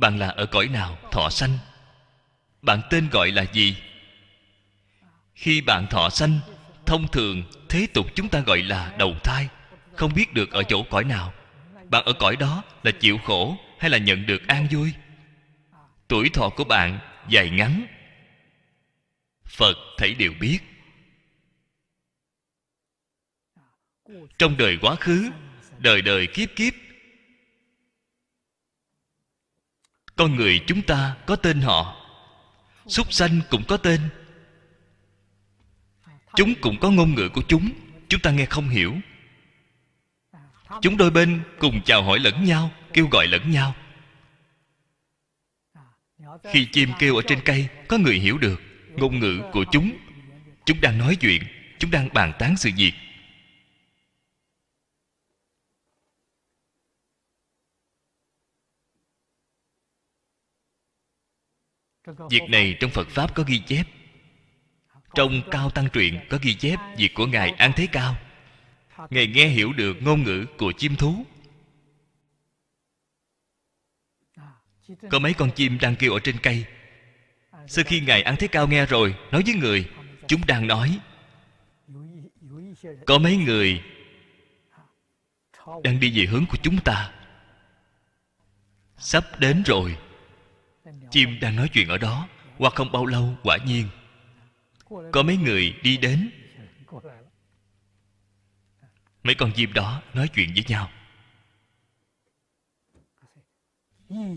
[0.00, 0.98] Bạn là ở cõi nào?
[1.10, 1.58] Thọ sanh.
[2.62, 3.76] Bạn tên gọi là gì?
[5.34, 6.40] Khi bạn thọ sanh,
[6.86, 9.48] thông thường thế tục chúng ta gọi là đầu thai.
[9.96, 11.34] Không biết được ở chỗ cõi nào.
[11.88, 14.92] Bạn ở cõi đó là chịu khổ hay là nhận được an vui?
[16.08, 16.98] Tuổi thọ của bạn
[17.28, 17.86] dài ngắn.
[19.46, 20.58] Phật thấy đều biết.
[24.38, 25.30] Trong đời quá khứ,
[25.78, 26.74] đời đời kiếp kiếp
[30.20, 31.96] con người chúng ta có tên họ.
[32.86, 34.00] Súc sanh cũng có tên.
[36.34, 37.70] Chúng cũng có ngôn ngữ của chúng.
[38.08, 38.94] Chúng ta nghe không hiểu.
[40.82, 43.74] Chúng đôi bên cùng chào hỏi lẫn nhau, kêu gọi lẫn nhau.
[46.52, 48.62] Khi chim kêu ở trên cây, có người hiểu được
[48.96, 49.92] ngôn ngữ của chúng.
[50.64, 51.42] Chúng đang nói chuyện,
[51.78, 52.92] chúng đang bàn tán sự việc.
[62.30, 63.84] Việc này trong phật pháp có ghi chép.
[65.14, 68.16] Trong cao tăng truyện có ghi chép việc của ngài an thế cao.
[69.10, 71.24] Ngài nghe hiểu được ngôn ngữ của chim thú.
[75.10, 76.64] Có mấy con chim đang kêu ở trên cây.
[77.66, 79.90] Sau khi ngài an thế cao nghe rồi, nói với người,
[80.26, 80.98] chúng đang nói.
[83.06, 83.82] Có mấy người
[85.82, 87.12] đang đi về hướng của chúng ta.
[88.96, 89.96] Sắp đến rồi
[91.10, 92.28] chim đang nói chuyện ở đó,
[92.58, 93.88] qua không bao lâu, quả nhiên.
[95.12, 96.30] Có mấy người đi đến.
[99.22, 100.90] Mấy con chim đó nói chuyện với nhau.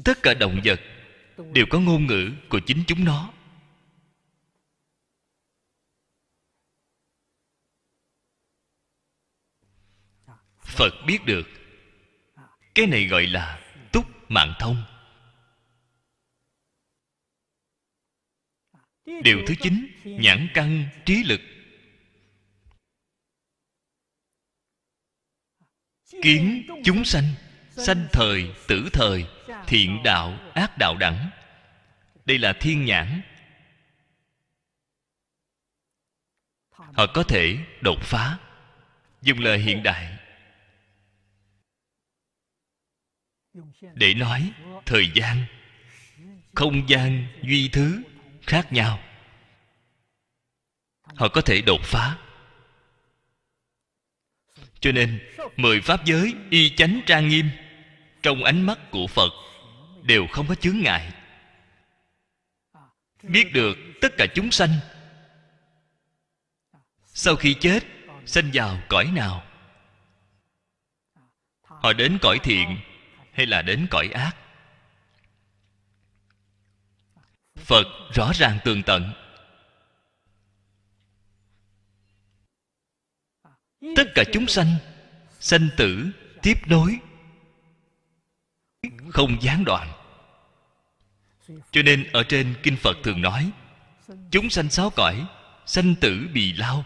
[0.05, 0.79] Tất cả động vật
[1.53, 3.33] đều có ngôn ngữ của chính chúng nó.
[10.59, 11.47] Phật biết được,
[12.75, 13.59] cái này gọi là
[13.91, 14.83] túc mạng thông.
[19.23, 21.41] Điều thứ chín, nhãn căn trí lực.
[26.21, 27.33] Kiến chúng sanh
[27.77, 29.25] sanh thời, tử thời,
[29.67, 31.29] thiện đạo, ác đạo đẳng.
[32.25, 33.21] Đây là thiên nhãn.
[36.71, 38.39] Họ có thể đột phá.
[39.21, 40.17] Dùng lời hiện đại.
[43.93, 44.51] Để nói
[44.85, 45.45] thời gian,
[46.55, 48.01] không gian duy thứ
[48.47, 48.99] khác nhau.
[51.03, 52.17] Họ có thể đột phá.
[54.79, 55.19] Cho nên,
[55.57, 57.49] mười pháp giới y chánh trang nghiêm
[58.21, 59.33] trong ánh mắt của phật
[60.01, 61.11] đều không có chướng ngại.
[63.23, 64.69] Biết được tất cả chúng sanh
[67.13, 67.83] sau khi chết
[68.25, 69.43] sanh vào cõi nào?
[71.61, 72.77] Họ đến cõi thiện
[73.33, 74.35] hay là đến cõi ác?
[77.55, 79.13] Phật rõ ràng tường tận.
[83.95, 84.75] Tất cả chúng sanh
[85.39, 86.09] sanh tử,
[86.41, 86.99] tiếp nối,
[89.09, 89.91] không gián đoạn.
[91.71, 93.51] Cho nên ở trên kinh phật thường nói,
[94.31, 95.25] chúng sanh sáu cõi,
[95.65, 96.85] sanh tử bì lao,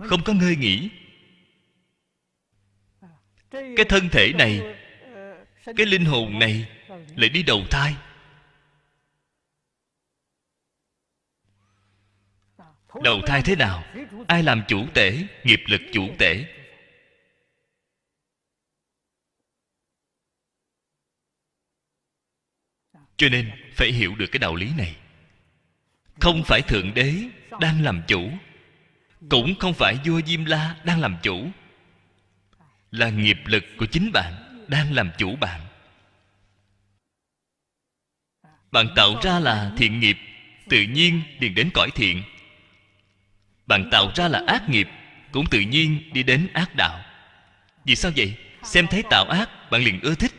[0.00, 0.90] không có ngơi nghỉ.
[3.50, 4.76] Cái thân thể này,
[5.76, 6.68] cái linh hồn này
[7.16, 7.94] lại đi đầu thai.
[13.02, 13.84] Đầu thai thế nào?
[14.26, 15.26] Ai làm chủ tể?
[15.44, 16.44] Nghiệp lực chủ tể?
[23.16, 24.96] Cho nên phải hiểu được cái đạo lý này.
[26.20, 27.14] Không phải thượng đế
[27.60, 28.30] đang làm chủ,
[29.28, 31.50] cũng không phải vua diêm la đang làm chủ.
[32.90, 35.60] Là nghiệp lực của chính bạn đang làm chủ bạn.
[38.72, 40.16] Bạn tạo ra là thiện nghiệp,
[40.68, 42.22] tự nhiên liền đến cõi thiện
[43.70, 44.88] bạn tạo ra là ác nghiệp,
[45.32, 47.00] cũng tự nhiên đi đến ác đạo.
[47.84, 48.36] Vì sao vậy?
[48.62, 50.32] Xem thấy tạo ác, bạn liền ưa thích,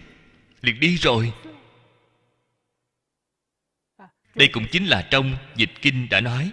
[0.61, 1.33] liền đi rồi.
[4.35, 6.51] Đây cũng chính là trong dịch kinh đã nói.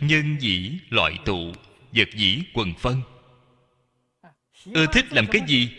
[0.00, 1.52] Nhân dĩ loại tụ,
[1.92, 3.02] vật dĩ quần phân.
[4.64, 5.70] Ưa thích làm cái gì?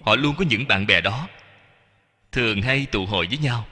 [0.00, 1.28] Họ luôn có những bạn bè đó.
[2.32, 3.66] Thường hay tụ hội với nhau.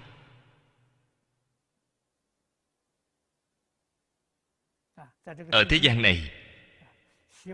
[5.50, 6.30] Ở thế gian này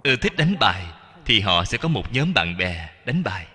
[0.03, 0.87] ưa thích đánh bài
[1.25, 3.47] thì họ sẽ có một nhóm bạn bè đánh bài.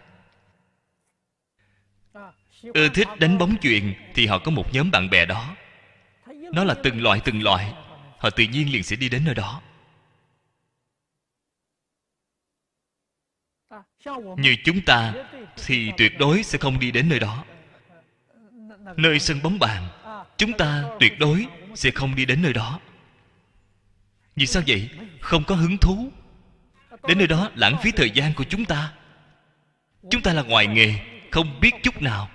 [2.74, 5.56] Ưa thích đánh bóng chuyền thì họ có một nhóm bạn bè đó.
[6.54, 7.74] Nó là từng loại từng loại.
[8.18, 9.62] họ tự nhiên liền sẽ đi đến nơi đó.
[14.38, 15.14] Như chúng ta
[15.66, 17.46] thì tuyệt đối sẽ không đi đến nơi đó.
[18.98, 19.88] Nơi sân bóng bàn
[20.38, 22.80] chúng ta tuyệt đối sẽ không đi đến nơi đó
[24.38, 24.90] vì sao vậy?
[25.22, 26.12] Không có hứng thú.
[27.08, 28.94] Đến nơi đó lãng phí thời gian của chúng ta.
[30.12, 30.94] Chúng ta là ngoài nghề,
[31.32, 32.30] không biết chút nào.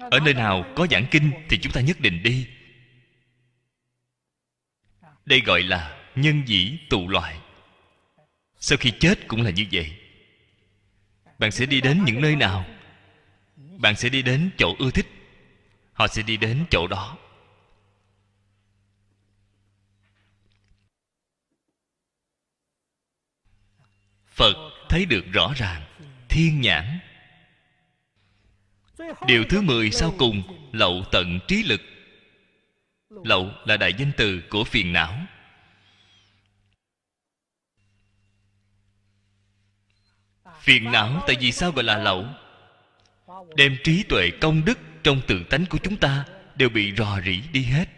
[0.00, 2.46] Ở nơi nào có giảng kinh thì chúng ta nhất định đi.
[5.24, 7.38] Đây gọi là nhân dĩ tụ loại.
[8.58, 9.92] Sau khi chết cũng là như vậy.
[11.38, 12.66] Bạn sẽ đi đến những nơi nào?
[13.56, 15.06] Bạn sẽ đi đến chỗ ưa thích.
[15.92, 17.16] Họ sẽ đi đến chỗ đó.
[24.40, 24.56] Phật
[24.88, 25.82] thấy được rõ ràng,
[26.28, 26.98] thiên nhãn.
[29.26, 30.42] Điều thứ mười sau cùng,
[30.72, 31.80] lậu tận trí lực.
[33.24, 35.26] Lậu là đại danh từ của phiền não.
[40.60, 42.26] Phiền não tại vì sao gọi là lậu?
[43.56, 46.24] Đem trí tuệ công đức trong tự tánh của chúng ta
[46.56, 47.88] đều bị rò rỉ đi hết.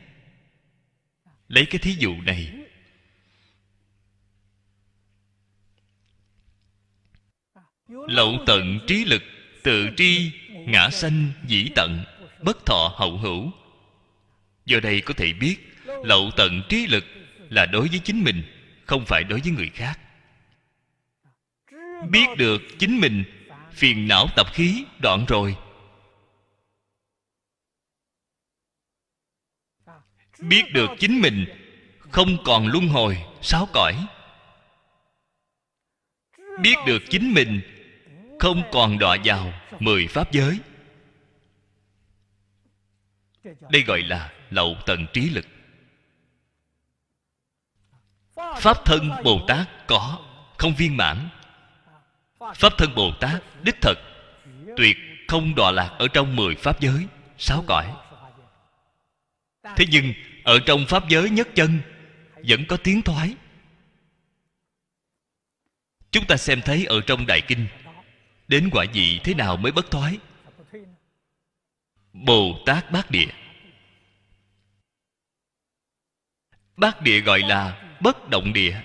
[1.48, 2.61] Lấy cái thí dụ này
[8.06, 9.22] lậu tận trí lực,
[9.62, 10.30] tự tri,
[10.66, 12.04] ngã sanh, dĩ tận,
[12.42, 13.50] bất thọ hậu hữu.
[14.64, 15.56] Do đây có thể biết,
[16.04, 17.04] lậu tận trí lực
[17.50, 18.42] là đối với chính mình,
[18.84, 19.98] không phải đối với người khác.
[22.08, 23.24] Biết được chính mình,
[23.72, 25.56] phiền não tập khí đoạn rồi.
[30.38, 31.46] Biết được chính mình,
[31.98, 34.06] không còn luân hồi sáu cõi.
[36.60, 37.60] Biết được chính mình
[38.42, 40.58] không còn đọa vào mười pháp giới.
[43.44, 45.46] Đây gọi là lậu tận trí lực.
[48.34, 50.18] Pháp thân bồ tát có,
[50.58, 51.28] không viên mãn.
[52.38, 53.94] Pháp thân bồ tát đích thật,
[54.76, 54.96] tuyệt
[55.28, 57.06] không đọa lạc ở trong mười pháp giới,
[57.38, 57.94] sáu cõi.
[59.76, 60.12] Thế nhưng,
[60.44, 61.80] ở trong pháp giới nhất chân,
[62.48, 63.34] vẫn có tiếng thoái.
[66.10, 67.66] Chúng ta xem thấy ở trong đại kinh
[68.52, 70.18] đến quả vị thế nào mới bất thoái?
[72.12, 73.28] Bồ tát bát địa.
[76.76, 78.82] Bát địa gọi là bất động địa.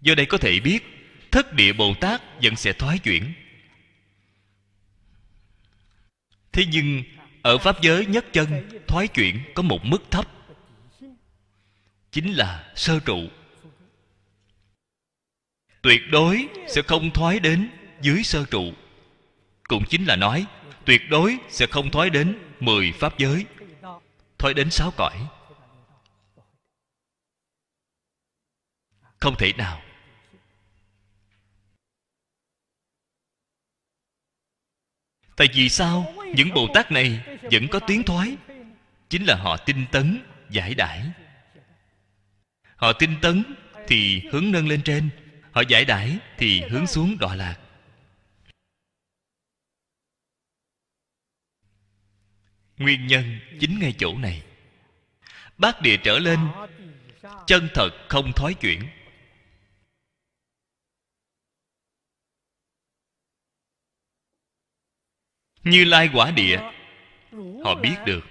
[0.00, 0.84] Do đây có thể biết,
[1.30, 3.32] thất địa bồ tát vẫn sẽ thoái chuyển.
[6.52, 7.02] Thế nhưng,
[7.42, 10.30] ở pháp giới nhất chân, thoái chuyển có một mức thấp.
[12.12, 13.28] Chính là sơ trụ.
[15.82, 18.72] Tuyệt đối sẽ không thoái đến dưới sơ trụ.
[19.68, 20.46] Cũng chính là nói,
[20.84, 23.46] tuyệt đối sẽ không thoái đến mười pháp giới.
[24.38, 25.26] Thoái đến sáu cõi.
[29.20, 29.82] Không thể nào.
[35.36, 38.36] Tại vì sao những bồ tát này vẫn có tiếng thoái?
[39.08, 41.04] Chính là họ tinh tấn, giải đãi.
[42.76, 43.44] Họ tinh tấn
[43.86, 45.10] thì hướng nâng lên trên,
[45.52, 47.56] họ giải đãi thì hướng xuống đọa lạc.
[52.78, 54.42] nguyên nhân chính ngay chỗ này.
[55.58, 56.38] Bát địa trở lên,
[57.46, 58.82] chân thật không thói chuyển.
[65.62, 66.60] Như lai quả địa,
[67.64, 68.24] họ biết được.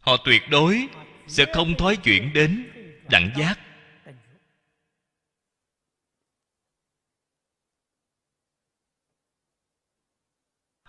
[0.00, 0.88] Họ tuyệt đối
[1.26, 2.70] sẽ không thói chuyển đến
[3.10, 3.69] đẳng giác.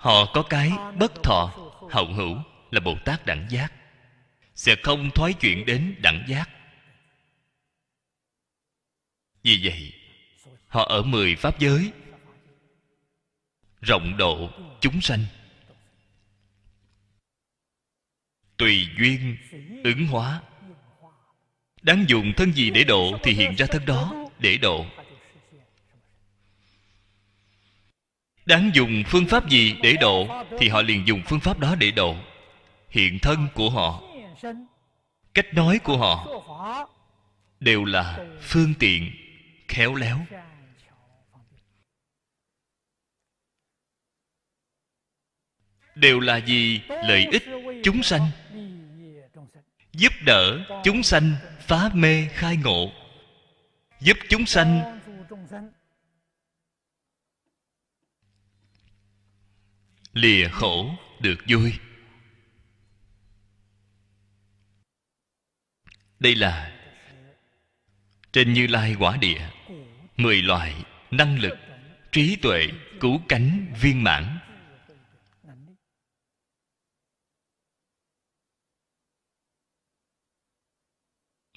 [0.02, 1.53] Họ có cái bất thọ,
[1.90, 2.38] hậu hữu
[2.72, 3.73] là bồ tát đẳng giác.
[4.56, 6.49] Sẽ không thoái chuyển đến đẳng giác.
[9.44, 9.94] Vì vậy,
[10.68, 11.91] họ ở mười pháp giới.
[13.82, 14.49] Rộng độ
[14.82, 15.26] chúng sanh.
[18.57, 19.38] Tùy duyên,
[19.84, 20.41] ứng hóa.
[21.82, 24.86] Đáng dùng thân gì để độ thì hiện ra thân đó, để độ.
[28.45, 30.27] Đáng dùng phương pháp gì để độ
[30.59, 32.15] thì họ liền dùng phương pháp đó để độ.
[32.89, 34.01] Hiện thân của họ,
[35.34, 36.27] cách nói của họ
[37.59, 39.11] đều là phương tiện
[39.68, 40.18] khéo léo.
[45.95, 47.43] Đều là gì lợi ích
[47.84, 48.27] chúng sanh,
[49.93, 52.91] giúp đỡ chúng sanh phá mê khai ngộ,
[53.99, 54.99] giúp chúng sanh
[60.13, 61.73] lìa khổ, được vui.
[66.19, 66.77] Đây là
[68.31, 69.49] trên như lai quả địa,
[70.17, 71.57] mười loại năng lực,
[72.11, 72.67] trí tuệ,
[72.99, 74.39] cứu cánh, viên mãn.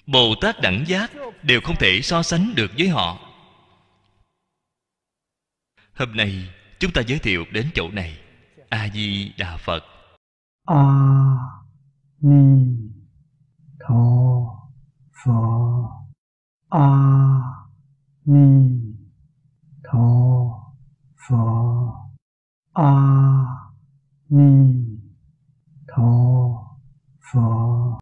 [0.05, 1.11] Bồ tát đẳng giác
[1.43, 3.31] đều không thể so sánh được với họ.
[5.93, 8.24] Hôm nay, chúng ta giới thiệu đến chỗ này
[8.69, 9.83] a di đà phật.
[10.65, 10.83] A
[12.21, 12.75] ni
[13.79, 14.03] tho
[15.23, 15.31] phở
[16.69, 16.89] a
[18.25, 18.69] ni
[19.83, 20.07] tho
[21.27, 21.35] phở
[22.73, 22.93] a
[24.29, 24.73] ni
[25.87, 26.11] tho
[27.33, 27.85] phở